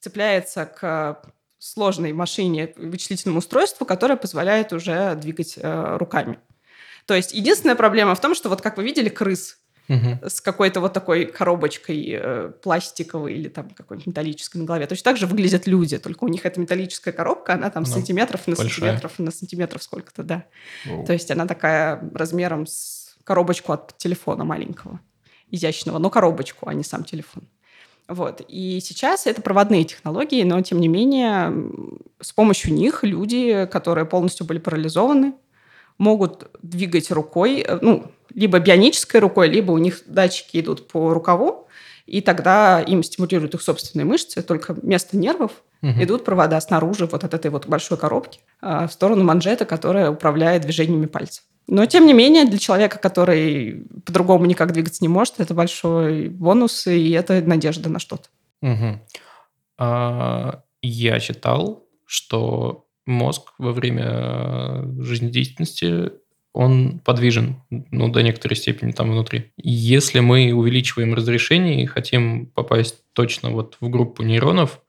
цепляется 0.00 0.66
к 0.66 1.22
сложной 1.58 2.12
машине, 2.12 2.72
вычислительному 2.76 3.38
устройству, 3.38 3.86
которое 3.86 4.16
позволяет 4.16 4.72
уже 4.72 5.14
двигать 5.14 5.56
э, 5.56 5.96
руками. 5.96 6.38
То 7.06 7.14
есть 7.14 7.32
единственная 7.32 7.74
проблема 7.74 8.14
в 8.14 8.20
том, 8.20 8.34
что 8.34 8.48
вот 8.48 8.60
как 8.60 8.76
вы 8.76 8.84
видели 8.84 9.08
крыс, 9.08 9.58
угу. 9.88 10.18
с 10.28 10.40
какой-то 10.40 10.80
вот 10.80 10.92
такой 10.92 11.26
коробочкой 11.26 12.18
э, 12.20 12.52
пластиковой 12.62 13.34
или 13.34 13.48
там 13.48 13.70
какой-нибудь 13.70 14.06
металлической 14.06 14.58
на 14.58 14.64
голове. 14.64 14.86
Точно 14.86 15.04
так 15.04 15.16
же 15.16 15.26
выглядят 15.26 15.66
люди, 15.66 15.98
только 15.98 16.24
у 16.24 16.28
них 16.28 16.46
эта 16.46 16.60
металлическая 16.60 17.12
коробка, 17.12 17.54
она 17.54 17.70
там 17.70 17.84
ну, 17.84 17.90
сантиметров 17.90 18.46
на 18.46 18.56
большая. 18.56 18.70
сантиметров 18.70 19.18
на 19.18 19.30
сантиметров 19.30 19.82
сколько-то, 19.82 20.22
да. 20.22 20.44
Воу. 20.86 21.04
То 21.04 21.12
есть 21.12 21.30
она 21.30 21.46
такая 21.46 22.10
размером 22.14 22.66
с 22.66 23.16
коробочку 23.24 23.72
от 23.72 23.96
телефона 23.96 24.44
маленького, 24.44 25.00
изящного, 25.50 25.98
но 25.98 26.10
коробочку, 26.10 26.68
а 26.68 26.74
не 26.74 26.84
сам 26.84 27.04
телефон. 27.04 27.44
Вот. 28.06 28.42
И 28.48 28.80
сейчас 28.80 29.26
это 29.26 29.40
проводные 29.40 29.84
технологии, 29.84 30.42
но 30.42 30.60
тем 30.60 30.78
не 30.78 30.88
менее 30.88 31.52
с 32.20 32.32
помощью 32.32 32.74
них 32.74 33.02
люди, 33.02 33.66
которые 33.72 34.04
полностью 34.04 34.46
были 34.46 34.58
парализованы, 34.58 35.34
могут 35.98 36.50
двигать 36.62 37.10
рукой, 37.10 37.64
э, 37.66 37.78
ну, 37.80 38.10
либо 38.34 38.58
бионической 38.58 39.20
рукой, 39.20 39.48
либо 39.48 39.72
у 39.72 39.78
них 39.78 40.02
датчики 40.06 40.60
идут 40.60 40.88
по 40.88 41.12
рукаву, 41.14 41.68
и 42.06 42.20
тогда 42.20 42.80
им 42.80 43.02
стимулируют 43.02 43.54
их 43.54 43.62
собственные 43.62 44.04
мышцы, 44.04 44.42
только 44.42 44.74
вместо 44.74 45.16
нервов 45.16 45.52
угу. 45.82 46.02
идут 46.02 46.24
провода 46.24 46.60
снаружи 46.60 47.06
вот 47.06 47.24
от 47.24 47.32
этой 47.32 47.50
вот 47.50 47.66
большой 47.66 47.96
коробки 47.96 48.40
а, 48.60 48.86
в 48.86 48.92
сторону 48.92 49.24
манжета, 49.24 49.64
которая 49.64 50.10
управляет 50.10 50.62
движениями 50.62 51.06
пальцев. 51.06 51.44
Но, 51.66 51.86
тем 51.86 52.06
не 52.06 52.12
менее, 52.12 52.44
для 52.44 52.58
человека, 52.58 52.98
который 52.98 53.86
по-другому 54.04 54.44
никак 54.44 54.72
двигаться 54.72 55.02
не 55.02 55.08
может, 55.08 55.40
это 55.40 55.54
большой 55.54 56.28
бонус, 56.28 56.86
и 56.86 57.10
это 57.12 57.40
надежда 57.40 57.88
на 57.88 57.98
что-то. 57.98 58.28
Угу. 58.60 59.00
А, 59.78 60.62
я 60.82 61.20
читал, 61.20 61.84
что 62.04 62.83
мозг 63.06 63.52
во 63.58 63.72
время 63.72 64.84
жизнедеятельности 64.98 66.12
он 66.54 67.00
подвижен, 67.00 67.56
ну, 67.68 68.08
до 68.08 68.22
некоторой 68.22 68.56
степени 68.56 68.92
там 68.92 69.10
внутри. 69.10 69.52
Если 69.56 70.20
мы 70.20 70.52
увеличиваем 70.54 71.12
разрешение 71.12 71.82
и 71.82 71.86
хотим 71.86 72.46
попасть 72.46 73.02
точно 73.12 73.50
вот 73.50 73.76
в 73.80 73.88
группу 73.88 74.22
нейронов, 74.22 74.80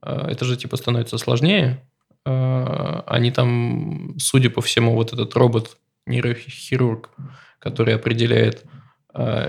а, 0.00 0.30
это 0.30 0.46
же 0.46 0.56
типа 0.56 0.76
становится 0.76 1.18
сложнее. 1.18 1.86
А, 2.24 3.04
они 3.06 3.30
там, 3.30 4.14
судя 4.18 4.48
по 4.48 4.62
всему, 4.62 4.94
вот 4.94 5.12
этот 5.12 5.34
робот 5.34 5.76
нейрохирург, 6.06 7.10
который 7.58 7.94
определяет 7.94 8.64
э, 8.64 8.68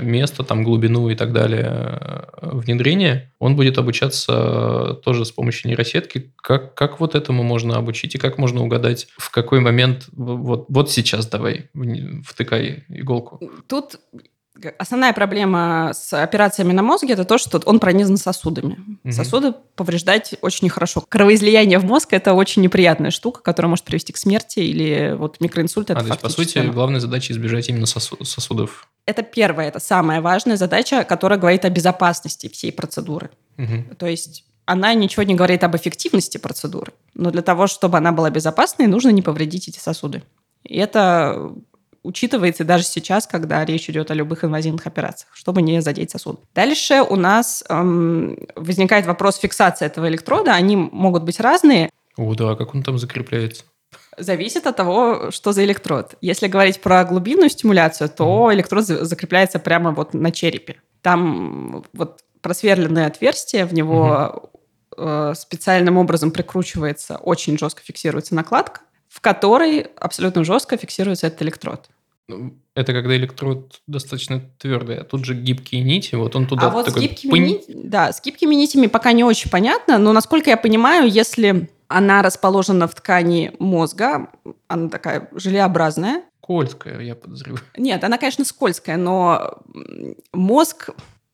место, 0.02 0.44
там 0.44 0.64
глубину 0.64 1.10
и 1.10 1.16
так 1.16 1.34
далее 1.34 1.66
э, 1.70 2.50
внедрения, 2.54 3.34
он 3.40 3.56
будет 3.56 3.78
обучаться 3.78 5.00
тоже 5.04 5.26
с 5.26 5.32
помощью 5.32 5.70
нейросетки. 5.70 6.34
Как, 6.36 6.74
как 6.76 7.00
вот 7.00 7.16
этому 7.16 7.44
можно 7.44 7.78
обучить 7.78 8.16
и 8.16 8.18
как 8.18 8.38
можно 8.38 8.64
угадать, 8.64 9.08
в 9.18 9.30
какой 9.32 9.60
момент 9.60 10.08
вот, 10.12 10.66
вот 10.70 10.92
сейчас 10.92 11.28
давай 11.28 11.70
втыкай 12.26 12.84
иголку? 12.90 13.40
Тут 13.68 14.00
Основная 14.78 15.14
проблема 15.14 15.92
с 15.94 16.14
операциями 16.14 16.74
на 16.74 16.82
мозге 16.84 17.14
это 17.14 17.26
то, 17.26 17.38
что 17.38 17.62
он 17.66 17.80
пронизан 17.80 18.18
сосудами. 18.18 18.78
Угу. 19.04 19.14
Сосуды 19.14 19.54
повреждать 19.76 20.36
очень 20.42 20.66
нехорошо. 20.66 21.04
Кровоизлияние 21.08 21.80
в 21.80 21.86
мозг 21.86 22.14
это 22.14 22.34
очень 22.34 22.62
неприятная 22.62 23.12
штука, 23.12 23.42
которая 23.42 23.70
может 23.70 23.86
привести 23.86 24.14
к 24.14 24.18
смерти 24.18 24.60
или 24.60 25.16
вот 25.18 25.40
микроинсульт. 25.40 25.90
Это 25.90 26.00
а, 26.00 26.04
то 26.04 26.10
есть, 26.10 26.22
по 26.22 26.30
сути, 26.30 26.60
главная 26.60 27.00
задача 27.00 27.34
избежать 27.34 27.70
именно 27.70 27.86
сосудов. 27.86 28.88
Это 29.06 29.24
первая, 29.24 29.70
это 29.70 29.80
самая 29.80 30.22
важная 30.22 30.58
задача, 30.58 31.04
которая 31.04 31.40
говорит 31.40 31.66
о 31.66 31.70
безопасности 31.70 32.48
всей 32.50 32.72
процедуры. 32.72 33.32
Угу. 33.58 33.96
То 33.98 34.06
есть 34.06 34.46
она 34.66 34.94
ничего 34.94 35.24
не 35.24 35.34
говорит 35.34 35.64
об 35.64 35.76
эффективности 35.76 36.38
процедуры, 36.38 36.94
но 37.16 37.32
для 37.32 37.42
того, 37.42 37.66
чтобы 37.66 37.98
она 37.98 38.12
была 38.12 38.30
безопасной, 38.30 38.86
нужно 38.86 39.10
не 39.10 39.24
повредить 39.24 39.68
эти 39.68 39.80
сосуды. 39.80 40.22
И 40.64 40.78
это 40.78 41.54
учитывается 42.04 42.64
даже 42.64 42.84
сейчас, 42.84 43.28
когда 43.28 43.64
речь 43.66 43.90
идет 43.90 44.12
о 44.12 44.14
любых 44.14 44.44
инвазивных 44.44 44.88
операциях, 44.88 45.32
чтобы 45.34 45.62
не 45.62 45.82
задеть 45.82 46.12
сосуд. 46.12 46.42
Дальше 46.56 47.02
у 47.02 47.16
нас 47.16 47.64
эм, 47.70 48.38
возникает 48.56 49.06
вопрос 49.06 49.38
фиксации 49.38 49.86
этого 49.86 50.08
электрода. 50.08 50.54
Они 50.54 50.76
могут 50.76 51.24
быть 51.24 51.40
разные. 51.40 51.90
О, 52.18 52.34
да, 52.36 52.56
как 52.56 52.76
он 52.76 52.84
там 52.84 52.98
закрепляется? 52.98 53.64
Зависит 54.18 54.68
от 54.68 54.76
того, 54.76 55.32
что 55.32 55.54
за 55.54 55.64
электрод. 55.64 56.16
Если 56.22 56.48
говорить 56.48 56.82
про 56.82 57.06
глубинную 57.06 57.50
стимуляцию, 57.50 58.10
то 58.10 58.50
mm. 58.50 58.56
электрод 58.56 58.86
закрепляется 58.86 59.60
прямо 59.60 59.92
вот 59.92 60.14
на 60.14 60.32
черепе. 60.32 60.82
Там 61.02 61.86
вот 61.94 62.22
просверленное 62.42 63.08
отверстие, 63.08 63.66
в 63.66 63.74
него 63.74 64.52
mm-hmm. 64.98 65.36
специальным 65.36 65.98
образом 65.98 66.32
прикручивается, 66.32 67.18
очень 67.18 67.58
жестко 67.58 67.82
фиксируется 67.82 68.36
накладка, 68.36 68.82
в 69.10 69.22
которой 69.22 69.82
абсолютно 69.98 70.44
жестко 70.44 70.78
фиксируется 70.78 71.28
этот 71.28 71.42
электрод. 71.42 71.90
Ну, 72.28 72.54
это 72.76 72.94
когда 72.94 73.16
электрод 73.16 73.82
достаточно 73.88 74.40
твердый, 74.60 75.00
а 75.00 75.04
тут 75.04 75.26
же 75.26 75.34
гибкие 75.34 75.82
нити, 75.82 76.14
вот 76.14 76.36
он 76.36 76.46
туда 76.46 76.68
А 76.68 76.70
вот 76.70 76.88
с 76.88 76.96
гибкими, 76.96 77.32
пынь... 77.32 77.46
нити, 77.46 77.72
да, 77.74 78.14
с 78.14 78.22
гибкими 78.22 78.54
нитями 78.54 78.86
пока 78.86 79.12
не 79.14 79.24
очень 79.24 79.50
понятно, 79.50 79.98
но 79.98 80.14
насколько 80.14 80.52
я 80.52 80.58
понимаю, 80.58 81.10
если 81.10 81.70
она 81.88 82.22
расположена 82.22 82.88
в 82.88 82.94
ткани 82.94 83.52
мозга, 83.58 84.30
она 84.68 84.90
такая 84.90 85.28
желеобразная. 85.34 86.22
Скользкая, 86.44 87.02
я 87.02 87.16
подозреваю. 87.16 87.64
Нет, 87.78 88.04
она, 88.04 88.20
конечно, 88.20 88.46
скользкая, 88.46 88.98
но 88.98 89.58
мозг 90.32 90.92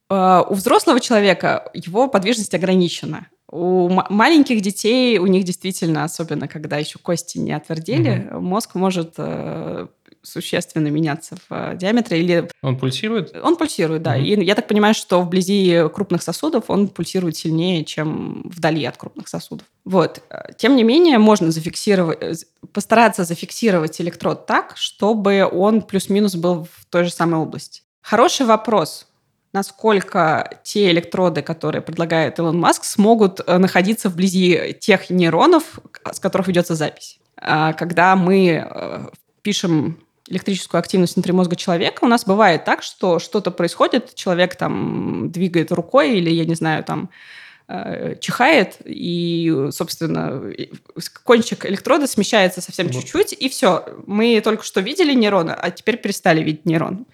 э, 0.09 0.43
у 0.47 0.53
взрослого 0.53 1.01
человека, 1.01 1.69
его 1.73 2.07
подвижность 2.07 2.53
ограничена. 2.53 3.27
У 3.51 3.89
маленьких 3.89 4.61
детей, 4.61 5.19
у 5.19 5.27
них 5.27 5.43
действительно, 5.43 6.03
особенно 6.03 6.47
когда 6.47 6.77
еще 6.77 6.97
кости 6.97 7.37
не 7.37 7.53
отвердели, 7.53 8.27
угу. 8.31 8.41
мозг 8.41 8.73
может 8.73 9.13
э, 9.17 9.87
существенно 10.23 10.87
меняться 10.87 11.35
в 11.35 11.53
э, 11.53 11.77
диаметре. 11.77 12.19
Или... 12.19 12.49
Он 12.63 12.77
пульсирует? 12.77 13.35
Он 13.41 13.55
пульсирует, 13.55 14.01
да. 14.01 14.15
Угу. 14.15 14.21
И 14.21 14.43
я 14.43 14.55
так 14.55 14.67
понимаю, 14.67 14.95
что 14.95 15.21
вблизи 15.21 15.87
крупных 15.93 16.23
сосудов 16.23 16.65
он 16.69 16.87
пульсирует 16.87 17.37
сильнее, 17.37 17.85
чем 17.85 18.49
вдали 18.53 18.83
от 18.85 18.97
крупных 18.97 19.27
сосудов. 19.27 19.67
Вот. 19.83 20.23
Тем 20.57 20.75
не 20.75 20.83
менее, 20.83 21.19
можно 21.19 21.51
зафиксировать, 21.51 22.17
э, 22.21 22.33
постараться 22.73 23.23
зафиксировать 23.25 24.01
электрод 24.01 24.47
так, 24.47 24.73
чтобы 24.75 25.47
он 25.49 25.81
плюс-минус 25.81 26.35
был 26.35 26.63
в 26.63 26.85
той 26.89 27.03
же 27.03 27.11
самой 27.11 27.39
области. 27.39 27.83
Хороший 28.01 28.45
вопрос 28.45 29.07
насколько 29.55 30.59
те 30.63 30.91
электроды, 30.91 31.41
которые 31.41 31.81
предлагает 31.81 32.37
Илон 32.37 32.59
Маск, 32.59 32.83
смогут 32.83 33.39
э, 33.39 33.57
находиться 33.57 34.09
вблизи 34.09 34.75
тех 34.79 35.09
нейронов, 35.09 35.79
с 36.11 36.19
которых 36.19 36.47
ведется 36.47 36.75
запись. 36.75 37.19
А 37.37 37.71
когда 37.71 38.17
мы 38.17 38.67
э, 38.69 39.07
пишем 39.41 39.97
электрическую 40.27 40.79
активность 40.79 41.15
внутри 41.15 41.31
мозга 41.31 41.55
человека, 41.55 42.03
у 42.03 42.07
нас 42.07 42.25
бывает 42.25 42.65
так, 42.65 42.83
что 42.83 43.19
что-то 43.19 43.49
происходит, 43.49 44.13
человек 44.13 44.55
там 44.57 45.31
двигает 45.31 45.71
рукой 45.71 46.17
или, 46.17 46.29
я 46.29 46.43
не 46.43 46.55
знаю, 46.55 46.83
там 46.83 47.09
э, 47.69 48.15
чихает, 48.19 48.77
и, 48.83 49.69
собственно, 49.71 50.51
кончик 51.23 51.65
электрода 51.65 52.07
смещается 52.07 52.59
совсем 52.59 52.87
вот. 52.87 52.95
чуть-чуть, 52.95 53.31
и 53.31 53.47
все. 53.47 53.85
Мы 54.05 54.41
только 54.43 54.65
что 54.65 54.81
видели 54.81 55.13
нейрон, 55.13 55.49
а 55.49 55.71
теперь 55.71 55.95
перестали 55.95 56.43
видеть 56.43 56.65
нейрон. 56.65 57.05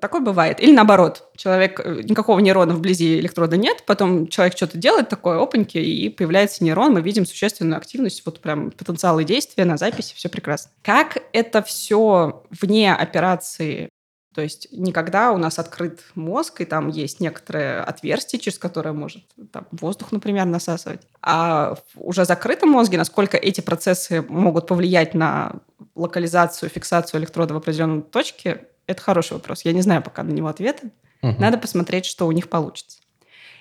Такое 0.00 0.20
бывает. 0.20 0.60
Или 0.60 0.72
наоборот, 0.72 1.28
человек, 1.36 1.80
э, 1.82 2.02
никакого 2.04 2.38
нейрона 2.38 2.74
вблизи 2.74 3.18
электрода 3.18 3.56
нет, 3.56 3.82
потом 3.84 4.28
человек 4.28 4.56
что-то 4.56 4.78
делает 4.78 5.08
такое, 5.08 5.40
опаньки, 5.40 5.78
и 5.78 6.08
появляется 6.08 6.62
нейрон, 6.62 6.92
мы 6.92 7.00
видим 7.00 7.26
существенную 7.26 7.76
активность, 7.76 8.24
вот 8.24 8.40
прям 8.40 8.70
потенциалы 8.70 9.24
действия 9.24 9.64
на 9.64 9.76
записи, 9.76 10.14
все 10.14 10.28
прекрасно. 10.28 10.70
Как 10.82 11.18
это 11.32 11.62
все 11.62 12.44
вне 12.50 12.94
операции 12.94 13.88
то 14.36 14.42
есть 14.42 14.68
никогда 14.70 15.32
у 15.32 15.38
нас 15.38 15.58
открыт 15.58 16.02
мозг, 16.14 16.60
и 16.60 16.66
там 16.66 16.88
есть 16.88 17.20
некоторые 17.20 17.80
отверстия, 17.80 18.38
через 18.38 18.58
которые 18.58 18.92
может 18.92 19.24
там, 19.50 19.66
воздух, 19.70 20.12
например, 20.12 20.44
насасывать. 20.44 21.00
А 21.22 21.74
в 21.74 21.80
уже 21.96 22.26
закрытом 22.26 22.68
мозге, 22.68 22.98
насколько 22.98 23.38
эти 23.38 23.62
процессы 23.62 24.20
могут 24.20 24.66
повлиять 24.66 25.14
на 25.14 25.54
локализацию, 25.94 26.68
фиксацию 26.68 27.22
электрода 27.22 27.54
в 27.54 27.56
определенной 27.56 28.02
точке, 28.02 28.66
это 28.86 29.02
хороший 29.02 29.34
вопрос. 29.34 29.62
Я 29.64 29.72
не 29.72 29.82
знаю 29.82 30.02
пока 30.02 30.22
на 30.22 30.30
него 30.30 30.48
ответа. 30.48 30.90
Угу. 31.22 31.36
Надо 31.38 31.58
посмотреть, 31.58 32.06
что 32.06 32.26
у 32.26 32.32
них 32.32 32.48
получится. 32.48 32.98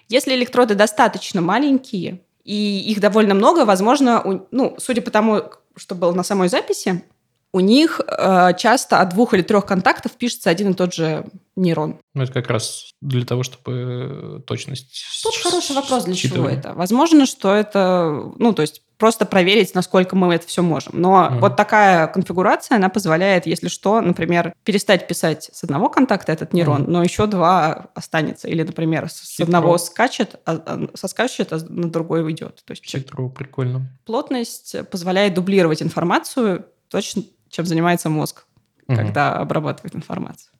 Если 0.07 0.35
электроды 0.35 0.75
достаточно 0.75 1.41
маленькие, 1.41 2.21
и 2.43 2.79
их 2.91 2.99
довольно 2.99 3.33
много, 3.33 3.65
возможно, 3.65 4.21
у, 4.21 4.47
ну, 4.51 4.75
судя 4.77 5.01
по 5.01 5.09
тому, 5.09 5.43
что 5.75 5.95
было 5.95 6.11
на 6.11 6.23
самой 6.23 6.47
записи, 6.47 7.03
у 7.51 7.61
них 7.61 8.01
э, 8.05 8.51
часто 8.57 8.99
от 8.99 9.09
двух 9.11 9.33
или 9.33 9.41
трех 9.41 9.65
контактов 9.65 10.11
пишется 10.11 10.49
один 10.49 10.71
и 10.71 10.73
тот 10.73 10.93
же 10.93 11.25
нейрон. 11.55 11.99
Ну, 12.13 12.23
это 12.23 12.33
как 12.33 12.49
раз 12.49 12.91
для 13.01 13.25
того, 13.25 13.43
чтобы 13.43 14.43
точность... 14.45 15.05
Тут 15.23 15.35
хороший 15.41 15.73
вопрос, 15.73 16.03
для 16.03 16.15
чего 16.15 16.49
это. 16.49 16.73
Возможно, 16.73 17.25
что 17.25 17.55
это, 17.55 18.33
ну, 18.37 18.53
то 18.53 18.61
есть 18.61 18.81
просто 18.97 19.25
проверить, 19.25 19.75
насколько 19.75 20.15
мы 20.15 20.33
это 20.33 20.47
все 20.47 20.61
можем. 20.61 20.99
Но 20.99 21.29
mm. 21.31 21.39
вот 21.39 21.55
такая 21.55 22.07
конфигурация, 22.07 22.77
она 22.77 22.89
позволяет, 22.89 23.45
если 23.45 23.67
что, 23.67 24.01
например, 24.01 24.53
перестать 24.63 25.07
писать 25.07 25.49
с 25.51 25.63
одного 25.63 25.89
контакта 25.89 26.31
этот 26.31 26.53
нейрон, 26.53 26.83
mm. 26.83 26.89
но 26.89 27.03
еще 27.03 27.27
два 27.27 27.87
останется. 27.93 28.47
Или, 28.47 28.63
например, 28.63 29.09
с 29.09 29.21
Хитро. 29.21 29.43
одного 29.45 29.77
скачет, 29.77 30.35
а, 30.45 30.61
а, 30.65 30.87
соскачет, 30.93 31.51
а 31.53 31.59
на 31.67 31.89
другой 31.89 32.23
уйдет. 32.23 32.63
То 32.65 32.71
есть 32.71 32.85
Хитро, 32.85 33.27
прикольно. 33.29 33.87
Плотность 34.05 34.75
позволяет 34.89 35.33
дублировать 35.33 35.81
информацию 35.81 36.65
точно, 36.89 37.23
чем 37.49 37.65
занимается 37.65 38.09
мозг, 38.09 38.45
mm-hmm. 38.87 38.95
когда 38.95 39.37
обрабатывает 39.37 39.95
информацию. 39.95 40.54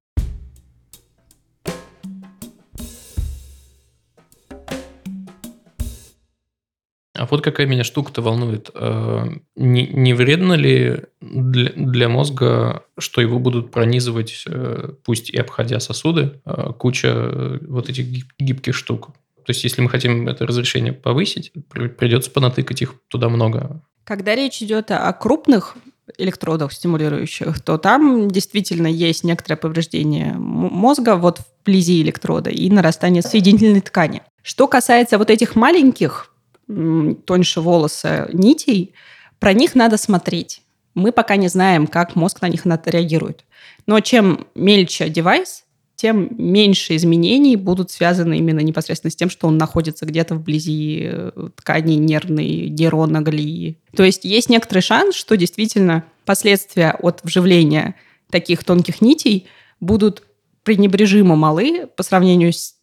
А 7.26 7.28
вот 7.32 7.42
какая 7.42 7.66
меня 7.66 7.84
штука-то 7.84 8.22
волнует. 8.22 8.70
Э, 8.76 9.26
не, 9.56 9.88
не 9.88 10.14
вредно 10.14 10.54
ли 10.54 11.06
для, 11.22 11.72
для 11.72 12.08
мозга, 12.08 12.84
что 13.00 13.20
его 13.20 13.40
будут 13.40 13.72
пронизывать, 13.72 14.44
э, 14.46 14.92
пусть 15.04 15.32
и 15.32 15.38
обходя 15.38 15.80
сосуды, 15.80 16.40
э, 16.46 16.74
куча 16.78 17.60
вот 17.68 17.90
этих 17.90 18.06
гибких 18.38 18.76
штук? 18.76 19.08
То 19.44 19.50
есть, 19.50 19.64
если 19.64 19.82
мы 19.82 19.90
хотим 19.90 20.28
это 20.28 20.46
разрешение 20.46 20.94
повысить, 20.94 21.52
придется 21.98 22.30
понатыкать 22.30 22.84
их 22.84 22.94
туда 23.08 23.28
много. 23.30 23.82
Когда 24.04 24.36
речь 24.36 24.62
идет 24.62 24.92
о 24.92 25.12
крупных 25.12 25.76
электродах 26.20 26.74
стимулирующих, 26.74 27.60
то 27.60 27.80
там 27.80 28.30
действительно 28.30 28.86
есть 28.86 29.24
некоторое 29.24 29.56
повреждение 29.56 30.34
мозга 30.34 31.16
вот 31.16 31.40
вблизи 31.62 32.04
электрода 32.04 32.52
и 32.52 32.70
нарастание 32.70 33.24
соединительной 33.24 33.82
ткани. 33.82 34.22
Что 34.44 34.68
касается 34.68 35.18
вот 35.18 35.32
этих 35.32 35.56
маленьких, 35.56 36.32
тоньше 36.68 37.62
волоса 37.62 38.30
нитей, 38.34 38.94
про 39.40 39.54
них 39.54 39.76
надо 39.76 39.98
смотреть. 39.98 40.62
Мы 40.94 41.12
пока 41.12 41.36
не 41.36 41.48
знаем, 41.48 41.88
как 41.88 42.16
мозг 42.16 42.42
на 42.42 42.48
них 42.48 42.66
реагирует. 42.66 43.44
Но 43.86 44.00
чем 44.00 44.48
мельче 44.56 45.10
девайс, 45.10 45.66
тем 45.96 46.30
меньше 46.38 46.96
изменений 46.96 47.56
будут 47.56 47.92
связаны 47.92 48.38
именно 48.38 48.60
непосредственно 48.60 49.12
с 49.12 49.16
тем, 49.16 49.30
что 49.30 49.48
он 49.48 49.58
находится 49.58 50.06
где-то 50.06 50.36
вблизи 50.36 51.04
э, 51.06 51.50
ткани 51.56 51.96
нервной, 51.96 52.70
нейрона, 52.70 53.22
глии. 53.22 53.78
То 53.96 54.04
есть 54.04 54.26
есть 54.26 54.50
некоторый 54.50 54.82
шанс, 54.82 55.16
что 55.16 55.38
действительно 55.38 56.04
последствия 56.26 56.96
от 57.00 57.22
вживления 57.24 57.96
таких 58.30 58.64
тонких 58.64 59.02
нитей 59.02 59.48
будут 59.80 60.24
пренебрежимо 60.64 61.36
малы 61.36 61.88
по 61.96 62.04
сравнению 62.04 62.52
с, 62.52 62.75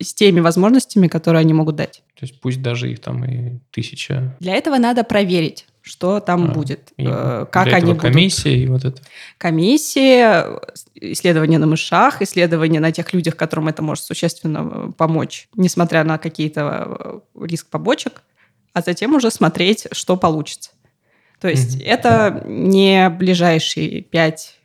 с 0.00 0.14
теми 0.14 0.40
возможностями, 0.40 1.08
которые 1.08 1.40
они 1.40 1.54
могут 1.54 1.76
дать. 1.76 2.02
То 2.18 2.24
есть 2.24 2.40
пусть 2.40 2.62
даже 2.62 2.90
их 2.90 3.00
там 3.00 3.24
и 3.24 3.58
тысяча. 3.70 4.36
Для 4.40 4.54
этого 4.54 4.78
надо 4.78 5.04
проверить 5.04 5.66
что 5.86 6.18
там 6.18 6.50
а, 6.50 6.52
будет, 6.52 6.92
и 6.96 7.06
э, 7.06 7.46
как 7.48 7.68
они 7.68 7.92
будут. 7.92 8.02
Комиссия 8.02 8.56
и 8.56 8.66
вот 8.66 8.84
это. 8.84 9.00
Комиссия, 9.38 10.60
исследования 10.96 11.58
на 11.58 11.68
мышах, 11.68 12.20
исследования 12.22 12.80
на 12.80 12.90
тех 12.90 13.12
людях, 13.12 13.36
которым 13.36 13.68
это 13.68 13.82
может 13.82 14.02
существенно 14.02 14.68
э, 14.68 14.92
помочь, 14.98 15.48
несмотря 15.54 16.02
на 16.02 16.18
какие-то 16.18 17.22
э, 17.38 17.46
риск 17.46 17.68
побочек, 17.68 18.22
а 18.72 18.82
затем 18.82 19.14
уже 19.14 19.30
смотреть, 19.30 19.86
что 19.92 20.16
получится. 20.16 20.72
То 21.40 21.46
есть 21.46 21.76
mm-hmm. 21.76 21.86
это 21.86 22.42
не 22.48 23.08
ближайшие 23.08 24.00
пять 24.00 24.58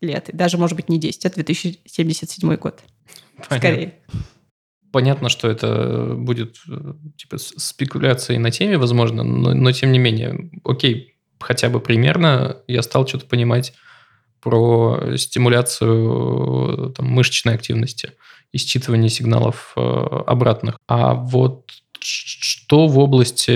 лет, 0.00 0.30
даже, 0.32 0.56
может 0.56 0.74
быть, 0.74 0.88
не 0.88 0.98
10, 0.98 1.26
это 1.26 1.34
2077 1.34 2.56
год. 2.56 2.80
Понятно. 3.46 3.58
Скорее 3.58 3.94
понятно, 4.92 5.28
что 5.28 5.48
это 5.48 6.14
будет 6.16 6.56
э, 6.68 6.94
типа 7.16 7.38
спекуляцией 7.38 8.38
на 8.38 8.50
теме, 8.50 8.78
возможно, 8.78 9.22
но, 9.22 9.54
но 9.54 9.72
тем 9.72 9.92
не 9.92 9.98
менее, 9.98 10.50
окей, 10.64 11.14
хотя 11.40 11.68
бы 11.68 11.80
примерно 11.80 12.58
я 12.66 12.82
стал 12.82 13.06
что-то 13.06 13.26
понимать 13.26 13.72
про 14.40 15.16
стимуляцию 15.16 16.92
там, 16.96 17.06
мышечной 17.06 17.54
активности 17.54 18.12
и 18.52 18.58
считывание 18.58 19.08
сигналов 19.08 19.72
э, 19.76 19.80
обратных. 19.80 20.78
А 20.86 21.14
вот 21.14 21.70
что 22.00 22.88
в 22.88 22.98
области, 22.98 23.52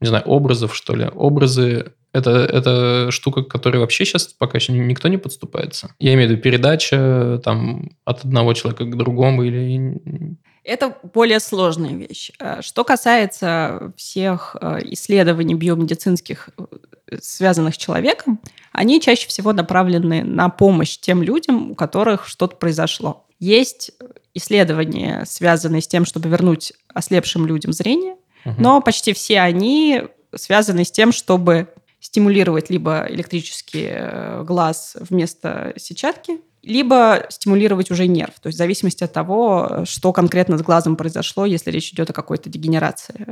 не 0.00 0.06
знаю, 0.06 0.24
образов, 0.24 0.74
что 0.74 0.94
ли? 0.96 1.08
Образы 1.14 1.92
это, 2.16 2.30
это 2.30 3.10
штука, 3.10 3.42
к 3.42 3.48
которой 3.48 3.76
вообще 3.76 4.04
сейчас 4.04 4.26
пока 4.26 4.58
еще 4.58 4.72
никто 4.72 5.08
не 5.08 5.18
подступается. 5.18 5.94
Я 5.98 6.14
имею 6.14 6.28
в 6.28 6.32
виду 6.32 6.42
передача 6.42 7.40
там, 7.44 7.90
от 8.04 8.24
одного 8.24 8.54
человека 8.54 8.84
к 8.84 8.96
другому 8.96 9.42
или... 9.42 10.40
Это 10.64 10.96
более 11.14 11.38
сложная 11.38 11.92
вещь. 11.92 12.32
Э, 12.40 12.60
что 12.60 12.82
касается 12.82 13.92
всех 13.96 14.56
э, 14.60 14.78
исследований 14.84 15.54
биомедицинских, 15.54 16.48
э, 16.58 17.18
связанных 17.20 17.74
с 17.74 17.78
человеком, 17.78 18.40
они 18.72 19.00
чаще 19.00 19.28
всего 19.28 19.52
направлены 19.52 20.24
на 20.24 20.48
помощь 20.48 20.98
тем 20.98 21.22
людям, 21.22 21.70
у 21.70 21.74
которых 21.76 22.26
что-то 22.26 22.56
произошло. 22.56 23.26
Есть 23.38 23.92
исследования, 24.34 25.24
связанные 25.26 25.82
с 25.82 25.86
тем, 25.86 26.04
чтобы 26.04 26.28
вернуть 26.30 26.72
ослепшим 26.92 27.46
людям 27.46 27.72
зрение, 27.72 28.16
угу. 28.44 28.54
но 28.58 28.80
почти 28.80 29.12
все 29.12 29.40
они 29.40 30.02
связаны 30.34 30.84
с 30.84 30.90
тем, 30.90 31.12
чтобы 31.12 31.68
стимулировать 32.06 32.70
либо 32.70 33.04
электрический 33.08 33.88
э, 33.90 34.44
глаз 34.44 34.96
вместо 35.10 35.72
сетчатки, 35.76 36.38
либо 36.62 37.26
стимулировать 37.30 37.90
уже 37.90 38.06
нерв, 38.06 38.34
то 38.40 38.46
есть 38.46 38.56
в 38.56 38.58
зависимости 38.58 39.02
от 39.02 39.12
того, 39.12 39.82
что 39.84 40.12
конкретно 40.12 40.56
с 40.56 40.62
глазом 40.62 40.94
произошло, 40.94 41.46
если 41.46 41.72
речь 41.72 41.92
идет 41.92 42.10
о 42.10 42.12
какой-то 42.12 42.48
дегенерации, 42.48 43.26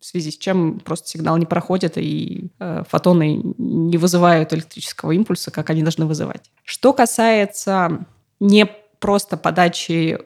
в 0.00 0.04
связи 0.04 0.30
с 0.30 0.38
чем 0.38 0.78
просто 0.78 1.08
сигнал 1.08 1.38
не 1.38 1.46
проходит, 1.46 1.98
и 1.98 2.52
э, 2.60 2.84
фотоны 2.88 3.42
не 3.58 3.96
вызывают 3.98 4.52
электрического 4.52 5.10
импульса, 5.10 5.50
как 5.50 5.70
они 5.70 5.82
должны 5.82 6.06
вызывать. 6.06 6.52
Что 6.62 6.92
касается 6.92 8.06
не 8.38 8.70
просто 9.00 9.36
подачи 9.36 10.20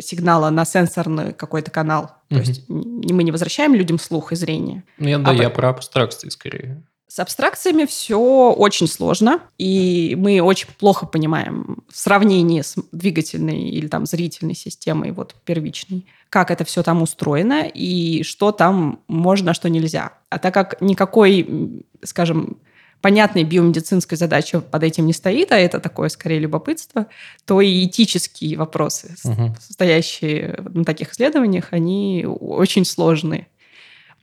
сигнала 0.00 0.50
на 0.50 0.66
сенсорный 0.66 1.32
какой-то 1.32 1.70
канал, 1.70 2.04
угу. 2.28 2.34
то 2.34 2.36
есть 2.40 2.68
мы 2.68 3.22
не 3.22 3.32
возвращаем 3.32 3.74
людям 3.74 3.98
слух 3.98 4.32
и 4.32 4.36
зрение. 4.36 4.84
Ну, 4.98 5.08
я, 5.08 5.18
да, 5.18 5.30
а 5.30 5.34
я 5.34 5.48
про 5.48 5.70
абстракции 5.70 6.28
скорее. 6.28 6.84
С 7.06 7.18
абстракциями 7.18 7.84
все 7.84 8.18
очень 8.18 8.88
сложно, 8.88 9.40
и 9.58 10.16
мы 10.18 10.40
очень 10.40 10.68
плохо 10.78 11.06
понимаем 11.06 11.84
в 11.88 11.96
сравнении 11.96 12.62
с 12.62 12.76
двигательной 12.92 13.68
или 13.68 13.86
там 13.88 14.06
зрительной 14.06 14.54
системой, 14.54 15.12
вот 15.12 15.34
первичной, 15.44 16.06
как 16.30 16.50
это 16.50 16.64
все 16.64 16.82
там 16.82 17.02
устроено 17.02 17.62
и 17.66 18.22
что 18.22 18.52
там 18.52 19.00
можно, 19.06 19.52
а 19.52 19.54
что 19.54 19.68
нельзя. 19.68 20.14
А 20.30 20.38
так 20.38 20.54
как 20.54 20.80
никакой, 20.80 21.84
скажем, 22.02 22.56
понятной 23.04 23.44
биомедицинской 23.44 24.16
задачи 24.16 24.58
под 24.60 24.82
этим 24.82 25.04
не 25.04 25.12
стоит, 25.12 25.52
а 25.52 25.58
это 25.58 25.78
такое 25.78 26.08
скорее 26.08 26.38
любопытство, 26.38 27.06
то 27.44 27.60
и 27.60 27.84
этические 27.84 28.56
вопросы, 28.56 29.14
угу. 29.24 29.54
стоящие 29.60 30.58
на 30.72 30.84
таких 30.84 31.12
исследованиях, 31.12 31.74
они 31.74 32.24
очень 32.26 32.86
сложные. 32.86 33.48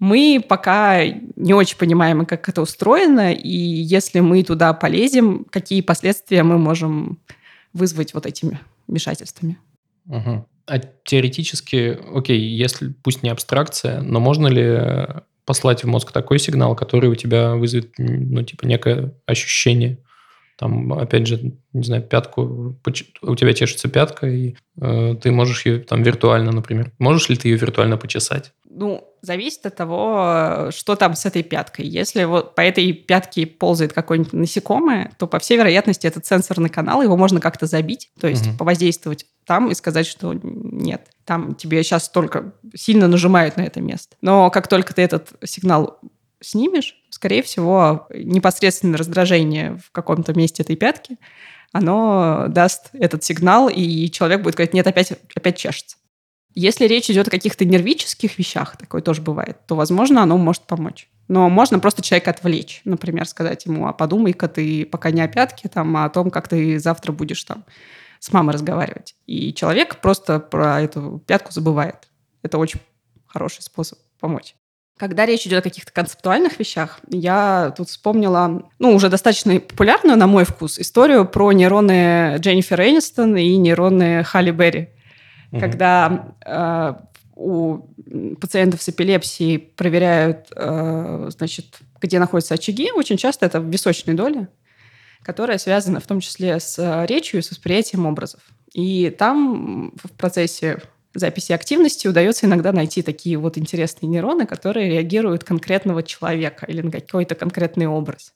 Мы 0.01 0.43
пока 0.45 1.05
не 1.05 1.53
очень 1.53 1.77
понимаем, 1.77 2.25
как 2.25 2.49
это 2.49 2.63
устроено, 2.63 3.31
и 3.31 3.55
если 3.55 4.19
мы 4.19 4.43
туда 4.43 4.73
полезем, 4.73 5.45
какие 5.47 5.81
последствия 5.81 6.41
мы 6.41 6.57
можем 6.57 7.19
вызвать 7.71 8.15
вот 8.15 8.25
этими 8.25 8.59
вмешательствами. 8.87 9.59
Угу. 10.07 10.47
А 10.65 10.79
теоретически, 11.03 11.99
окей, 12.15 12.39
если 12.39 12.93
пусть 13.03 13.21
не 13.21 13.29
абстракция, 13.29 14.01
но 14.01 14.19
можно 14.19 14.47
ли 14.47 15.21
послать 15.45 15.83
в 15.83 15.87
мозг 15.87 16.11
такой 16.11 16.39
сигнал, 16.39 16.75
который 16.75 17.07
у 17.07 17.15
тебя 17.15 17.53
вызовет, 17.53 17.93
ну, 17.99 18.41
типа, 18.41 18.65
некое 18.65 19.13
ощущение? 19.27 19.99
Там, 20.61 20.93
опять 20.93 21.25
же, 21.25 21.53
не 21.73 21.83
знаю, 21.83 22.03
пятку, 22.03 22.77
у 23.23 23.35
тебя 23.35 23.53
чешется 23.55 23.89
пятка, 23.89 24.29
и 24.29 24.53
э, 24.79 25.15
ты 25.19 25.31
можешь 25.31 25.65
ее 25.65 25.79
там 25.79 26.03
виртуально, 26.03 26.51
например. 26.51 26.91
Можешь 26.99 27.29
ли 27.29 27.35
ты 27.35 27.47
ее 27.47 27.57
виртуально 27.57 27.97
почесать? 27.97 28.53
Ну, 28.69 29.03
зависит 29.23 29.65
от 29.65 29.75
того, 29.75 30.69
что 30.69 30.95
там 30.95 31.15
с 31.15 31.25
этой 31.25 31.41
пяткой. 31.41 31.87
Если 31.87 32.25
вот 32.25 32.53
по 32.53 32.61
этой 32.61 32.93
пятке 32.93 33.47
ползает 33.47 33.91
какое-нибудь 33.91 34.33
насекомое, 34.33 35.11
то, 35.17 35.25
по 35.25 35.39
всей 35.39 35.57
вероятности, 35.57 36.05
этот 36.05 36.27
сенсорный 36.27 36.69
канал, 36.69 37.01
его 37.01 37.17
можно 37.17 37.39
как-то 37.39 37.65
забить, 37.65 38.11
то 38.19 38.27
есть 38.27 38.47
угу. 38.47 38.57
повоздействовать 38.59 39.25
там 39.47 39.71
и 39.71 39.73
сказать, 39.73 40.05
что 40.05 40.35
нет, 40.43 41.07
там 41.25 41.55
тебе 41.55 41.81
сейчас 41.81 42.07
только 42.07 42.53
сильно 42.75 43.07
нажимают 43.07 43.57
на 43.57 43.61
это 43.61 43.81
место. 43.81 44.15
Но 44.21 44.51
как 44.51 44.67
только 44.67 44.93
ты 44.93 45.01
этот 45.01 45.29
сигнал 45.43 45.99
снимешь, 46.39 47.00
скорее 47.21 47.43
всего, 47.43 48.07
непосредственное 48.09 48.97
раздражение 48.97 49.77
в 49.77 49.91
каком-то 49.91 50.33
месте 50.33 50.63
этой 50.63 50.75
пятки, 50.75 51.17
оно 51.71 52.45
даст 52.47 52.89
этот 52.93 53.23
сигнал, 53.23 53.69
и 53.69 54.09
человек 54.09 54.41
будет 54.41 54.55
говорить, 54.55 54.73
нет, 54.73 54.87
опять, 54.87 55.13
опять 55.35 55.55
чешется. 55.55 55.97
Если 56.55 56.87
речь 56.87 57.11
идет 57.11 57.27
о 57.27 57.31
каких-то 57.31 57.63
нервических 57.63 58.39
вещах, 58.39 58.75
такое 58.75 59.03
тоже 59.03 59.21
бывает, 59.21 59.59
то, 59.67 59.75
возможно, 59.75 60.23
оно 60.23 60.39
может 60.39 60.63
помочь. 60.63 61.09
Но 61.27 61.47
можно 61.47 61.77
просто 61.77 62.01
человека 62.01 62.31
отвлечь. 62.31 62.81
Например, 62.85 63.27
сказать 63.27 63.67
ему, 63.67 63.87
а 63.87 63.93
подумай-ка 63.93 64.47
ты 64.47 64.87
пока 64.87 65.11
не 65.11 65.21
о 65.21 65.27
пятке, 65.27 65.69
там, 65.69 65.95
а 65.97 66.05
о 66.05 66.09
том, 66.09 66.31
как 66.31 66.47
ты 66.47 66.79
завтра 66.79 67.11
будешь 67.11 67.43
там 67.43 67.65
с 68.19 68.33
мамой 68.33 68.55
разговаривать. 68.55 69.13
И 69.27 69.53
человек 69.53 70.01
просто 70.01 70.39
про 70.39 70.81
эту 70.81 71.21
пятку 71.27 71.51
забывает. 71.51 72.09
Это 72.41 72.57
очень 72.57 72.79
хороший 73.27 73.61
способ 73.61 73.99
помочь. 74.19 74.55
Когда 75.01 75.25
речь 75.25 75.47
идет 75.47 75.61
о 75.61 75.63
каких-то 75.63 75.91
концептуальных 75.91 76.59
вещах, 76.59 76.99
я 77.09 77.73
тут 77.75 77.89
вспомнила, 77.89 78.69
ну, 78.77 78.93
уже 78.93 79.09
достаточно 79.09 79.59
популярную, 79.59 80.15
на 80.15 80.27
мой 80.27 80.45
вкус, 80.45 80.77
историю 80.77 81.25
про 81.25 81.51
нейроны 81.53 82.35
Дженнифер 82.37 82.79
Энистон 82.81 83.35
и 83.35 83.57
нейроны 83.57 84.23
Халли 84.23 84.51
Берри 84.51 84.89
угу. 85.51 85.59
когда 85.59 86.35
э, 86.45 86.93
у 87.35 87.79
пациентов 88.39 88.83
с 88.83 88.89
эпилепсией 88.89 89.57
проверяют, 89.57 90.51
э, 90.55 91.29
значит, 91.35 91.79
где 91.99 92.19
находятся 92.19 92.53
очаги, 92.53 92.91
очень 92.91 93.17
часто 93.17 93.47
это 93.47 93.59
в 93.59 93.67
височной 93.71 94.13
доле, 94.13 94.49
которая 95.23 95.57
связана 95.57 95.99
в 95.99 96.05
том 96.05 96.19
числе 96.19 96.59
с 96.59 97.05
речью 97.07 97.39
и 97.39 97.43
с 97.43 97.49
восприятием 97.49 98.05
образов. 98.05 98.41
И 98.71 99.09
там 99.09 99.93
в 100.03 100.11
процессе 100.11 100.79
записи 101.13 101.51
активности 101.51 102.07
удается 102.07 102.45
иногда 102.45 102.71
найти 102.71 103.01
такие 103.01 103.37
вот 103.37 103.57
интересные 103.57 104.09
нейроны, 104.09 104.45
которые 104.45 104.89
реагируют 104.89 105.43
конкретного 105.43 106.03
человека 106.03 106.65
или 106.65 106.81
на 106.81 106.91
какой-то 106.91 107.35
конкретный 107.35 107.87
образ. 107.87 108.33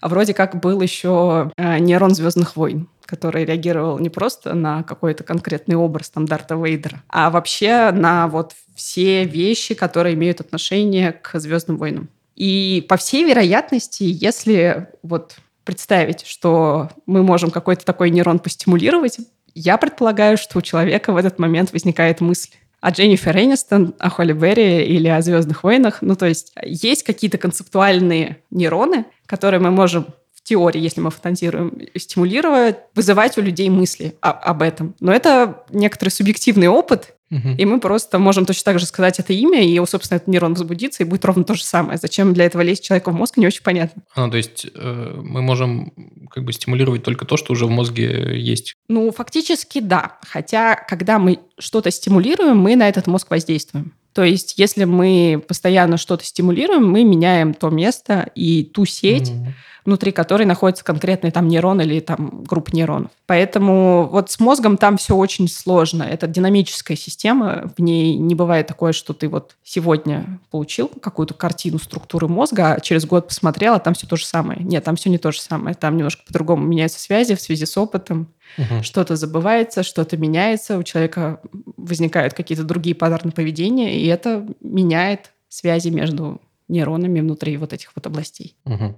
А 0.00 0.08
вроде 0.08 0.34
как 0.34 0.60
был 0.60 0.80
еще 0.80 1.50
э, 1.56 1.78
нейрон 1.78 2.14
Звездных 2.14 2.56
войн, 2.56 2.88
который 3.06 3.44
реагировал 3.44 3.98
не 3.98 4.10
просто 4.10 4.54
на 4.54 4.82
какой-то 4.82 5.24
конкретный 5.24 5.76
образ 5.76 6.10
там 6.10 6.26
Дарта 6.26 6.56
Вейдера, 6.56 7.02
а 7.08 7.30
вообще 7.30 7.90
на 7.92 8.28
вот 8.28 8.52
все 8.74 9.24
вещи, 9.24 9.74
которые 9.74 10.14
имеют 10.14 10.40
отношение 10.40 11.12
к 11.12 11.38
Звездным 11.38 11.78
войнам. 11.78 12.08
И 12.36 12.84
по 12.88 12.96
всей 12.96 13.24
вероятности, 13.24 14.02
если 14.04 14.88
вот 15.02 15.36
представить, 15.64 16.26
что 16.26 16.90
мы 17.06 17.22
можем 17.22 17.50
какой-то 17.50 17.84
такой 17.84 18.10
нейрон 18.10 18.38
постимулировать, 18.38 19.18
я 19.54 19.76
предполагаю, 19.76 20.36
что 20.36 20.58
у 20.58 20.62
человека 20.62 21.12
в 21.12 21.16
этот 21.16 21.38
момент 21.38 21.72
возникает 21.72 22.20
мысль 22.20 22.50
о 22.80 22.90
Дженнифер 22.90 23.36
Энистон, 23.38 23.94
о 23.98 24.10
Холли 24.10 24.34
Берри 24.34 24.84
или 24.84 25.08
о 25.08 25.22
«Звездных 25.22 25.64
войнах». 25.64 26.02
Ну, 26.02 26.16
то 26.16 26.26
есть 26.26 26.52
есть 26.62 27.02
какие-то 27.02 27.38
концептуальные 27.38 28.42
нейроны, 28.50 29.06
которые 29.24 29.60
мы 29.60 29.70
можем 29.70 30.06
в 30.34 30.42
теории, 30.42 30.80
если 30.80 31.00
мы 31.00 31.10
фантазируем, 31.10 31.72
стимулировать, 31.96 32.76
вызывать 32.94 33.38
у 33.38 33.40
людей 33.40 33.70
мысли 33.70 34.14
об 34.20 34.60
этом. 34.60 34.94
Но 35.00 35.12
это 35.12 35.64
некоторый 35.70 36.10
субъективный 36.10 36.68
опыт, 36.68 37.13
Угу. 37.30 37.54
И 37.58 37.64
мы 37.64 37.80
просто 37.80 38.18
можем 38.18 38.44
точно 38.44 38.64
так 38.64 38.78
же 38.78 38.86
сказать 38.86 39.18
это 39.18 39.32
имя, 39.32 39.64
и, 39.64 39.76
собственно, 39.86 40.16
этот 40.16 40.28
нейрон 40.28 40.54
возбудится, 40.54 41.02
и 41.02 41.06
будет 41.06 41.24
ровно 41.24 41.44
то 41.44 41.54
же 41.54 41.64
самое. 41.64 41.98
Зачем 41.98 42.34
для 42.34 42.44
этого 42.44 42.62
лезть 42.62 42.84
человеку 42.84 43.10
в 43.10 43.14
мозг, 43.14 43.36
не 43.36 43.46
очень 43.46 43.62
понятно. 43.62 44.02
А, 44.14 44.28
то 44.28 44.36
есть 44.36 44.66
э, 44.74 45.20
мы 45.22 45.42
можем 45.42 45.92
как 46.30 46.44
бы 46.44 46.52
стимулировать 46.52 47.02
только 47.02 47.24
то, 47.24 47.36
что 47.36 47.52
уже 47.52 47.66
в 47.66 47.70
мозге 47.70 48.38
есть? 48.38 48.74
Ну, 48.88 49.10
фактически 49.10 49.80
да. 49.80 50.18
Хотя, 50.22 50.76
когда 50.76 51.18
мы 51.18 51.38
что-то 51.58 51.90
стимулируем, 51.90 52.58
мы 52.58 52.76
на 52.76 52.88
этот 52.88 53.06
мозг 53.06 53.30
воздействуем. 53.30 53.94
То 54.12 54.22
есть, 54.22 54.58
если 54.58 54.84
мы 54.84 55.42
постоянно 55.46 55.96
что-то 55.96 56.24
стимулируем, 56.24 56.86
мы 56.86 57.02
меняем 57.02 57.52
то 57.52 57.70
место 57.70 58.30
и 58.34 58.62
ту 58.64 58.84
сеть, 58.84 59.30
mm 59.30 59.46
внутри 59.84 60.12
которой 60.12 60.44
находится 60.44 60.84
конкретный 60.84 61.30
там 61.30 61.48
нейрон 61.48 61.80
или 61.80 62.00
там 62.00 62.44
группа 62.44 62.74
нейронов. 62.74 63.10
Поэтому 63.26 64.08
вот 64.10 64.30
с 64.30 64.40
мозгом 64.40 64.76
там 64.76 64.96
все 64.96 65.14
очень 65.14 65.48
сложно. 65.48 66.02
Это 66.02 66.26
динамическая 66.26 66.96
система, 66.96 67.70
в 67.76 67.82
ней 67.82 68.16
не 68.16 68.34
бывает 68.34 68.66
такое, 68.66 68.92
что 68.92 69.12
ты 69.12 69.28
вот 69.28 69.56
сегодня 69.62 70.40
получил 70.50 70.88
какую-то 70.88 71.34
картину 71.34 71.78
структуры 71.78 72.28
мозга, 72.28 72.74
а 72.74 72.80
через 72.80 73.04
год 73.04 73.28
посмотрел, 73.28 73.74
а 73.74 73.78
там 73.78 73.94
все 73.94 74.06
то 74.06 74.16
же 74.16 74.24
самое. 74.24 74.60
Нет, 74.62 74.84
там 74.84 74.96
все 74.96 75.10
не 75.10 75.18
то 75.18 75.32
же 75.32 75.40
самое. 75.40 75.74
Там 75.74 75.96
немножко 75.96 76.22
по-другому 76.26 76.64
меняются 76.64 76.98
связи 76.98 77.34
в 77.34 77.40
связи 77.40 77.66
с 77.66 77.76
опытом. 77.76 78.28
Угу. 78.58 78.82
Что-то 78.82 79.16
забывается, 79.16 79.82
что-то 79.82 80.16
меняется, 80.16 80.78
у 80.78 80.82
человека 80.82 81.40
возникают 81.76 82.34
какие-то 82.34 82.64
другие 82.64 82.94
паттерны 82.94 83.32
поведения, 83.32 83.98
и 83.98 84.06
это 84.06 84.46
меняет 84.60 85.32
связи 85.48 85.88
между 85.88 86.40
нейронами 86.68 87.20
внутри 87.20 87.56
вот 87.56 87.72
этих 87.72 87.90
вот 87.94 88.06
областей. 88.06 88.56
Угу. 88.64 88.94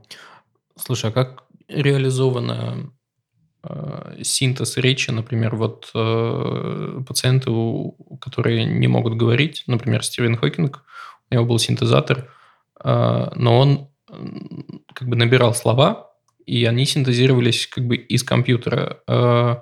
Слушай, 0.79 1.11
а 1.11 1.13
как 1.13 1.45
реализовано 1.69 2.93
э, 3.63 4.23
синтез 4.23 4.77
речи, 4.77 5.11
например, 5.11 5.57
вот 5.57 5.91
э, 5.95 7.01
пациенты, 7.07 7.51
которые 8.21 8.65
не 8.65 8.87
могут 8.87 9.17
говорить, 9.17 9.65
например, 9.67 10.05
Стивен 10.05 10.37
Хокинг, 10.37 10.85
у 11.31 11.35
него 11.35 11.45
был 11.45 11.59
синтезатор, 11.59 12.31
э, 12.85 13.29
но 13.35 13.59
он 13.59 13.89
как 14.95 15.09
бы 15.09 15.17
набирал 15.17 15.55
слова, 15.55 16.13
и 16.45 16.65
они 16.65 16.87
синтезировались 16.87 17.67
как 17.67 17.87
бы 17.87 17.97
из 17.97 18.23
компьютера. 18.23 19.01
Э, 19.09 19.57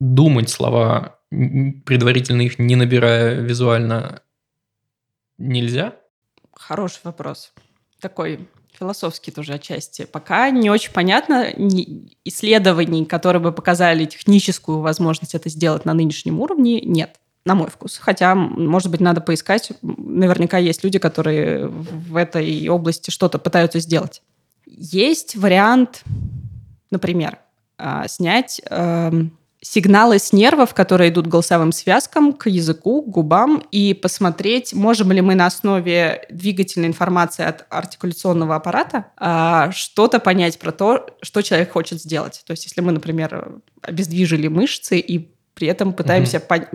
думать 0.00 0.48
слова, 0.48 1.18
предварительно 1.30 2.42
их 2.42 2.58
не 2.58 2.74
набирая 2.74 3.40
визуально, 3.40 4.22
нельзя? 5.38 5.94
Хороший 6.52 7.00
вопрос. 7.04 7.52
Такой 8.00 8.48
философский 8.78 9.30
тоже 9.30 9.54
отчасти. 9.54 10.04
Пока 10.04 10.50
не 10.50 10.70
очень 10.70 10.92
понятно 10.92 11.48
исследований, 12.24 13.04
которые 13.04 13.42
бы 13.42 13.52
показали 13.52 14.04
техническую 14.04 14.80
возможность 14.80 15.34
это 15.34 15.48
сделать 15.48 15.84
на 15.84 15.94
нынешнем 15.94 16.40
уровне, 16.40 16.80
нет 16.80 17.16
на 17.44 17.54
мой 17.54 17.70
вкус. 17.70 17.98
Хотя, 17.98 18.34
может 18.34 18.90
быть, 18.90 19.00
надо 19.00 19.20
поискать. 19.20 19.72
Наверняка 19.82 20.58
есть 20.58 20.84
люди, 20.84 20.98
которые 20.98 21.66
в 21.68 22.16
этой 22.16 22.68
области 22.68 23.10
что-то 23.10 23.38
пытаются 23.38 23.80
сделать. 23.80 24.22
Есть 24.66 25.36
вариант, 25.36 26.02
например, 26.90 27.38
а, 27.78 28.06
снять 28.08 28.60
эм, 28.68 29.36
сигналы 29.62 30.18
с 30.18 30.32
нервов, 30.32 30.74
которые 30.74 31.10
идут 31.10 31.26
голосовым 31.26 31.72
связкам, 31.72 32.32
к 32.32 32.48
языку, 32.48 33.02
к 33.02 33.08
губам, 33.08 33.62
и 33.70 33.92
посмотреть, 33.94 34.72
можем 34.72 35.12
ли 35.12 35.20
мы 35.20 35.34
на 35.34 35.46
основе 35.46 36.26
двигательной 36.30 36.88
информации 36.88 37.44
от 37.44 37.66
артикуляционного 37.68 38.56
аппарата 38.56 39.06
а, 39.16 39.70
что-то 39.72 40.18
понять 40.18 40.58
про 40.58 40.72
то, 40.72 41.06
что 41.22 41.42
человек 41.42 41.72
хочет 41.72 42.00
сделать. 42.00 42.42
То 42.46 42.52
есть, 42.52 42.64
если 42.64 42.80
мы, 42.80 42.92
например, 42.92 43.60
обездвижили 43.82 44.48
мышцы 44.48 44.98
и 44.98 45.30
при 45.54 45.68
этом 45.68 45.92
пытаемся 45.92 46.38
угу. 46.38 46.46
по... 46.46 46.68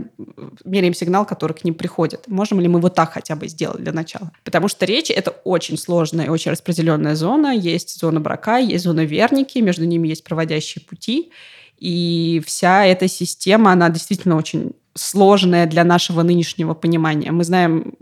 меряем 0.63 0.93
сигнал, 0.93 1.25
который 1.25 1.53
к 1.53 1.63
ним 1.63 1.73
приходит. 1.73 2.27
Можем 2.27 2.59
ли 2.59 2.67
мы 2.67 2.79
вот 2.79 2.93
так 2.93 3.13
хотя 3.13 3.35
бы 3.35 3.47
сделать 3.47 3.81
для 3.81 3.91
начала? 3.91 4.31
Потому 4.43 4.67
что 4.67 4.85
речь 4.85 5.09
это 5.09 5.31
очень 5.31 5.75
сложная, 5.77 6.29
очень 6.29 6.51
распределенная 6.51 7.15
зона. 7.15 7.47
Есть 7.47 7.99
зона 7.99 8.19
брака, 8.19 8.57
есть 8.57 8.83
зона 8.83 9.03
верники, 9.03 9.57
между 9.57 9.85
ними 9.85 10.09
есть 10.09 10.23
проводящие 10.23 10.85
пути. 10.85 11.31
И 11.77 12.41
вся 12.45 12.85
эта 12.85 13.07
система, 13.07 13.71
она 13.71 13.89
действительно 13.89 14.37
очень 14.37 14.73
сложная 14.93 15.65
для 15.65 15.83
нашего 15.83 16.23
нынешнего 16.23 16.73
понимания. 16.73 17.31
Мы 17.31 17.43
знаем, 17.43 17.93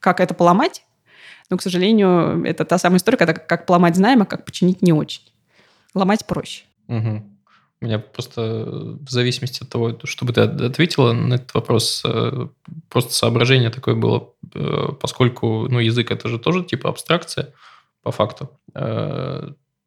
как 0.00 0.20
это 0.20 0.34
поломать, 0.34 0.84
но, 1.50 1.56
к 1.56 1.62
сожалению, 1.62 2.44
это 2.44 2.64
та 2.64 2.78
самая 2.78 2.98
история, 2.98 3.18
когда 3.18 3.34
как 3.34 3.66
поломать 3.66 3.96
знаем, 3.96 4.22
а 4.22 4.26
как 4.26 4.44
починить 4.44 4.82
не 4.82 4.92
очень. 4.92 5.22
Ломать 5.94 6.26
проще. 6.26 6.64
Угу. 6.88 7.22
У 7.80 7.84
меня 7.84 7.98
просто 7.98 8.64
в 9.00 9.10
зависимости 9.10 9.62
от 9.62 9.68
того, 9.68 9.98
чтобы 10.04 10.32
ты 10.32 10.42
ответила 10.42 11.12
на 11.12 11.34
этот 11.34 11.52
вопрос, 11.52 12.02
э, 12.06 12.46
просто 12.88 13.12
соображение 13.12 13.70
такое 13.70 13.96
было, 13.96 14.30
э, 14.54 14.88
поскольку 15.00 15.66
ну, 15.68 15.80
язык 15.80 16.10
это 16.10 16.28
же 16.28 16.38
тоже 16.38 16.64
типа 16.64 16.88
абстракция 16.88 17.52
по 18.02 18.12
факту. 18.12 18.50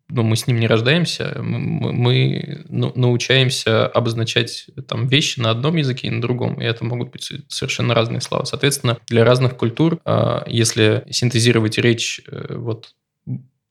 Ну, 0.08 0.22
мы 0.22 0.36
с 0.36 0.46
ним 0.46 0.60
не 0.60 0.68
рождаемся, 0.68 1.36
мы, 1.42 1.92
мы 1.92 2.66
ну, 2.70 2.92
научаемся 2.96 3.88
обозначать 3.88 4.68
там 4.88 5.08
вещи 5.08 5.40
на 5.40 5.50
одном 5.50 5.78
языке 5.78 6.08
и 6.08 6.12
на 6.12 6.22
другом, 6.22 6.62
и 6.62 6.64
это 6.64 6.86
могут 6.86 7.12
быть 7.12 7.32
совершенно 7.48 7.96
разные 7.96 8.22
слова. 8.22 8.46
Соответственно, 8.46 8.98
для 9.08 9.26
разных 9.26 9.58
культур, 9.58 10.00
а, 10.06 10.44
если 10.48 11.04
синтезировать 11.10 11.80
речь 11.80 12.22
э, 12.28 12.56
вот 12.56 12.94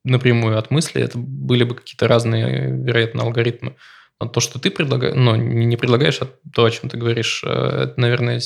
напрямую 0.04 0.58
от 0.58 0.72
мысли, 0.72 1.00
это 1.00 1.18
были 1.18 1.62
бы 1.62 1.76
какие-то 1.76 2.08
разные, 2.08 2.70
вероятно, 2.70 3.22
алгоритмы. 3.22 3.76
Но 4.20 4.26
то, 4.26 4.40
что 4.40 4.58
ты 4.58 4.70
предлагаешь, 4.70 5.14
ну, 5.16 5.36
не 5.36 5.76
предлагаешь, 5.76 6.20
а 6.20 6.28
то, 6.52 6.64
о 6.64 6.70
чем 6.70 6.90
ты 6.90 6.96
говоришь, 6.96 7.42
э, 7.44 7.48
это, 7.48 7.94
наверное, 7.96 8.40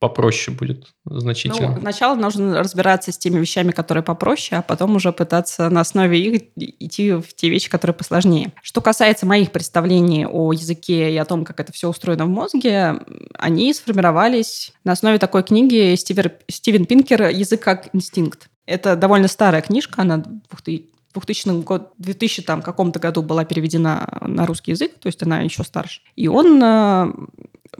попроще 0.00 0.56
будет 0.56 0.88
значительно. 1.04 1.74
Ну, 1.74 1.80
сначала 1.82 2.16
нужно 2.16 2.58
разбираться 2.58 3.12
с 3.12 3.18
теми 3.18 3.38
вещами, 3.38 3.70
которые 3.70 4.02
попроще, 4.02 4.58
а 4.58 4.62
потом 4.62 4.96
уже 4.96 5.12
пытаться 5.12 5.68
на 5.68 5.82
основе 5.82 6.18
их 6.18 6.42
идти 6.56 7.12
в 7.12 7.34
те 7.34 7.50
вещи, 7.50 7.68
которые 7.68 7.94
посложнее. 7.94 8.52
Что 8.62 8.80
касается 8.80 9.26
моих 9.26 9.52
представлений 9.52 10.26
о 10.26 10.52
языке 10.52 11.12
и 11.12 11.16
о 11.18 11.26
том, 11.26 11.44
как 11.44 11.60
это 11.60 11.72
все 11.72 11.90
устроено 11.90 12.24
в 12.24 12.30
мозге, 12.30 12.98
они 13.34 13.72
сформировались 13.74 14.72
на 14.84 14.92
основе 14.92 15.18
такой 15.18 15.42
книги 15.42 15.94
Стивер, 15.96 16.32
Стивен 16.48 16.86
Пинкер 16.86 17.28
«Язык 17.28 17.60
как 17.60 17.90
инстинкт». 17.92 18.48
Это 18.64 18.96
довольно 18.96 19.28
старая 19.28 19.60
книжка, 19.60 20.00
она 20.00 20.24
2000 21.12 21.62
год, 21.62 21.92
2000 21.98 22.42
там 22.42 22.62
каком-то 22.62 22.98
году 23.00 23.22
была 23.22 23.44
переведена 23.44 24.08
на 24.22 24.46
русский 24.46 24.70
язык, 24.70 24.98
то 24.98 25.08
есть 25.08 25.22
она 25.22 25.40
еще 25.40 25.62
старше. 25.62 26.00
И 26.16 26.26
он 26.26 26.62
э, 26.62 27.12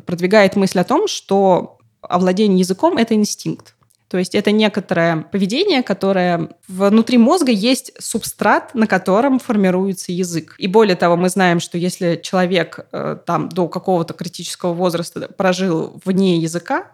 продвигает 0.04 0.56
мысль 0.56 0.80
о 0.80 0.84
том, 0.84 1.08
что 1.08 1.78
овладение 2.02 2.58
языком– 2.58 2.96
это 2.98 3.14
инстинкт. 3.14 3.74
То 4.10 4.18
есть 4.18 4.34
это 4.34 4.50
некоторое 4.50 5.22
поведение, 5.22 5.84
которое 5.84 6.48
внутри 6.66 7.16
мозга 7.16 7.52
есть 7.52 7.92
субстрат, 8.00 8.74
на 8.74 8.88
котором 8.88 9.38
формируется 9.38 10.10
язык. 10.10 10.56
И 10.58 10.66
более 10.66 10.96
того, 10.96 11.16
мы 11.16 11.28
знаем, 11.28 11.60
что 11.60 11.78
если 11.78 12.20
человек 12.20 12.88
э, 12.90 13.18
там 13.24 13.48
до 13.48 13.68
какого-то 13.68 14.12
критического 14.14 14.72
возраста 14.72 15.28
прожил 15.28 16.00
вне 16.04 16.38
языка, 16.38 16.90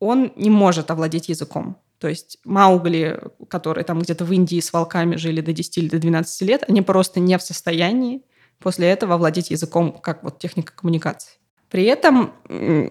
он 0.00 0.32
не 0.36 0.50
может 0.50 0.90
овладеть 0.90 1.30
языком. 1.30 1.78
То 1.98 2.08
есть 2.08 2.38
Маугли, 2.44 3.20
которые 3.48 3.84
там 3.84 4.00
где-то 4.00 4.26
в 4.26 4.32
Индии 4.32 4.60
с 4.60 4.70
волками 4.72 5.16
жили 5.16 5.40
до 5.40 5.54
10 5.54 5.78
или 5.78 5.88
до 5.88 5.98
12 5.98 6.42
лет, 6.42 6.62
они 6.68 6.82
просто 6.82 7.20
не 7.20 7.38
в 7.38 7.42
состоянии 7.42 8.22
после 8.58 8.88
этого 8.88 9.14
овладеть 9.14 9.50
языком 9.50 9.92
как 9.92 10.22
вот 10.22 10.38
техника 10.38 10.74
коммуникации. 10.76 11.37
При 11.70 11.84
этом 11.84 12.32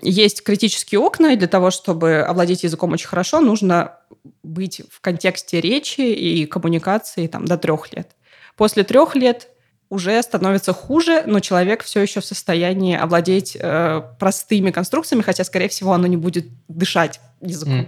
есть 0.01 0.43
критические 0.43 0.99
окна, 0.99 1.33
и 1.33 1.35
для 1.35 1.47
того, 1.47 1.71
чтобы 1.71 2.19
овладеть 2.19 2.63
языком 2.63 2.93
очень 2.93 3.07
хорошо, 3.07 3.39
нужно 3.39 3.97
быть 4.43 4.81
в 4.91 5.01
контексте 5.01 5.59
речи 5.61 6.01
и 6.01 6.45
коммуникации 6.45 7.27
там, 7.27 7.45
до 7.45 7.57
трех 7.57 7.91
лет. 7.93 8.15
После 8.55 8.83
трех 8.83 9.15
лет 9.15 9.49
уже 9.89 10.21
становится 10.21 10.73
хуже, 10.73 11.23
но 11.25 11.39
человек 11.39 11.83
все 11.83 12.01
еще 12.01 12.19
в 12.19 12.25
состоянии 12.25 12.95
овладеть 12.95 13.57
э, 13.59 14.01
простыми 14.19 14.71
конструкциями, 14.71 15.21
хотя, 15.21 15.43
скорее 15.43 15.69
всего, 15.69 15.93
оно 15.93 16.07
не 16.07 16.17
будет 16.17 16.47
дышать 16.67 17.19
языком. 17.41 17.81
Mm. 17.81 17.87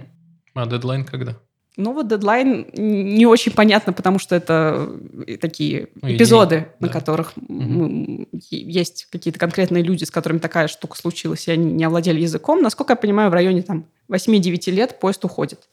А 0.54 0.66
дедлайн 0.66 1.04
когда? 1.04 1.36
Ну 1.80 1.94
вот 1.94 2.08
дедлайн 2.08 2.66
не 2.74 3.26
очень 3.26 3.52
понятно, 3.52 3.92
потому 3.92 4.18
что 4.18 4.36
это 4.36 4.90
э, 5.26 5.38
такие 5.38 5.88
ну, 6.02 6.14
эпизоды, 6.14 6.56
не, 6.56 6.86
на 6.86 6.88
да. 6.88 6.92
которых 6.92 7.32
угу. 7.36 8.28
есть 8.50 9.06
какие-то 9.10 9.40
конкретные 9.40 9.82
люди, 9.82 10.04
с 10.04 10.10
которыми 10.10 10.38
такая 10.38 10.68
штука 10.68 10.96
случилась, 10.98 11.48
и 11.48 11.52
они 11.52 11.72
не 11.72 11.84
овладели 11.84 12.20
языком. 12.20 12.60
Насколько 12.60 12.92
я 12.92 12.96
понимаю, 12.96 13.30
в 13.30 13.34
районе 13.34 13.62
там 13.62 13.86
8-9 14.10 14.70
лет 14.70 15.00
поезд 15.00 15.24
уходит. 15.24 15.68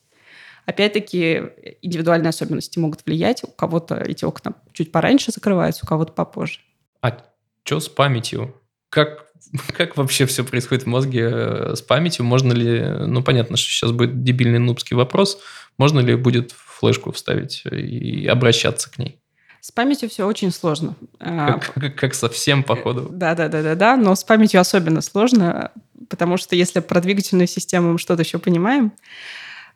Опять-таки, 0.65 1.43
индивидуальные 1.81 2.29
особенности 2.29 2.79
могут 2.79 3.05
влиять. 3.05 3.43
У 3.43 3.47
кого-то 3.47 3.95
эти 3.95 4.25
окна 4.25 4.53
чуть 4.73 4.91
пораньше 4.91 5.31
закрываются, 5.31 5.85
у 5.85 5.87
кого-то 5.87 6.13
попозже. 6.13 6.59
А 7.01 7.17
что 7.63 7.79
с 7.79 7.89
памятью? 7.89 8.53
Как, 8.89 9.26
как 9.77 9.97
вообще 9.97 10.25
все 10.25 10.43
происходит 10.43 10.83
в 10.83 10.87
мозге 10.87 11.29
э, 11.31 11.75
с 11.75 11.81
памятью? 11.81 12.25
Можно 12.25 12.53
ли... 12.53 12.81
Ну, 13.07 13.21
понятно, 13.23 13.57
что 13.57 13.69
сейчас 13.69 13.91
будет 13.91 14.23
дебильный 14.23 14.59
нубский 14.59 14.95
вопрос. 14.95 15.39
Можно 15.77 15.99
ли 15.99 16.15
будет 16.15 16.51
флешку 16.51 17.11
вставить 17.11 17.63
и 17.65 18.27
обращаться 18.27 18.91
к 18.91 18.97
ней? 18.97 19.19
С 19.61 19.71
памятью 19.71 20.09
все 20.09 20.25
очень 20.25 20.51
сложно. 20.51 20.95
Как, 21.19 21.73
как, 21.73 21.95
как 21.95 22.13
совсем, 22.13 22.63
походу. 22.63 23.07
Да, 23.11 23.35
да, 23.35 23.47
да, 23.47 23.61
да, 23.61 23.75
да. 23.75 23.97
Но 23.97 24.15
с 24.15 24.23
памятью 24.23 24.61
особенно 24.61 25.01
сложно, 25.01 25.71
потому 26.09 26.37
что 26.37 26.55
если 26.55 26.79
про 26.79 27.01
двигательную 27.01 27.47
систему 27.47 27.93
мы 27.93 27.99
что-то 27.99 28.21
еще 28.21 28.37
понимаем, 28.39 28.93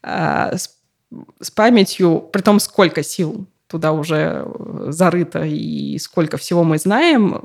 а, 0.01 0.55
с 0.55 0.81
с 1.39 1.51
памятью, 1.51 2.19
при 2.31 2.41
том, 2.41 2.59
сколько 2.59 3.03
сил 3.03 3.45
туда 3.67 3.93
уже 3.93 4.45
э, 4.45 4.85
зарыто 4.89 5.43
и 5.43 5.97
сколько 5.97 6.37
всего 6.37 6.63
мы 6.63 6.77
знаем, 6.77 7.41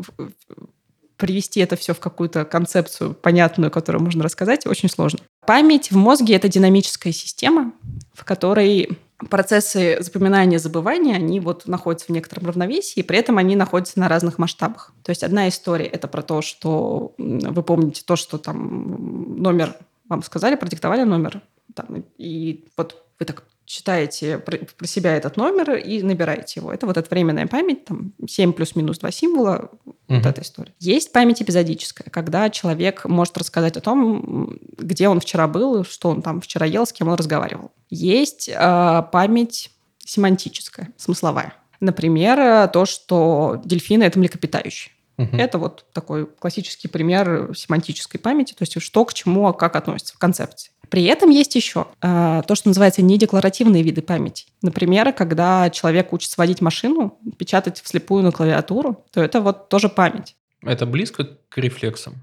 привести 1.17 1.61
это 1.61 1.77
все 1.77 1.95
в 1.95 2.01
какую-то 2.01 2.45
концепцию 2.45 3.15
понятную, 3.15 3.71
которую 3.71 4.03
можно 4.03 4.23
рассказать, 4.23 4.67
очень 4.67 4.89
сложно. 4.89 5.21
Память 5.47 5.91
в 5.91 5.97
мозге— 5.97 6.35
это 6.37 6.49
динамическая 6.49 7.13
система, 7.13 7.73
в 8.15 8.25
которой 8.25 8.99
процессы 9.31 9.97
запоминания 10.01 10.59
забывания, 10.59 11.15
они 11.15 11.41
вот 11.41 11.67
находятся 11.67 12.07
в 12.07 12.11
некотором 12.11 12.47
равновесии, 12.47 13.03
при 13.03 13.19
этом 13.19 13.39
они 13.39 13.57
находятся 13.57 13.99
на 13.99 14.09
разных 14.09 14.39
масштабах. 14.39 14.93
То 15.03 15.11
есть 15.11 15.23
одна 15.23 15.49
история— 15.49 15.87
это 15.87 16.09
про 16.09 16.23
то, 16.23 16.43
что 16.43 17.15
вы 17.17 17.63
помните 17.63 18.03
то, 18.05 18.17
что 18.17 18.39
там 18.39 19.41
номер 19.41 19.75
вам 20.09 20.23
сказали, 20.23 20.55
продиктовали 20.57 21.03
номер, 21.03 21.41
там, 21.75 22.05
и 22.19 22.69
вот 22.77 23.05
вы 23.19 23.27
так 23.27 23.45
читаете 23.67 24.39
про, 24.39 24.59
себя 24.87 25.17
этот 25.17 25.37
номер 25.37 25.75
и 25.75 26.03
набираете 26.03 26.61
его. 26.61 26.73
Это 26.73 26.87
вот 26.87 26.97
эта 26.97 27.09
временная 27.11 27.47
память, 27.47 27.85
там 27.85 28.13
7 28.27 28.53
плюс-минус 28.53 28.99
2 28.99 29.11
символа, 29.11 29.71
угу. 29.85 29.95
вот 30.09 30.27
эта 30.27 30.41
история. 30.41 30.73
Есть 30.79 31.13
память 31.13 31.43
эпизодическая, 31.43 32.09
когда 32.11 32.49
человек 32.49 33.05
может 33.05 33.37
рассказать 33.37 33.77
о 33.77 33.81
том, 33.81 34.57
где 34.79 35.09
он 35.09 35.21
вчера 35.21 35.47
был, 35.49 35.85
что 35.85 36.11
он 36.11 36.23
там 36.23 36.41
вчера 36.41 36.65
ел, 36.65 36.87
с 36.87 36.93
кем 36.93 37.09
он 37.09 37.15
разговаривал. 37.15 37.73
Есть 37.91 38.49
э, 38.49 39.03
память 39.13 39.71
семантическая, 39.99 40.93
смысловая. 40.97 41.55
Например, 41.81 42.69
то, 42.69 42.87
что 42.87 43.61
дельфины– 43.65 44.05
это 44.05 44.19
млекопитающие. 44.19 44.93
Угу. 45.19 45.37
Это 45.37 45.59
вот 45.59 45.87
такой 45.93 46.27
классический 46.27 46.89
пример 46.89 47.53
семантической 47.55 48.21
памяти, 48.21 48.53
то 48.53 48.63
есть 48.63 48.81
что 48.81 49.05
к 49.05 49.15
чему, 49.15 49.49
а 49.49 49.53
как 49.53 49.77
относится 49.77 50.15
в 50.15 50.19
концепции. 50.19 50.73
При 50.89 51.05
этом 51.05 51.31
есть 51.31 51.55
еще 51.55 51.89
э, 52.01 52.43
то, 52.47 52.55
что 52.55 52.69
называется 52.69 53.03
недекларативные 53.03 53.83
виды 53.83 54.03
памяти. 54.03 54.47
Например, 54.63 55.13
когда 55.13 55.69
человек 55.71 56.13
учится 56.13 56.37
водить 56.39 56.61
машину, 56.61 57.19
печатать 57.39 57.81
вслепую 57.81 58.23
на 58.23 58.31
клавиатуру, 58.31 59.05
то 59.11 59.23
это 59.23 59.41
вот 59.41 59.69
тоже 59.69 59.89
память. 59.89 60.37
Это 60.63 60.87
близко 60.87 61.25
к 61.49 61.59
рефлексам? 61.59 62.15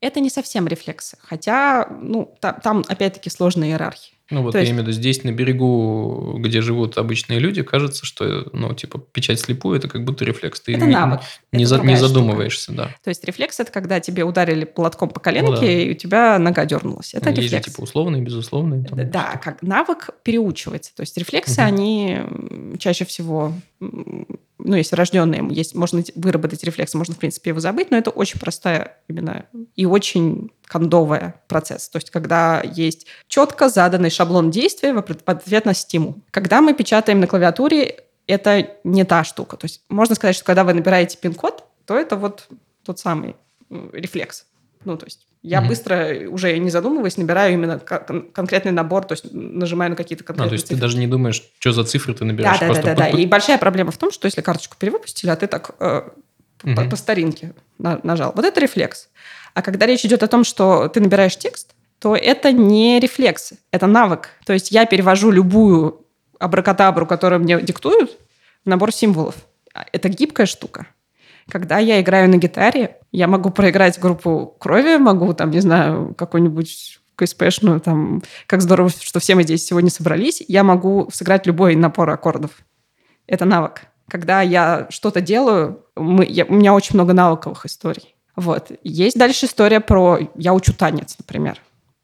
Это 0.00 0.20
не 0.20 0.30
совсем 0.30 0.66
рефлексы, 0.66 1.18
хотя 1.20 1.86
ну, 1.90 2.34
там, 2.40 2.60
там 2.62 2.84
опять-таки 2.88 3.28
сложная 3.28 3.68
иерархия. 3.68 4.14
Ну 4.30 4.42
вот 4.42 4.52
То 4.52 4.58
я 4.58 4.62
есть... 4.62 4.72
имею 4.72 4.84
в 4.84 4.88
виду, 4.88 4.96
здесь 4.96 5.24
на 5.24 5.32
берегу, 5.32 6.36
где 6.38 6.60
живут 6.60 6.98
обычные 6.98 7.40
люди, 7.40 7.62
кажется, 7.62 8.06
что, 8.06 8.48
ну, 8.52 8.72
типа, 8.74 8.98
печать 8.98 9.40
слепую– 9.40 9.76
это 9.78 9.88
как 9.88 10.04
будто 10.04 10.24
рефлекс. 10.24 10.60
Ты 10.60 10.74
это 10.74 10.86
не, 10.86 10.92
навык. 10.92 11.20
Не, 11.52 11.64
это 11.64 11.76
за, 11.76 11.82
не 11.82 11.96
задумываешься, 11.96 12.72
штука. 12.72 12.78
да. 12.78 12.94
То 13.02 13.08
есть 13.08 13.24
рефлекс– 13.24 13.58
это 13.60 13.72
когда 13.72 13.98
тебе 14.00 14.22
ударили 14.22 14.64
платком 14.64 15.08
по 15.08 15.20
коленке, 15.20 15.50
ну, 15.50 15.60
да. 15.60 15.66
и 15.66 15.90
у 15.90 15.94
тебя 15.94 16.38
нога 16.38 16.64
дернулась. 16.64 17.14
Это 17.14 17.30
Есть 17.30 17.42
рефлекс. 17.42 17.66
Же, 17.66 17.72
типа, 17.72 17.82
условные, 17.82 18.22
безусловные. 18.22 18.84
Там, 18.84 19.10
да, 19.10 19.40
как 19.42 19.62
навык 19.62 20.10
переучивается. 20.22 20.94
То 20.94 21.02
есть 21.02 21.16
рефлексы, 21.18 21.60
угу. 21.60 21.68
они 21.68 22.18
чаще 22.78 23.04
всего 23.04 23.52
ну, 24.64 24.76
если 24.76 24.96
рожденные, 24.96 25.46
есть, 25.50 25.74
можно 25.74 26.02
выработать 26.14 26.62
рефлекс, 26.64 26.94
можно, 26.94 27.14
в 27.14 27.18
принципе, 27.18 27.50
его 27.50 27.60
забыть, 27.60 27.90
но 27.90 27.96
это 27.96 28.10
очень 28.10 28.38
простая 28.40 28.98
именно 29.08 29.46
и 29.76 29.86
очень 29.86 30.50
кондовая 30.66 31.40
процесс. 31.48 31.88
То 31.88 31.96
есть, 31.96 32.10
когда 32.10 32.62
есть 32.62 33.06
четко 33.28 33.68
заданный 33.68 34.10
шаблон 34.10 34.50
действия 34.50 34.92
в 34.92 34.98
ответ 34.98 35.64
на 35.64 35.74
стимул. 35.74 36.16
Когда 36.30 36.60
мы 36.60 36.74
печатаем 36.74 37.20
на 37.20 37.26
клавиатуре, 37.26 38.04
это 38.26 38.68
не 38.84 39.04
та 39.04 39.24
штука. 39.24 39.56
То 39.56 39.64
есть, 39.64 39.82
можно 39.88 40.14
сказать, 40.14 40.36
что 40.36 40.44
когда 40.44 40.64
вы 40.64 40.74
набираете 40.74 41.18
пин-код, 41.18 41.64
то 41.86 41.96
это 41.96 42.16
вот 42.16 42.46
тот 42.84 42.98
самый 42.98 43.36
рефлекс. 43.68 44.46
Ну, 44.84 44.96
то 44.96 45.06
есть 45.06 45.26
я 45.42 45.60
mm-hmm. 45.60 45.68
быстро, 45.68 46.28
уже 46.28 46.56
не 46.58 46.70
задумываясь, 46.70 47.16
набираю 47.16 47.52
именно 47.54 47.78
кон- 47.78 48.30
конкретный 48.32 48.72
набор, 48.72 49.04
то 49.04 49.12
есть 49.12 49.32
нажимаю 49.32 49.90
на 49.90 49.96
какие-то 49.96 50.24
конкретные 50.24 50.46
а, 50.46 50.50
то 50.50 50.54
есть 50.54 50.66
цифры. 50.66 50.76
ты 50.76 50.80
даже 50.80 50.98
не 50.98 51.06
думаешь, 51.06 51.42
что 51.58 51.72
за 51.72 51.84
цифры 51.84 52.14
ты 52.14 52.24
набираешь. 52.24 52.58
Да, 52.58 52.68
да, 52.68 52.74
да, 52.74 52.82
да, 52.82 52.94
да. 52.94 53.08
И 53.08 53.26
большая 53.26 53.58
проблема 53.58 53.90
в 53.90 53.98
том, 53.98 54.10
что 54.10 54.26
если 54.26 54.40
карточку 54.40 54.76
перевыпустили, 54.78 55.30
а 55.30 55.36
ты 55.36 55.46
так 55.46 55.74
э, 55.78 56.02
mm-hmm. 56.62 56.74
по, 56.74 56.90
по 56.90 56.96
старинке 56.96 57.54
на- 57.78 58.00
нажал, 58.02 58.32
вот 58.34 58.44
это 58.44 58.60
рефлекс. 58.60 59.08
А 59.54 59.62
когда 59.62 59.86
речь 59.86 60.04
идет 60.04 60.22
о 60.22 60.28
том, 60.28 60.44
что 60.44 60.88
ты 60.88 61.00
набираешь 61.00 61.36
текст, 61.36 61.74
то 61.98 62.16
это 62.16 62.52
не 62.52 62.98
рефлекс, 63.00 63.52
это 63.70 63.86
навык. 63.86 64.30
То 64.46 64.54
есть 64.54 64.70
я 64.70 64.86
перевожу 64.86 65.30
любую 65.30 66.06
абракадабру, 66.38 67.06
которую 67.06 67.40
мне 67.40 67.60
диктуют, 67.60 68.18
в 68.64 68.68
набор 68.68 68.92
символов. 68.92 69.34
А, 69.74 69.84
это 69.92 70.08
гибкая 70.08 70.46
штука. 70.46 70.86
Когда 71.48 71.78
я 71.78 72.00
играю 72.00 72.28
на 72.28 72.36
гитаре, 72.36 72.98
я 73.12 73.26
могу 73.26 73.50
проиграть 73.50 73.98
группу 73.98 74.54
крови, 74.58 74.96
могу, 74.96 75.32
там, 75.34 75.50
не 75.50 75.60
знаю, 75.60 76.14
какую-нибудь 76.16 77.00
КСПшную, 77.16 77.80
там, 77.80 78.22
как 78.46 78.62
здорово, 78.62 78.90
что 78.90 79.20
все 79.20 79.34
мы 79.34 79.42
здесь 79.42 79.64
сегодня 79.64 79.90
собрались, 79.90 80.42
я 80.48 80.64
могу 80.64 81.08
сыграть 81.12 81.46
любой 81.46 81.74
напор 81.74 82.08
аккордов. 82.10 82.50
Это 83.26 83.44
навык. 83.44 83.82
Когда 84.08 84.42
я 84.42 84.86
что-то 84.90 85.20
делаю, 85.20 85.84
мы, 85.96 86.24
я, 86.24 86.44
у 86.44 86.54
меня 86.54 86.74
очень 86.74 86.94
много 86.94 87.12
навыковых 87.12 87.66
историй. 87.66 88.16
Вот. 88.34 88.72
Есть 88.82 89.18
дальше 89.18 89.46
история 89.46 89.80
про 89.80 90.18
«я 90.34 90.54
учу 90.54 90.72
танец», 90.72 91.16
например. 91.18 91.60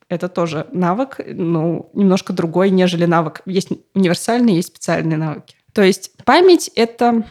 Это 0.09 0.29
тоже 0.29 0.67
навык, 0.71 1.21
ну, 1.27 1.91
немножко 1.95 2.33
другой, 2.33 2.71
нежели 2.71 3.07
навык. 3.07 3.41
Есть 3.47 3.71
универсальные, 3.95 4.57
есть 4.57 4.69
специальные 4.69 5.19
навыки. 5.19 5.57
То 5.73 5.83
есть 5.83 6.13
память— 6.25 6.71
это 6.77 7.25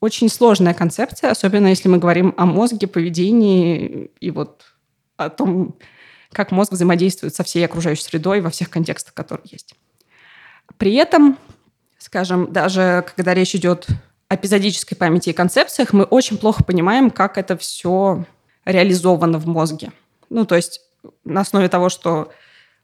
очень 0.00 0.28
сложная 0.28 0.74
концепция, 0.74 1.30
особенно 1.30 1.66
если 1.68 1.88
мы 1.88 1.98
говорим 1.98 2.34
о 2.36 2.46
мозге, 2.46 2.86
поведении 2.86 4.10
и 4.20 4.30
вот 4.30 4.64
о 5.16 5.28
том, 5.28 5.76
как 6.32 6.52
мозг 6.52 6.72
взаимодействует 6.72 7.34
со 7.34 7.42
всей 7.42 7.64
окружающей 7.64 8.02
средой 8.02 8.40
во 8.40 8.50
всех 8.50 8.70
контекстах, 8.70 9.14
которые 9.14 9.46
есть. 9.50 9.74
При 10.76 10.94
этом, 10.94 11.38
скажем, 11.98 12.52
даже 12.52 13.04
когда 13.14 13.34
речь 13.34 13.54
идет 13.54 13.86
о 14.28 14.36
эпизодической 14.36 14.96
памяти 14.96 15.30
и 15.30 15.32
концепциях, 15.32 15.92
мы 15.92 16.04
очень 16.04 16.38
плохо 16.38 16.62
понимаем, 16.62 17.10
как 17.10 17.38
это 17.38 17.56
все 17.56 18.24
реализовано 18.64 19.38
в 19.38 19.46
мозге. 19.46 19.92
Ну, 20.28 20.44
то 20.44 20.54
есть 20.54 20.82
на 21.24 21.40
основе 21.40 21.68
того, 21.68 21.88
что 21.88 22.30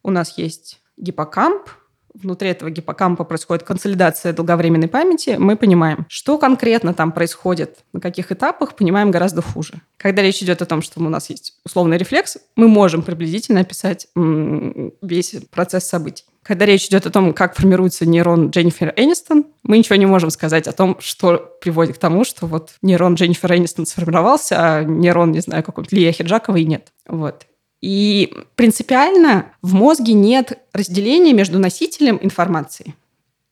у 0.03 0.11
нас 0.11 0.39
есть 0.39 0.81
гиппокамп, 0.97 1.69
внутри 2.15 2.51
этого 2.51 2.71
гиппокампа 2.71 3.25
происходит 3.25 3.65
консолидация 3.65 4.33
долговременной 4.33 4.89
памяти, 4.89 5.37
мы 5.39 5.57
понимаем, 5.57 6.07
что 6.09 6.39
конкретно 6.39 6.95
там 6.95 7.13
происходит, 7.13 7.79
на 7.93 8.01
каких 8.01 8.33
этапах, 8.33 8.77
понимаем 8.77 9.11
гораздо 9.11 9.43
хуже. 9.43 9.75
Когда 9.97 10.23
речь 10.23 10.43
идет 10.43 10.63
о 10.63 10.67
том, 10.67 10.83
что 10.83 11.01
у 11.01 11.09
нас 11.09 11.31
есть 11.31 11.55
условный 11.65 11.99
рефлекс, 11.99 12.39
мы 12.57 12.69
можем 12.69 13.03
приблизительно 13.03 13.61
описать 13.61 14.09
весь 14.15 15.35
процесс 15.51 15.85
событий. 15.85 16.25
Когда 16.43 16.67
речь 16.67 16.87
идет 16.87 17.07
о 17.07 17.11
том, 17.11 17.33
как 17.33 17.57
формируется 17.57 18.05
нейрон 18.05 18.51
Дженнифер 18.51 18.93
Энистон, 18.97 19.47
мы 19.63 19.79
ничего 19.79 19.97
не 19.97 20.05
можем 20.05 20.29
сказать 20.29 20.69
о 20.69 20.73
том, 20.73 20.99
что 21.01 21.57
приводит 21.63 21.97
к 21.97 21.99
тому, 21.99 22.25
что 22.25 22.47
вот 22.47 22.75
нейрон 22.83 23.15
Дженнифер 23.15 23.55
Энистон 23.55 23.87
сформировался, 23.87 24.57
а 24.59 24.85
нейрон, 24.85 25.33
не 25.33 25.41
знаю, 25.41 25.63
какой-то 25.63 25.97
Лия 25.97 26.13
Хиджаковой 26.13 26.65
нет. 26.65 26.93
Вот. 27.09 27.47
И 27.85 28.33
принципиально 28.57 29.53
в 29.61 29.75
мозге 29.75 30.15
нет 30.15 30.59
разделения 30.73 31.35
между 31.35 31.59
носителем 31.59 32.19
информации 32.23 32.95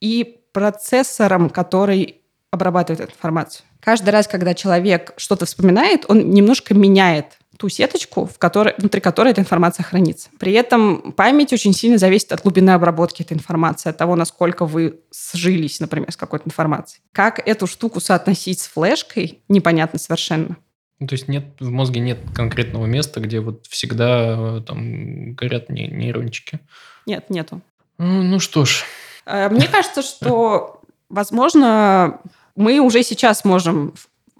и 0.01 0.39
процессором, 0.53 1.51
который 1.51 2.15
обрабатывает 2.49 3.01
эту 3.01 3.11
информацию. 3.11 3.63
Каждый 3.79 4.09
раз, 4.09 4.27
когда 4.27 4.55
человек 4.55 5.13
что-то 5.17 5.45
вспоминает, 5.45 6.05
он 6.07 6.31
немножко 6.31 6.73
меняет 6.73 7.37
ту 7.59 7.69
сеточку, 7.69 8.25
в 8.25 8.39
которой, 8.39 8.73
внутри 8.79 9.01
которой 9.01 9.29
эта 9.33 9.41
информация 9.41 9.83
хранится. 9.83 10.29
При 10.39 10.53
этом 10.53 11.11
память 11.11 11.53
очень 11.53 11.73
сильно 11.73 11.99
зависит 11.99 12.31
от 12.31 12.41
глубины 12.41 12.71
обработки 12.71 13.21
этой 13.21 13.33
информации, 13.33 13.91
от 13.91 13.97
того, 13.97 14.15
насколько 14.15 14.65
вы 14.65 15.01
сжились, 15.31 15.79
например, 15.79 16.11
с 16.11 16.17
какой-то 16.17 16.47
информацией. 16.47 17.03
Как 17.11 17.47
эту 17.47 17.67
штуку 17.67 17.99
соотносить 17.99 18.61
с 18.61 18.67
флешкой, 18.67 19.43
непонятно 19.47 19.99
совершенно. 19.99 20.57
Ну, 21.03 21.07
то 21.07 21.15
есть 21.15 21.27
нет 21.27 21.43
в 21.59 21.69
мозге 21.69 21.99
нет 21.99 22.19
конкретного 22.33 22.85
места, 22.85 23.19
где 23.19 23.41
вот 23.41 23.65
всегда 23.67 24.61
там 24.61 25.33
горят 25.33 25.67
нейрончики. 25.67 26.61
Нет, 27.05 27.29
нету. 27.29 27.59
Ну, 27.97 28.23
ну 28.23 28.39
что 28.39 28.63
ж. 28.63 28.85
Э, 29.25 29.49
мне 29.49 29.67
кажется, 29.67 30.01
что, 30.01 30.79
возможно, 31.09 32.21
мы 32.55 32.79
уже 32.79 33.03
сейчас 33.03 33.43
можем 33.43 33.95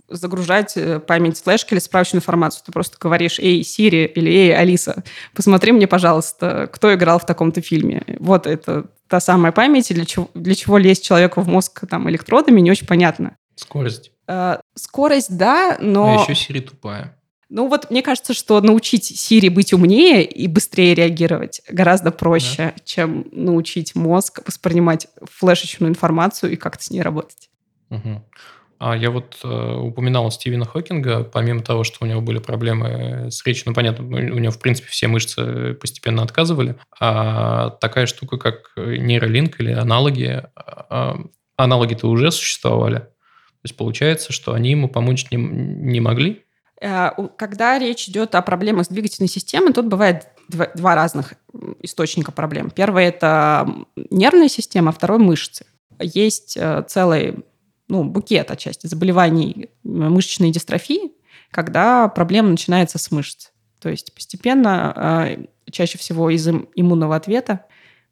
загружать 0.08 0.78
э, 0.78 1.02
память 1.02 1.38
флешки 1.38 1.74
или 1.74 1.82
справочную 1.82 2.22
информацию. 2.22 2.64
Ты 2.66 2.72
просто 2.72 2.96
говоришь, 2.98 3.40
эй, 3.40 3.62
Сири 3.62 4.06
или 4.06 4.32
эй, 4.32 4.56
Алиса, 4.56 5.04
посмотри 5.36 5.74
мне, 5.74 5.86
пожалуйста, 5.86 6.70
кто 6.72 6.94
играл 6.94 7.20
в 7.20 7.26
таком-то 7.26 7.62
фильме. 7.62 8.04
Вот 8.20 8.48
это 8.48 8.86
та 9.10 9.20
самая 9.20 9.52
память, 9.52 9.94
для 9.94 10.06
чего, 10.06 10.30
для 10.34 10.56
чего 10.56 10.78
лезть 10.78 11.04
человеку 11.04 11.42
в 11.42 11.48
мозг 11.50 11.82
там, 11.90 12.10
электродами, 12.10 12.62
не 12.62 12.72
очень 12.72 12.88
понятно. 12.88 13.36
Скорость. 13.56 14.12
Э, 14.28 14.58
скорость, 14.76 15.38
да, 15.38 15.78
но... 15.80 16.20
А 16.20 16.22
еще 16.22 16.36
Сири 16.36 16.60
тупая. 16.60 17.18
Ну 17.50 17.68
вот 17.68 17.92
мне 17.92 18.02
кажется, 18.02 18.34
что 18.34 18.60
научить 18.62 19.06
Сири 19.06 19.50
быть 19.50 19.74
умнее 19.74 20.26
и 20.26 20.48
быстрее 20.48 20.96
реагировать 20.96 21.62
гораздо 21.70 22.10
проще, 22.12 22.74
да. 22.76 22.82
чем 22.84 23.28
научить 23.32 23.94
мозг 23.94 24.42
воспринимать 24.46 25.08
флешечную 25.22 25.92
информацию 25.92 26.54
и 26.54 26.56
как-то 26.56 26.84
с 26.84 26.90
ней 26.90 27.02
работать. 27.02 27.50
Угу. 27.92 28.24
А 28.80 28.98
я 28.98 29.12
вот 29.12 29.38
э, 29.44 29.76
упоминал 29.76 30.32
Стивена 30.32 30.66
Хокинга, 30.66 31.24
помимо 31.24 31.62
того, 31.62 31.84
что 31.84 32.04
у 32.04 32.08
него 32.08 32.22
были 32.22 32.40
проблемы 32.40 33.30
с 33.32 33.46
речью, 33.46 33.66
ну, 33.68 33.74
понятно, 33.74 34.04
у 34.04 34.40
него, 34.40 34.52
в 34.52 34.60
принципе, 34.60 34.90
все 34.90 35.08
мышцы 35.08 35.74
постепенно 35.76 36.24
отказывали, 36.24 36.76
а 37.00 37.70
такая 37.70 38.08
штука, 38.08 38.38
как 38.38 38.72
нейролинк 38.76 39.60
или 39.62 39.72
аналоги, 39.72 40.44
а, 40.56 41.18
аналоги-то 41.56 42.08
уже 42.08 42.32
существовали. 42.32 43.08
То 43.64 43.68
есть 43.68 43.78
получается, 43.78 44.34
что 44.34 44.52
они 44.54 44.72
ему 44.72 44.90
помочь 44.90 45.32
не, 45.32 45.38
не 45.38 46.02
могли? 46.02 46.44
Э, 46.82 47.12
когда 47.38 47.80
речь 47.80 48.10
идет 48.10 48.36
о 48.36 48.42
проблемах 48.42 48.86
с 48.86 48.90
двигательной 48.90 49.30
системой, 49.30 49.72
тут 49.72 49.86
бывает 49.86 50.28
два, 50.50 50.68
два 50.76 50.96
разных 50.96 51.36
источника 51.80 52.34
проблем. 52.34 52.70
Первый– 52.70 53.06
это 53.06 53.74
нервная 54.12 54.50
система, 54.50 54.90
а 54.90 54.92
второй– 54.92 55.18
мышцы. 55.20 55.66
Есть 55.98 56.58
э, 56.58 56.84
целый 56.90 57.46
ну, 57.88 58.04
букет 58.04 58.52
отчасти 58.52 58.88
заболеваний 58.88 59.70
мышечной 59.84 60.52
дистрофии, 60.52 61.14
когда 61.50 62.10
проблема 62.10 62.50
начинается 62.50 62.98
с 62.98 63.12
мышц. 63.12 63.52
То 63.80 63.88
есть 63.88 64.14
постепенно, 64.14 64.94
а, 64.96 65.38
чаще 65.72 65.98
всего 65.98 66.30
из 66.30 66.48
иммунного 66.48 67.16
ответа, 67.16 67.66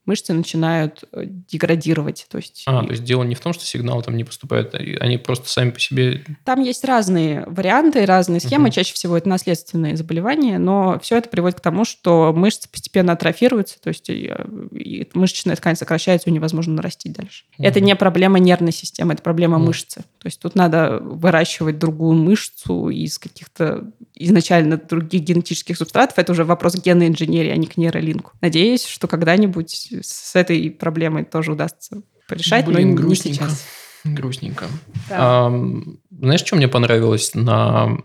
мышцы 0.06 0.34
начинают 0.34 1.04
э, 1.12 1.24
деградировать. 1.26 2.26
То 2.30 2.38
есть, 2.38 2.64
а, 2.66 2.84
то 2.84 2.92
есть 2.92 3.04
дело 3.04 3.24
не 3.24 3.36
в 3.36 3.40
том, 3.40 3.54
что 3.54 3.66
сигналы 3.66 4.02
там 4.04 4.18
не 4.18 4.24
поступают, 4.24 4.74
а 4.74 4.78
они 4.78 5.18
просто 5.18 5.50
сами 5.50 5.72
по 5.72 5.80
себе... 5.80 6.24
Там 6.44 6.62
есть 6.62 6.84
разные 6.84 7.44
варианты, 7.46 8.06
разные 8.06 8.40
схемы. 8.40 8.66
Угу. 8.66 8.74
Чаще 8.74 8.94
всего 8.94 9.18
это 9.18 9.30
наследственные 9.30 9.96
заболевания, 9.96 10.58
но 10.58 11.00
все 11.00 11.18
это 11.18 11.30
приводит 11.30 11.60
к 11.60 11.62
тому, 11.62 11.86
что 11.86 12.34
мышцы 12.36 12.68
постепенно 12.70 13.14
атрофируются, 13.14 13.80
то 13.80 13.90
есть 13.90 14.10
и, 14.10 14.34
и 14.72 15.08
мышечная 15.14 15.56
ткань 15.56 15.76
сокращается, 15.76 16.30
ее 16.30 16.36
невозможно 16.36 16.74
нарастить 16.74 17.14
дальше. 17.14 17.46
Угу. 17.58 17.68
Это 17.68 17.80
не 17.80 17.96
проблема 17.96 18.40
нервной 18.40 18.74
системы, 18.74 19.14
это 19.14 19.22
проблема 19.22 19.58
угу. 19.58 19.68
мышцы. 19.68 20.04
То 20.18 20.26
есть 20.28 20.40
тут 20.40 20.56
надо 20.56 21.00
выращивать 21.00 21.78
другую 21.78 22.16
мышцу 22.16 22.90
из 22.90 23.20
каких-то 23.20 23.92
изначально 24.16 24.78
других 24.78 25.22
генетических 25.22 25.78
субстратов. 25.78 26.18
Это 26.18 26.32
уже 26.32 26.44
вопрос 26.44 26.76
генной 26.76 27.08
инженерии, 27.08 27.52
а 27.52 27.56
не 27.56 27.68
к 27.68 27.78
нейролинку. 27.78 28.32
Надеюсь, 28.42 28.86
что 28.86 29.08
когда-нибудь 29.08 29.91
с 30.02 30.36
этой 30.36 30.70
проблемой 30.72 31.26
тоже 31.26 31.52
удастся 31.52 32.02
порешать, 32.28 32.66
Блин, 32.66 32.92
но 32.92 32.96
грустненько. 32.96 33.44
не 33.44 33.50
сейчас. 33.50 33.66
Грустненько. 34.04 34.66
Да. 35.10 35.48
А, 35.48 35.64
знаешь, 36.10 36.42
что 36.42 36.56
мне 36.56 36.68
понравилось 36.68 37.36
на 37.36 37.98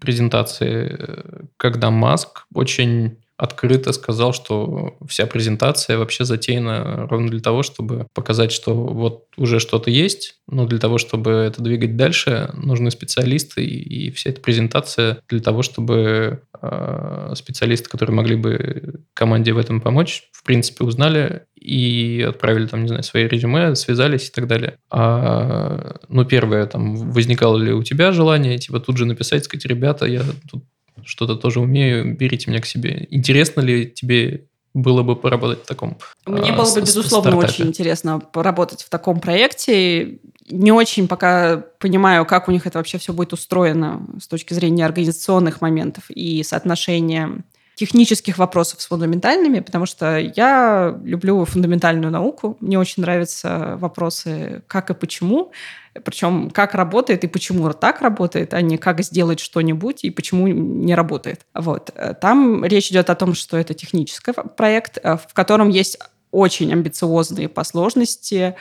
презентации, 0.00 1.48
когда 1.56 1.90
Маск 1.90 2.46
очень 2.54 3.18
открыто 3.36 3.92
сказал, 3.92 4.32
что 4.32 4.96
вся 5.06 5.26
презентация 5.26 5.98
вообще 5.98 6.24
затеяна 6.24 7.06
ровно 7.08 7.28
для 7.28 7.40
того, 7.40 7.62
чтобы 7.62 8.06
показать, 8.14 8.52
что 8.52 8.74
вот 8.74 9.24
уже 9.36 9.58
что-то 9.58 9.90
есть, 9.90 10.36
но 10.46 10.66
для 10.66 10.78
того, 10.78 10.98
чтобы 10.98 11.30
это 11.30 11.62
двигать 11.62 11.96
дальше, 11.96 12.50
нужны 12.54 12.90
специалисты, 12.90 13.64
и, 13.64 14.06
и 14.06 14.10
вся 14.10 14.30
эта 14.30 14.40
презентация 14.40 15.20
для 15.28 15.40
того, 15.40 15.62
чтобы 15.62 16.42
э, 16.60 17.32
специалисты, 17.34 17.88
которые 17.88 18.14
могли 18.14 18.36
бы 18.36 19.00
команде 19.14 19.52
в 19.52 19.58
этом 19.58 19.80
помочь, 19.80 20.28
в 20.32 20.44
принципе, 20.44 20.84
узнали 20.84 21.46
и 21.58 22.24
отправили 22.28 22.66
там, 22.66 22.82
не 22.82 22.88
знаю, 22.88 23.02
свои 23.02 23.26
резюме, 23.26 23.74
связались 23.74 24.28
и 24.28 24.32
так 24.32 24.46
далее. 24.46 24.76
А, 24.90 25.96
ну, 26.08 26.24
первое, 26.24 26.66
там, 26.66 26.94
возникало 27.10 27.56
ли 27.56 27.72
у 27.72 27.82
тебя 27.82 28.12
желание, 28.12 28.58
типа, 28.58 28.80
тут 28.80 28.98
же 28.98 29.06
написать, 29.06 29.44
сказать, 29.44 29.64
ребята, 29.64 30.04
я 30.04 30.22
тут 30.50 30.64
что-то 31.02 31.36
тоже 31.36 31.60
умею, 31.60 32.16
берите 32.16 32.50
меня 32.50 32.60
к 32.60 32.66
себе. 32.66 33.06
Интересно 33.10 33.60
ли 33.60 33.90
тебе 33.90 34.44
было 34.74 35.02
бы 35.02 35.14
поработать 35.14 35.62
в 35.62 35.66
таком 35.66 35.96
Мне 36.26 36.50
а, 36.50 36.56
было 36.56 36.74
бы, 36.74 36.80
безусловно, 36.80 37.30
стартапе. 37.30 37.52
очень 37.52 37.66
интересно 37.68 38.18
поработать 38.18 38.82
в 38.82 38.90
таком 38.90 39.20
проекте. 39.20 40.18
Не 40.50 40.72
очень 40.72 41.06
пока 41.06 41.64
понимаю, 41.78 42.26
как 42.26 42.48
у 42.48 42.52
них 42.52 42.66
это 42.66 42.78
вообще 42.78 42.98
все 42.98 43.12
будет 43.12 43.32
устроено 43.32 44.04
с 44.20 44.26
точки 44.26 44.52
зрения 44.52 44.84
организационных 44.84 45.60
моментов 45.60 46.10
и 46.10 46.42
соотношения 46.42 47.44
технических 47.74 48.38
вопросов 48.38 48.80
с 48.80 48.86
фундаментальными, 48.86 49.60
потому 49.60 49.86
что 49.86 50.18
я 50.18 50.98
люблю 51.04 51.44
фундаментальную 51.44 52.10
науку. 52.10 52.56
Мне 52.60 52.78
очень 52.78 53.02
нравятся 53.02 53.76
вопросы 53.78 54.62
как 54.68 54.90
и 54.90 54.94
почему. 54.94 55.52
Причем 56.04 56.50
как 56.50 56.74
работает 56.74 57.24
и 57.24 57.28
почему 57.28 57.72
так 57.72 58.00
работает, 58.00 58.54
а 58.54 58.60
не 58.60 58.78
как 58.78 59.00
сделать 59.02 59.40
что-нибудь 59.40 60.04
и 60.04 60.10
почему 60.10 60.48
не 60.48 60.94
работает. 60.94 61.46
Вот. 61.54 61.90
Там 62.20 62.64
речь 62.64 62.90
идет 62.90 63.10
о 63.10 63.14
том, 63.14 63.34
что 63.34 63.56
это 63.56 63.74
технический 63.74 64.32
проект, 64.56 64.98
э, 65.02 65.16
в 65.16 65.32
котором 65.34 65.68
есть 65.68 65.98
очень 66.30 66.72
амбициозные 66.72 67.48
по 67.48 67.62
сложности 67.64 68.56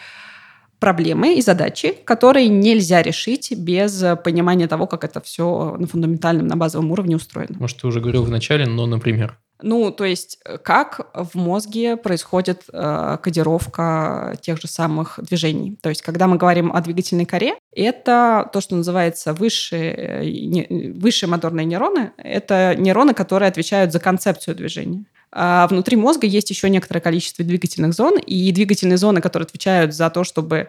проблемы 0.84 1.36
и 1.36 1.42
задачи, 1.42 1.96
которые 2.04 2.50
нельзя 2.50 3.02
решить 3.02 3.54
без 3.58 4.04
понимания 4.22 4.68
того, 4.68 4.86
как 4.86 5.06
это 5.06 5.22
все 5.22 5.78
на 5.80 5.88
фундаментальном, 5.88 6.46
на 6.46 6.58
базовом 6.58 6.92
уровне 6.92 7.16
устроено. 7.16 7.56
Может, 7.58 7.78
ты 7.78 7.88
уже 7.88 8.02
говорил 8.02 8.24
в 8.24 8.30
начале, 8.30 8.66
но, 8.66 8.86
например, 8.86 9.38
ну, 9.64 9.92
то 9.92 10.04
есть, 10.04 10.40
э, 10.44 10.58
как 10.58 11.08
в 11.14 11.36
мозге 11.36 11.96
происходит 11.96 12.64
э, 12.72 13.18
кодировка 13.24 14.38
тех 14.42 14.60
же 14.60 14.68
самых 14.68 15.20
движений. 15.22 15.78
То 15.82 15.90
есть, 15.90 16.02
когда 16.02 16.28
мы 16.28 16.36
говорим 16.36 16.72
о 16.74 16.82
двигательной 16.82 17.26
коре, 17.26 17.56
это 17.74 18.50
то, 18.52 18.60
что 18.60 18.76
называется 18.76 19.34
высшие, 19.34 19.94
э, 19.96 20.26
не, 20.26 20.92
высшие 20.92 21.30
моторные 21.30 21.66
нейроны. 21.66 22.12
Это 22.18 22.76
нейроны, 22.78 23.14
которые 23.14 23.48
отвечают 23.48 23.94
за 23.94 24.00
концепцию 24.00 24.56
движения. 24.56 25.06
А 25.32 25.66
внутри 25.68 25.96
мозга 25.96 26.28
есть 26.28 26.50
еще 26.50 26.70
некоторое 26.70 27.00
количество 27.00 27.44
двигательных 27.46 27.94
зон, 27.94 28.20
и 28.20 28.52
двигательные 28.52 28.98
зоны, 28.98 29.22
которые 29.22 29.46
отвечают 29.46 29.96
за 29.96 30.10
то, 30.10 30.26
чтобы 30.26 30.68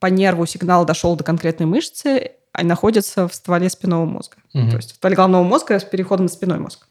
по 0.00 0.06
нерву 0.06 0.46
сигнал 0.46 0.84
дошел 0.84 1.14
до 1.14 1.22
конкретной 1.22 1.66
мышцы, 1.66 2.32
они 2.52 2.68
находятся 2.68 3.28
в 3.28 3.34
стволе 3.34 3.70
спинного 3.70 4.04
мозга. 4.04 4.36
Угу. 4.52 4.70
То 4.70 4.76
есть 4.76 4.92
в 4.92 4.94
стволе 4.96 5.14
головного 5.14 5.44
мозга 5.44 5.78
с 5.78 5.84
переходом 5.84 6.26
на 6.26 6.32
спиной 6.32 6.58
мозг. 6.58 6.86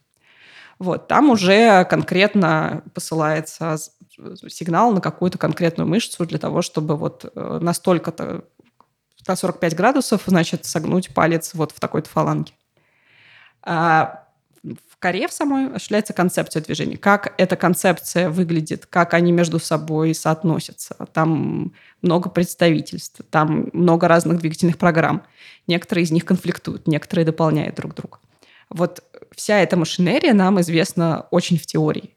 Вот, 0.82 1.08
там 1.08 1.30
уже 1.30 1.86
конкретно 1.86 2.82
посылается 2.96 3.78
сигнал 4.50 4.92
на 4.92 5.00
какую-то 5.00 5.38
конкретную 5.38 5.88
мышцу 5.88 6.26
для 6.26 6.40
того, 6.40 6.64
чтобы 6.64 6.98
вот 6.98 7.32
э, 7.36 7.60
настолько-то 7.62 8.46
на 9.28 9.36
45 9.36 9.76
градусов, 9.76 10.24
значит, 10.26 10.66
согнуть 10.66 11.14
палец 11.14 11.54
вот 11.54 11.72
в 11.72 11.80
такой-то 11.80 12.10
фаланге. 12.10 12.54
А 13.62 14.24
в 14.64 14.98
коре 14.98 15.28
в 15.28 15.34
самой 15.34 15.68
осуществляется 15.68 16.14
концепция 16.14 16.64
движения. 16.64 16.98
Как 16.98 17.36
эта 17.38 17.56
концепция 17.56 18.32
выглядит, 18.32 18.88
как 18.88 19.14
они 19.14 19.32
между 19.32 19.60
собой 19.60 20.16
соотносятся. 20.16 20.96
Там 21.14 21.74
много 22.02 22.32
представительств, 22.32 23.22
там 23.30 23.70
много 23.72 24.08
разных 24.08 24.40
двигательных 24.40 24.80
программ. 24.80 25.22
Некоторые 25.68 26.06
из 26.06 26.12
них 26.12 26.26
конфликтуют, 26.26 26.88
некоторые 26.88 27.24
дополняют 27.24 27.76
друг 27.76 27.94
друга. 27.94 28.18
Вот 28.72 29.04
вся 29.42 29.60
эта 29.60 29.76
машинерия 29.76 30.36
нам 30.36 30.62
известна 30.62 31.26
очень 31.32 31.58
в 31.58 31.66
теории. 31.66 32.16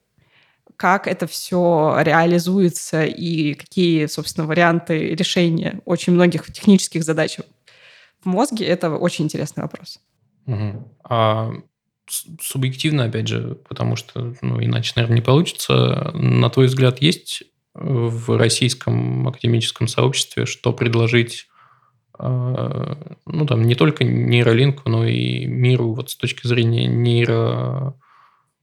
Как 0.76 1.06
это 1.06 1.26
все 1.26 1.96
реализуется 2.00 3.04
и 3.04 3.54
какие, 3.54 4.06
собственно, 4.06 4.46
варианты 4.46 5.14
решения 5.14 5.80
очень 5.86 6.12
многих 6.12 6.52
технических 6.52 7.02
задач 7.02 7.38
в 8.20 8.26
мозге, 8.26 8.66
это 8.66 8.90
очень 8.90 9.24
интересный 9.24 9.62
вопрос. 9.62 10.00
Угу. 10.46 10.92
А 11.04 11.52
субъективно, 12.42 13.04
опять 13.04 13.28
же, 13.28 13.56
потому 13.66 13.96
что 13.96 14.34
ну, 14.42 14.62
иначе, 14.62 14.92
наверное, 14.96 15.16
не 15.16 15.22
получится, 15.22 16.10
на 16.12 16.50
твой 16.50 16.66
взгляд, 16.66 17.00
есть 17.00 17.44
в 17.72 18.36
российском 18.36 19.26
академическом 19.26 19.88
сообществе, 19.88 20.44
что 20.44 20.74
предложить 20.74 21.46
ну, 22.18 23.46
там, 23.46 23.62
не 23.64 23.74
только 23.74 24.04
нейролинку, 24.04 24.88
но 24.88 25.04
и 25.04 25.46
миру 25.46 25.94
вот 25.94 26.10
с 26.10 26.16
точки 26.16 26.46
зрения 26.46 26.86
нейро 26.86 27.94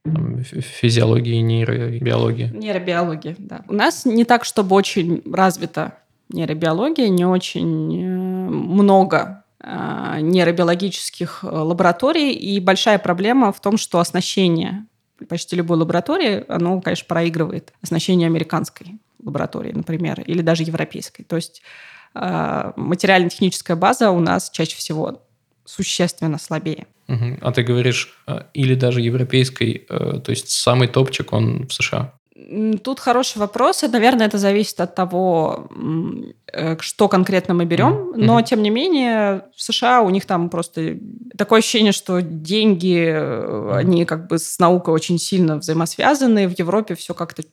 там, 0.04 0.42
физиологии, 0.42 1.40
нейробиологии. 1.40 2.50
Нейробиологии, 2.52 3.36
да. 3.38 3.62
У 3.68 3.74
нас 3.74 4.04
не 4.04 4.24
так, 4.24 4.44
чтобы 4.44 4.74
очень 4.74 5.22
развита 5.30 5.98
нейробиология, 6.30 7.08
не 7.08 7.24
очень 7.24 8.02
э, 8.02 8.50
много 8.50 9.44
э, 9.60 10.18
нейробиологических 10.20 11.44
лабораторий, 11.44 12.32
и 12.32 12.58
большая 12.58 12.98
проблема 12.98 13.52
в 13.52 13.60
том, 13.60 13.76
что 13.76 14.00
оснащение 14.00 14.86
почти 15.28 15.54
любой 15.54 15.78
лаборатории, 15.78 16.44
оно, 16.48 16.80
конечно, 16.80 17.06
проигрывает 17.06 17.72
оснащение 17.80 18.26
американской 18.26 18.98
лаборатории, 19.22 19.72
например, 19.72 20.20
или 20.22 20.42
даже 20.42 20.64
европейской. 20.64 21.22
То 21.22 21.36
есть 21.36 21.62
э, 21.62 22.01
материально-техническая 22.14 23.76
база 23.76 24.10
у 24.10 24.20
нас 24.20 24.50
чаще 24.50 24.76
всего 24.76 25.22
существенно 25.64 26.38
слабее. 26.38 26.86
Угу. 27.08 27.38
А 27.40 27.52
ты 27.52 27.62
говоришь, 27.62 28.14
э, 28.26 28.42
или 28.54 28.74
даже 28.74 29.00
европейской, 29.00 29.86
э, 29.88 30.20
то 30.20 30.30
есть 30.30 30.50
самый 30.50 30.88
топчик, 30.88 31.32
он 31.32 31.66
в 31.66 31.72
США? 31.72 32.12
Тут 32.82 32.98
хороший 32.98 33.38
вопрос, 33.38 33.82
наверное, 33.82 34.26
это 34.26 34.38
зависит 34.38 34.80
от 34.80 34.94
того, 34.94 35.68
э, 36.52 36.76
что 36.80 37.08
конкретно 37.08 37.54
мы 37.54 37.66
берем, 37.66 37.92
mm-hmm. 37.92 38.16
но, 38.16 38.40
тем 38.42 38.62
не 38.62 38.70
менее, 38.70 39.42
в 39.54 39.62
США 39.62 40.00
у 40.00 40.10
них 40.10 40.24
там 40.26 40.48
просто 40.48 40.96
такое 41.36 41.58
ощущение, 41.58 41.92
что 41.92 42.20
деньги, 42.20 43.14
они 43.74 44.04
как 44.06 44.28
бы 44.28 44.38
с 44.38 44.58
наукой 44.58 44.94
очень 44.94 45.18
сильно 45.18 45.56
взаимосвязаны, 45.56 46.48
в 46.48 46.58
Европе 46.58 46.94
все 46.94 47.14
как-то 47.14 47.44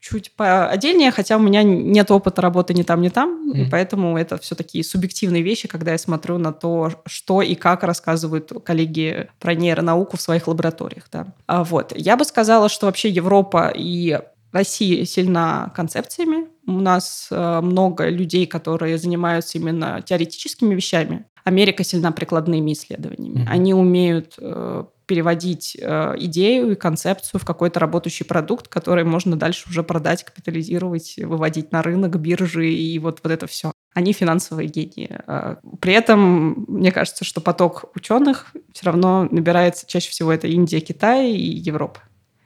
чуть-чуть 0.00 0.32
отдельнее, 0.36 1.10
хотя 1.10 1.36
у 1.36 1.40
меня 1.40 1.62
нет 1.62 2.10
опыта 2.10 2.42
работы 2.42 2.74
ни 2.74 2.82
там, 2.82 3.00
ни 3.00 3.08
там, 3.08 3.50
mm. 3.50 3.58
и 3.58 3.70
поэтому 3.70 4.16
это 4.16 4.38
все 4.38 4.54
такие 4.54 4.84
субъективные 4.84 5.42
вещи, 5.42 5.68
когда 5.68 5.92
я 5.92 5.98
смотрю 5.98 6.38
на 6.38 6.52
то, 6.52 6.92
что 7.06 7.42
и 7.42 7.54
как 7.54 7.82
рассказывают 7.82 8.52
коллеги 8.64 9.28
про 9.38 9.54
нейронауку 9.54 10.16
в 10.16 10.20
своих 10.20 10.46
лабораториях. 10.48 11.04
Да. 11.12 11.26
А 11.46 11.64
вот. 11.64 11.92
Я 11.96 12.16
бы 12.16 12.24
сказала, 12.24 12.68
что 12.68 12.86
вообще 12.86 13.08
Европа 13.08 13.72
и 13.74 14.20
Россия 14.52 15.04
сильна 15.04 15.72
концепциями. 15.74 16.48
У 16.66 16.80
нас 16.80 17.28
э, 17.30 17.60
много 17.60 18.08
людей, 18.08 18.46
которые 18.46 18.98
занимаются 18.98 19.58
именно 19.58 20.02
теоретическими 20.02 20.74
вещами. 20.74 21.26
Америка 21.44 21.84
сильна 21.84 22.12
прикладными 22.12 22.72
исследованиями. 22.72 23.40
Mm-hmm. 23.40 23.48
Они 23.48 23.74
умеют 23.74 24.34
э, 24.38 24.84
переводить 25.08 25.76
э, 25.80 26.14
идею 26.18 26.72
и 26.72 26.74
концепцию 26.74 27.40
в 27.40 27.44
какой-то 27.44 27.80
работающий 27.80 28.26
продукт, 28.26 28.68
который 28.68 29.04
можно 29.04 29.36
дальше 29.36 29.68
уже 29.68 29.82
продать, 29.82 30.22
капитализировать, 30.22 31.16
выводить 31.16 31.72
на 31.72 31.82
рынок, 31.82 32.20
биржи 32.20 32.70
и 32.70 32.98
вот, 32.98 33.20
вот 33.22 33.32
это 33.32 33.46
все. 33.46 33.72
Они 33.94 34.12
финансовые 34.12 34.68
гении. 34.68 35.18
Э, 35.26 35.56
при 35.80 35.94
этом, 35.94 36.66
мне 36.68 36.92
кажется, 36.92 37.24
что 37.24 37.40
поток 37.40 37.86
ученых 37.96 38.52
все 38.74 38.84
равно 38.84 39.26
набирается 39.30 39.86
чаще 39.86 40.10
всего 40.10 40.30
это 40.30 40.46
Индия, 40.46 40.80
Китай 40.80 41.32
и 41.32 41.56
Европа. 41.56 42.00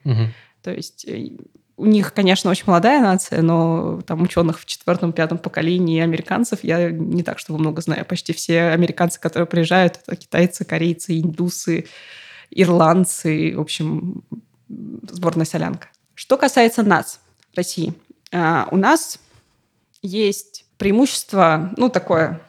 Угу. 0.04 0.28
То 0.62 0.72
есть 0.72 1.04
э, 1.08 1.30
у 1.76 1.86
них, 1.86 2.14
конечно, 2.14 2.48
очень 2.48 2.64
молодая 2.68 3.02
нация, 3.02 3.42
но 3.42 4.00
там 4.06 4.22
ученых 4.22 4.60
в 4.60 4.66
четвертом, 4.66 5.12
пятом 5.12 5.38
поколении 5.38 6.00
американцев 6.00 6.60
я 6.62 6.92
не 6.92 7.24
так, 7.24 7.40
чтобы 7.40 7.58
много 7.58 7.82
знаю. 7.82 8.04
Почти 8.04 8.32
все 8.32 8.68
американцы, 8.68 9.18
которые 9.18 9.48
приезжают, 9.48 9.98
это 10.06 10.14
китайцы, 10.14 10.64
корейцы, 10.64 11.18
индусы, 11.18 11.86
ирландцы, 12.54 13.54
в 13.56 13.60
общем, 13.60 14.22
сборная 14.68 15.46
солянка. 15.46 15.88
Что 16.14 16.36
касается 16.36 16.82
нас, 16.82 17.20
России, 17.54 17.94
а, 18.32 18.68
у 18.70 18.76
нас 18.76 19.18
есть 20.02 20.64
преимущество, 20.78 21.72
ну, 21.76 21.88
такое 21.88 22.40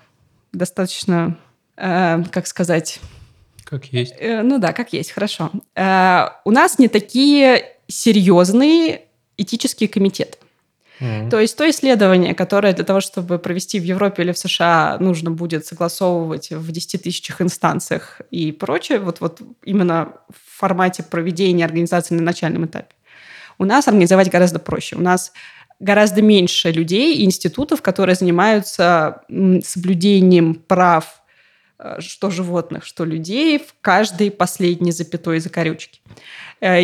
достаточно, 0.52 1.38
э, 1.78 2.24
как 2.32 2.48
сказать... 2.48 3.00
Как 3.64 3.86
есть. 3.86 4.14
Э, 4.20 4.44
ну 4.44 4.60
да, 4.60 4.74
как 4.74 4.94
есть, 4.94 5.12
хорошо. 5.12 5.52
Э, 5.76 6.28
у 6.46 6.52
нас 6.52 6.80
не 6.80 6.88
такие 6.88 7.66
серьезные 7.88 9.06
этические 9.38 9.90
комитеты. 9.90 10.38
Mm-hmm. 11.00 11.30
То 11.30 11.40
есть 11.40 11.58
то 11.58 11.70
исследование, 11.70 12.34
которое 12.36 12.74
для 12.74 12.86
того, 12.86 13.02
чтобы 13.02 13.40
провести 13.40 13.80
в 13.80 13.84
Европе 13.84 14.24
или 14.24 14.32
в 14.32 14.38
США, 14.38 14.98
нужно 15.00 15.32
будет 15.32 15.66
согласовывать 15.66 16.52
в 16.52 16.72
10 16.72 17.04
тысячах 17.04 17.42
инстанциях 17.42 18.22
и 18.32 18.52
прочее, 18.52 19.00
вот, 19.00 19.20
вот 19.20 19.42
именно 19.64 20.14
в 20.30 20.60
формате 20.60 21.04
проведения 21.04 21.66
организации 21.66 22.16
на 22.16 22.22
начальном 22.22 22.66
этапе, 22.66 22.96
у 23.58 23.66
нас 23.66 23.88
организовать 23.88 24.30
гораздо 24.30 24.60
проще. 24.60 24.96
У 24.96 25.02
нас 25.02 25.32
гораздо 25.80 26.22
меньше 26.22 26.72
людей 26.72 27.18
и 27.18 27.26
институтов, 27.26 27.82
которые 27.82 28.16
занимаются 28.16 29.24
соблюдением 29.64 30.56
прав 30.56 31.22
э, 31.80 32.00
что 32.00 32.30
животных, 32.30 32.86
что 32.86 33.06
людей 33.06 33.60
в 33.60 33.76
каждой 33.82 34.32
последней 34.32 34.92
запятой 34.92 35.40
закорючке. 35.40 36.00
Э, 36.62 36.82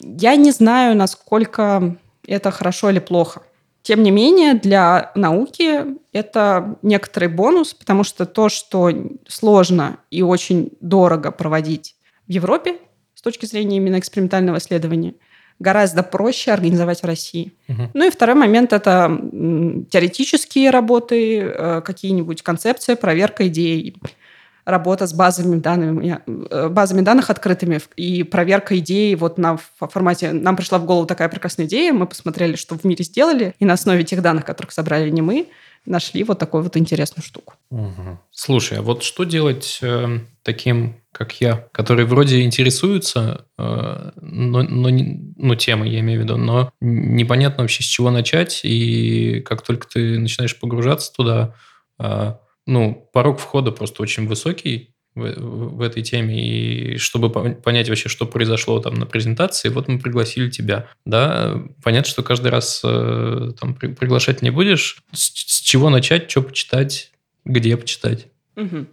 я 0.00 0.36
не 0.36 0.50
знаю, 0.50 0.96
насколько 0.96 1.96
это 2.26 2.50
хорошо 2.50 2.90
или 2.90 2.98
плохо. 2.98 3.42
Тем 3.82 4.02
не 4.02 4.10
менее, 4.10 4.54
для 4.54 5.12
науки 5.14 5.96
это 6.12 6.76
некоторый 6.82 7.28
бонус, 7.28 7.72
потому 7.72 8.02
что 8.02 8.26
то, 8.26 8.48
что 8.48 8.90
сложно 9.28 9.98
и 10.10 10.22
очень 10.22 10.72
дорого 10.80 11.30
проводить 11.30 11.94
в 12.26 12.32
Европе 12.32 12.78
с 13.14 13.22
точки 13.22 13.46
зрения 13.46 13.76
именно 13.76 13.98
экспериментального 13.98 14.58
исследования, 14.58 15.14
гораздо 15.58 16.02
проще 16.02 16.50
организовать 16.50 17.02
в 17.02 17.06
России. 17.06 17.52
Угу. 17.68 17.90
Ну 17.94 18.06
и 18.06 18.10
второй 18.10 18.34
момент– 18.34 18.72
это 18.74 19.20
теоретические 19.90 20.70
работы, 20.70 21.40
э, 21.40 21.80
какие-нибудь 21.82 22.42
концепции, 22.42 22.94
проверка 22.94 23.46
идей 23.46 23.96
работа 24.66 25.06
с 25.06 25.14
базами, 25.14 25.58
данными, 25.58 26.20
э, 26.26 26.68
базами 26.68 27.00
данных 27.00 27.30
открытыми 27.30 27.80
и 27.96 28.24
проверка 28.24 28.76
идей 28.76 29.14
вот 29.14 29.38
на 29.38 29.56
формате... 29.78 30.32
Нам 30.32 30.56
пришла 30.56 30.78
в 30.78 30.84
голову 30.84 31.06
такая 31.06 31.28
прекрасная 31.28 31.66
идея, 31.66 31.92
мы 31.92 32.06
посмотрели, 32.06 32.56
что 32.56 32.76
в 32.76 32.84
мире 32.84 33.04
сделали, 33.04 33.54
и 33.60 33.64
на 33.64 33.74
основе 33.74 34.02
тех 34.02 34.20
данных, 34.20 34.44
которых 34.44 34.72
собрали 34.72 35.08
не 35.08 35.22
мы, 35.22 35.48
нашли 35.86 36.24
вот 36.24 36.40
такую 36.40 36.64
вот 36.64 36.76
интересную 36.76 37.24
штуку. 37.24 37.54
Угу. 37.70 38.18
Слушай, 38.32 38.78
а 38.78 38.82
вот 38.82 39.04
что 39.04 39.22
делать 39.22 39.78
э, 39.82 40.18
таким, 40.42 40.96
как 41.12 41.40
я, 41.40 41.68
которые 41.70 42.06
вроде 42.06 42.42
интересуются, 42.42 43.46
э, 43.56 44.10
но, 44.20 44.62
но, 44.64 44.88
ну, 44.90 45.54
темой 45.54 45.90
я 45.90 46.00
имею 46.00 46.20
в 46.20 46.24
виду, 46.24 46.36
но 46.36 46.72
непонятно 46.80 47.62
вообще 47.62 47.84
с 47.84 47.86
чего 47.86 48.10
начать, 48.10 48.62
и 48.64 49.42
как 49.42 49.62
только 49.62 49.86
ты 49.86 50.18
начинаешь 50.18 50.58
погружаться 50.58 51.12
туда, 51.12 51.54
э, 52.00 52.34
ну, 52.66 53.08
порог 53.12 53.38
входа 53.38 53.70
просто 53.70 54.02
очень 54.02 54.26
высокий 54.26 54.94
в, 55.14 55.76
в, 55.76 55.82
этой 55.82 56.02
теме. 56.02 56.38
И 56.38 56.98
чтобы 56.98 57.30
понять 57.30 57.88
вообще, 57.88 58.08
что 58.08 58.26
произошло 58.26 58.80
там 58.80 58.94
на 58.94 59.06
презентации, 59.06 59.68
вот 59.68 59.88
мы 59.88 59.98
пригласили 59.98 60.50
тебя. 60.50 60.88
Да, 61.04 61.62
понятно, 61.82 62.10
что 62.10 62.22
каждый 62.22 62.48
раз 62.48 62.82
э, 62.84 63.52
там 63.58 63.74
при, 63.74 63.88
приглашать 63.88 64.42
не 64.42 64.50
будешь. 64.50 64.98
С, 65.12 65.22
с 65.22 65.60
чего 65.60 65.90
начать, 65.90 66.30
что 66.30 66.42
почитать, 66.42 67.12
где 67.44 67.76
почитать? 67.76 68.26
Угу. 68.56 68.86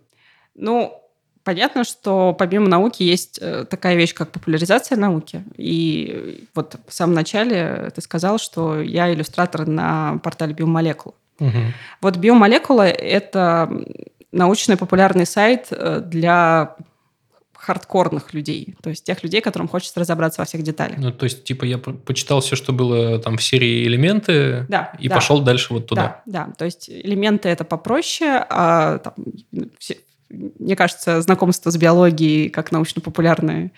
Ну, 0.55 1.01
понятно, 1.43 1.83
что 1.83 2.33
помимо 2.33 2.67
науки 2.67 3.03
есть 3.03 3.39
э, 3.41 3.65
такая 3.69 3.95
вещь, 3.95 4.13
как 4.13 4.31
популяризация 4.31 4.97
науки. 4.97 5.43
И 5.57 6.47
вот 6.55 6.77
в 6.87 6.93
самом 6.93 7.15
начале 7.15 7.91
ты 7.93 8.01
сказал, 8.01 8.39
что 8.39 8.81
я 8.81 9.13
иллюстратор 9.13 9.67
на 9.67 10.19
портале 10.23 10.53
Биомолекул. 10.53 11.15
Угу. 11.39 11.59
Вот 12.01 12.17
биомолекула– 12.17 12.87
это 12.87 13.69
научный 14.31 14.77
популярный 14.77 15.25
сайт 15.25 15.67
э, 15.71 16.01
для 16.03 16.75
хардкорных 17.63 18.33
людей, 18.33 18.75
то 18.81 18.89
есть 18.89 19.05
тех 19.05 19.23
людей, 19.23 19.39
которым 19.39 19.69
хочется 19.69 19.97
разобраться 19.97 20.41
во 20.41 20.45
всех 20.45 20.63
деталях. 20.63 20.97
Ну, 20.97 21.11
то 21.13 21.23
есть, 21.23 21.45
типа, 21.45 21.63
я 21.63 21.77
почитал 21.77 22.41
все, 22.41 22.57
что 22.57 22.73
было 22.73 23.19
там 23.19 23.37
в 23.37 23.43
серии 23.43 23.87
элементы, 23.87 24.65
да, 24.67 24.91
и 24.99 25.07
да. 25.07 25.15
пошел 25.15 25.39
дальше 25.39 25.73
вот 25.73 25.87
туда. 25.87 26.21
Да, 26.25 26.45
да, 26.47 26.53
то 26.57 26.65
есть 26.65 26.89
элементы 26.89 27.47
это 27.47 27.63
попроще, 27.63 28.45
а 28.49 28.97
там, 28.97 29.13
все, 29.79 29.97
мне 30.29 30.75
кажется, 30.75 31.21
знакомство 31.21 31.69
с 31.69 31.77
биологией 31.77 32.49
как 32.49 32.73
научно-популярное 32.73 33.71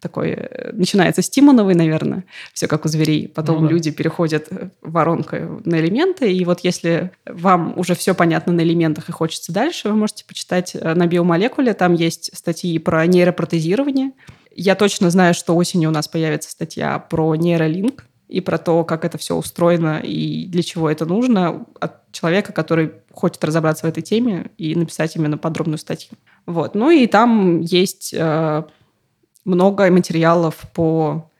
такой 0.00 0.30
э, 0.30 0.72
начинается 0.72 1.22
стимоновый, 1.22 1.74
наверное, 1.74 2.24
все 2.52 2.66
как 2.66 2.84
у 2.84 2.88
зверей. 2.88 3.28
Потом 3.28 3.62
ну, 3.62 3.68
да. 3.68 3.72
люди 3.72 3.90
переходят 3.90 4.46
э, 4.50 4.70
воронкой 4.80 5.42
на 5.64 5.78
элементы. 5.78 6.32
И 6.32 6.44
вот 6.44 6.60
если 6.60 7.12
вам 7.26 7.78
уже 7.78 7.94
все 7.94 8.14
понятно 8.14 8.52
на 8.52 8.62
элементах 8.62 9.08
и 9.08 9.12
хочется 9.12 9.52
дальше, 9.52 9.88
вы 9.88 9.96
можете 9.96 10.24
почитать 10.24 10.74
э, 10.74 10.94
на 10.94 11.06
биомолекуле. 11.06 11.74
Там 11.74 11.94
есть 11.94 12.36
статьи 12.36 12.78
про 12.78 13.06
нейропротезирование. 13.06 14.12
Я 14.54 14.74
точно 14.74 15.10
знаю, 15.10 15.34
что 15.34 15.54
осенью 15.54 15.90
у 15.90 15.92
нас 15.92 16.08
появится 16.08 16.50
статья 16.50 16.98
про 16.98 17.34
нейролинк 17.36 18.04
и 18.28 18.40
про 18.40 18.58
то, 18.58 18.84
как 18.84 19.04
это 19.04 19.18
все 19.18 19.34
устроено 19.34 20.00
и 20.02 20.46
для 20.46 20.62
чего 20.62 20.88
это 20.88 21.04
нужно 21.04 21.66
от 21.80 22.10
человека, 22.12 22.52
который 22.52 22.92
хочет 23.12 23.42
разобраться 23.44 23.86
в 23.86 23.88
этой 23.88 24.02
теме 24.02 24.50
и 24.56 24.74
написать 24.74 25.16
именно 25.16 25.36
подробную 25.36 25.78
статью. 25.78 26.16
Вот. 26.46 26.74
Ну 26.74 26.90
и 26.90 27.06
там 27.06 27.60
есть 27.60 28.14
много 29.44 29.90
материалов 29.90 30.56
по 30.74 31.30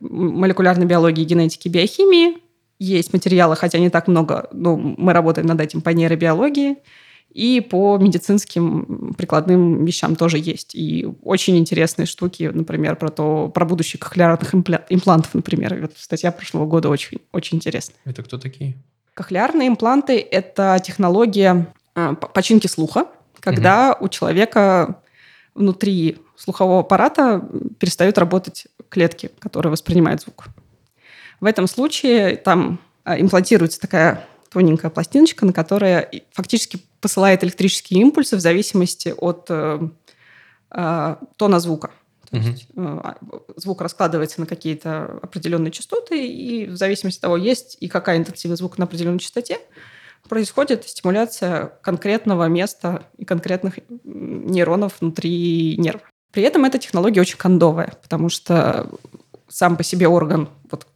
молекулярной 0.00 0.86
биологии, 0.86 1.24
генетике, 1.24 1.68
биохимии. 1.68 2.38
Есть 2.78 3.12
материалы, 3.12 3.56
хотя 3.56 3.78
не 3.78 3.90
так 3.90 4.06
много, 4.06 4.48
но 4.52 4.76
мы 4.76 5.12
работаем 5.12 5.46
над 5.46 5.60
этим 5.60 5.80
по 5.80 5.90
нейробиологии. 5.90 6.76
И 7.30 7.60
по 7.60 7.98
медицинским 7.98 9.14
прикладным 9.18 9.84
вещам 9.84 10.16
тоже 10.16 10.38
есть. 10.38 10.74
И 10.74 11.06
очень 11.22 11.58
интересные 11.58 12.06
штуки, 12.06 12.50
например, 12.52 12.96
про 12.96 13.10
то, 13.10 13.48
про 13.48 13.66
будущее 13.66 14.00
кохлеарных 14.00 14.54
имплантов, 14.54 15.34
например. 15.34 15.76
Вот 15.82 15.92
статья 15.96 16.32
прошлого 16.32 16.64
года 16.64 16.88
очень, 16.88 17.18
очень 17.32 17.58
интересная. 17.58 17.98
Это 18.06 18.22
кто 18.22 18.38
такие? 18.38 18.74
Кохлеарные 19.12 19.68
импланты– 19.68 20.18
это 20.30 20.80
технология 20.82 21.66
а, 21.94 22.14
починки 22.14 22.68
слуха, 22.68 23.06
когда 23.40 23.92
угу. 23.92 24.06
у 24.06 24.08
человека 24.08 25.02
внутри 25.56 26.18
слухового 26.36 26.80
аппарата 26.80 27.46
перестают 27.78 28.18
работать 28.18 28.66
клетки, 28.88 29.30
которые 29.38 29.70
воспринимают 29.70 30.22
звук. 30.22 30.46
В 31.40 31.44
этом 31.44 31.66
случае 31.66 32.36
там 32.36 32.78
а, 33.04 33.20
имплантируется 33.20 33.80
такая 33.80 34.26
тоненькая 34.50 34.90
пластиночка, 34.90 35.44
на 35.44 35.52
которая 35.52 36.10
фактически 36.32 36.80
посылает 37.00 37.44
электрические 37.44 38.00
импульсы 38.00 38.36
в 38.36 38.40
зависимости 38.40 39.14
от 39.16 39.46
э, 39.50 39.80
э, 40.70 41.16
тона 41.36 41.60
звука. 41.60 41.90
То 42.30 42.38
угу. 42.38 42.46
есть 42.46 42.68
э, 42.74 43.14
звук 43.56 43.82
раскладывается 43.82 44.40
на 44.40 44.46
какие-то 44.46 45.18
определенные 45.22 45.72
частоты, 45.72 46.26
и 46.26 46.66
в 46.66 46.76
зависимости 46.76 47.18
от 47.18 47.22
того, 47.22 47.36
есть 47.36 47.76
и 47.80 47.88
какая 47.88 48.18
интенсивность 48.18 48.60
звука 48.60 48.80
на 48.80 48.86
определенной 48.86 49.18
частоте, 49.18 49.58
происходит 50.28 50.88
стимуляция 50.88 51.72
конкретного 51.82 52.46
места 52.46 53.06
и 53.16 53.24
конкретных 53.24 53.78
нейронов 54.04 55.00
внутри 55.00 55.76
нерва. 55.78 56.02
При 56.32 56.42
этом 56.42 56.64
эта 56.64 56.78
технология 56.78 57.20
очень 57.20 57.38
кондовая, 57.38 57.94
потому 58.02 58.28
что 58.28 58.90
сам 59.48 59.76
по 59.76 59.82
себе 59.82 60.08
орган, 60.08 60.48
вот, 60.70 60.86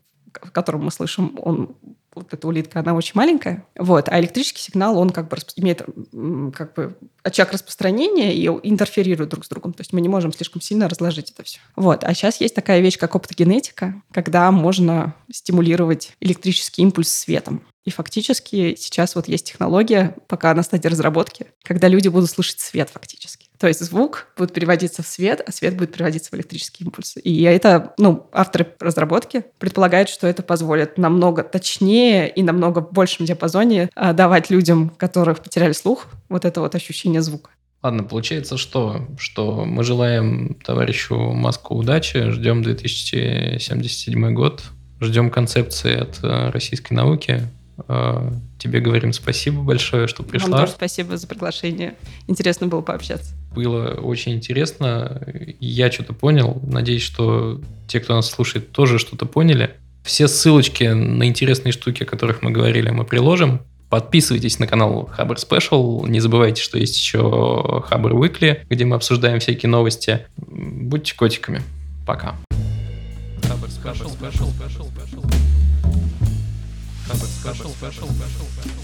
в 0.42 0.51
котором 0.51 0.84
мы 0.84 0.90
слышим, 0.90 1.38
он 1.42 1.76
вот 2.14 2.34
эта 2.34 2.47
улитка, 2.47 2.80
она 2.80 2.94
очень 2.94 3.12
маленькая. 3.14 3.64
Вот. 3.76 4.09
А 4.09 4.18
электрический 4.20 4.60
сигнал, 4.60 4.98
он 4.98 5.10
как 5.10 5.28
бы 5.28 5.36
имеет 5.56 5.82
как 6.55 6.74
бы 6.74 6.97
очаг 7.22 7.52
распространения 7.52 8.34
и 8.34 8.47
интерферирует 8.68 9.30
друг 9.30 9.44
с 9.44 9.48
другом. 9.48 9.72
То 9.72 9.82
есть 9.82 9.92
мы 9.92 10.01
не 10.01 10.09
можем 10.09 10.32
слишком 10.32 10.60
сильно 10.60 10.88
разложить 10.88 11.30
это 11.30 11.44
все. 11.44 11.60
Вот. 11.76 12.02
А 12.05 12.12
сейчас 12.14 12.40
есть 12.40 12.55
такая 12.55 12.80
вещь, 12.80 12.98
как 12.98 13.14
оптогенетика, 13.14 14.02
когда 14.12 14.51
можно 14.51 15.14
стимулировать 15.30 16.12
электрический 16.20 16.82
импульс 16.82 17.09
светом. 17.09 17.62
И 17.85 17.90
фактически 17.90 18.74
сейчас 18.78 19.15
вот 19.15 19.27
есть 19.27 19.47
технология, 19.47 20.15
пока 20.28 20.55
на 20.55 20.62
стадии 20.62 20.89
разработки, 20.89 21.47
когда 21.62 21.89
люди 21.89 22.09
будут 22.09 22.28
слышать 22.28 22.61
свет 22.61 22.90
фактически. 22.90 23.48
То 23.59 23.69
есть 23.69 23.81
звук 23.81 24.28
будет 24.36 24.52
переводиться 24.52 25.02
в 25.02 25.07
свет, 25.07 25.43
а 25.47 25.51
свет 25.51 25.77
будет 25.77 25.93
переводиться 25.93 26.31
в 26.31 26.35
электрический 26.35 26.85
импульс. 26.85 27.16
И 27.23 27.43
это, 27.43 27.94
ну, 27.98 28.28
авторы 28.32 28.74
разработки 28.81 29.44
предполагают, 29.59 30.11
что 30.11 30.27
это 30.27 30.43
позволит 30.43 30.98
намного 30.98 31.43
точнее 31.43 32.28
и 32.28 32.43
намного 32.43 32.82
большем 32.82 33.24
диапазоне 33.24 33.89
а, 33.94 34.12
давать 34.12 34.51
людям, 34.51 34.90
которых 34.90 35.43
потеряли 35.43 35.73
слух, 35.73 36.07
вот 36.28 36.44
это 36.44 36.61
вот 36.61 36.74
ощущение 36.74 37.23
звука. 37.23 37.51
Ладно, 37.82 38.05
получается 38.05 38.59
что? 38.59 39.07
Что 39.19 39.65
мы 39.65 39.85
желаем 39.85 40.55
товарищу 40.62 41.16
Маску 41.16 41.77
удачи, 41.77 42.31
ждем 42.31 42.62
2077 42.62 44.35
год, 44.35 44.65
ждем 45.01 45.31
концепции 45.31 45.98
от 45.98 46.23
э, 46.23 46.51
российской 46.51 46.93
науки, 46.93 47.48
тебе 48.59 48.81
говорим 48.81 49.12
спасибо 49.12 49.62
большое, 49.62 50.07
что 50.07 50.23
пришла. 50.23 50.51
Вам 50.51 50.61
тоже 50.61 50.73
спасибо 50.73 51.16
за 51.16 51.27
приглашение. 51.27 51.94
Интересно 52.27 52.66
было 52.66 52.81
пообщаться. 52.81 53.35
Было 53.55 53.94
очень 53.94 54.32
интересно. 54.32 55.23
Я 55.59 55.90
что-то 55.90 56.12
понял. 56.12 56.61
Надеюсь, 56.62 57.02
что 57.02 57.61
те, 57.86 58.01
кто 58.01 58.15
нас 58.15 58.31
слушает, 58.31 58.73
тоже 58.73 58.98
что-то 58.98 59.27
поняли. 59.27 59.74
Все 60.05 60.28
ссылочки 60.28 60.85
на 60.85 61.24
интересные 61.24 61.73
штуки, 61.73 62.05
о 62.05 62.07
которых 62.07 62.43
мы 62.43 62.51
говорили, 62.51 62.90
мы 62.90 63.05
приложим. 63.05 63.61
Подписывайтесь 63.90 64.61
на 64.61 64.69
канал 64.69 65.11
Хабр 65.12 65.35
Special. 65.35 66.09
Не 66.09 66.20
забывайте, 66.20 66.62
что 66.62 66.78
есть 66.78 66.97
еще 66.97 67.82
Хабр 67.86 68.15
Weekly, 68.15 68.61
где 68.70 68.85
мы 68.85 68.94
обсуждаем 68.97 69.40
всякие 69.40 69.69
новости. 69.69 70.27
Будьте 70.36 71.15
котиками. 71.16 71.62
Пока. 72.07 72.36
Хабр 73.43 73.66
Special, 73.66 74.11
Special, 77.11 77.27
Special, 77.27 77.70
Special. 77.70 77.70
Special, 77.70 78.09
special, 78.09 78.47
special, 78.47 78.47
special. 78.47 78.80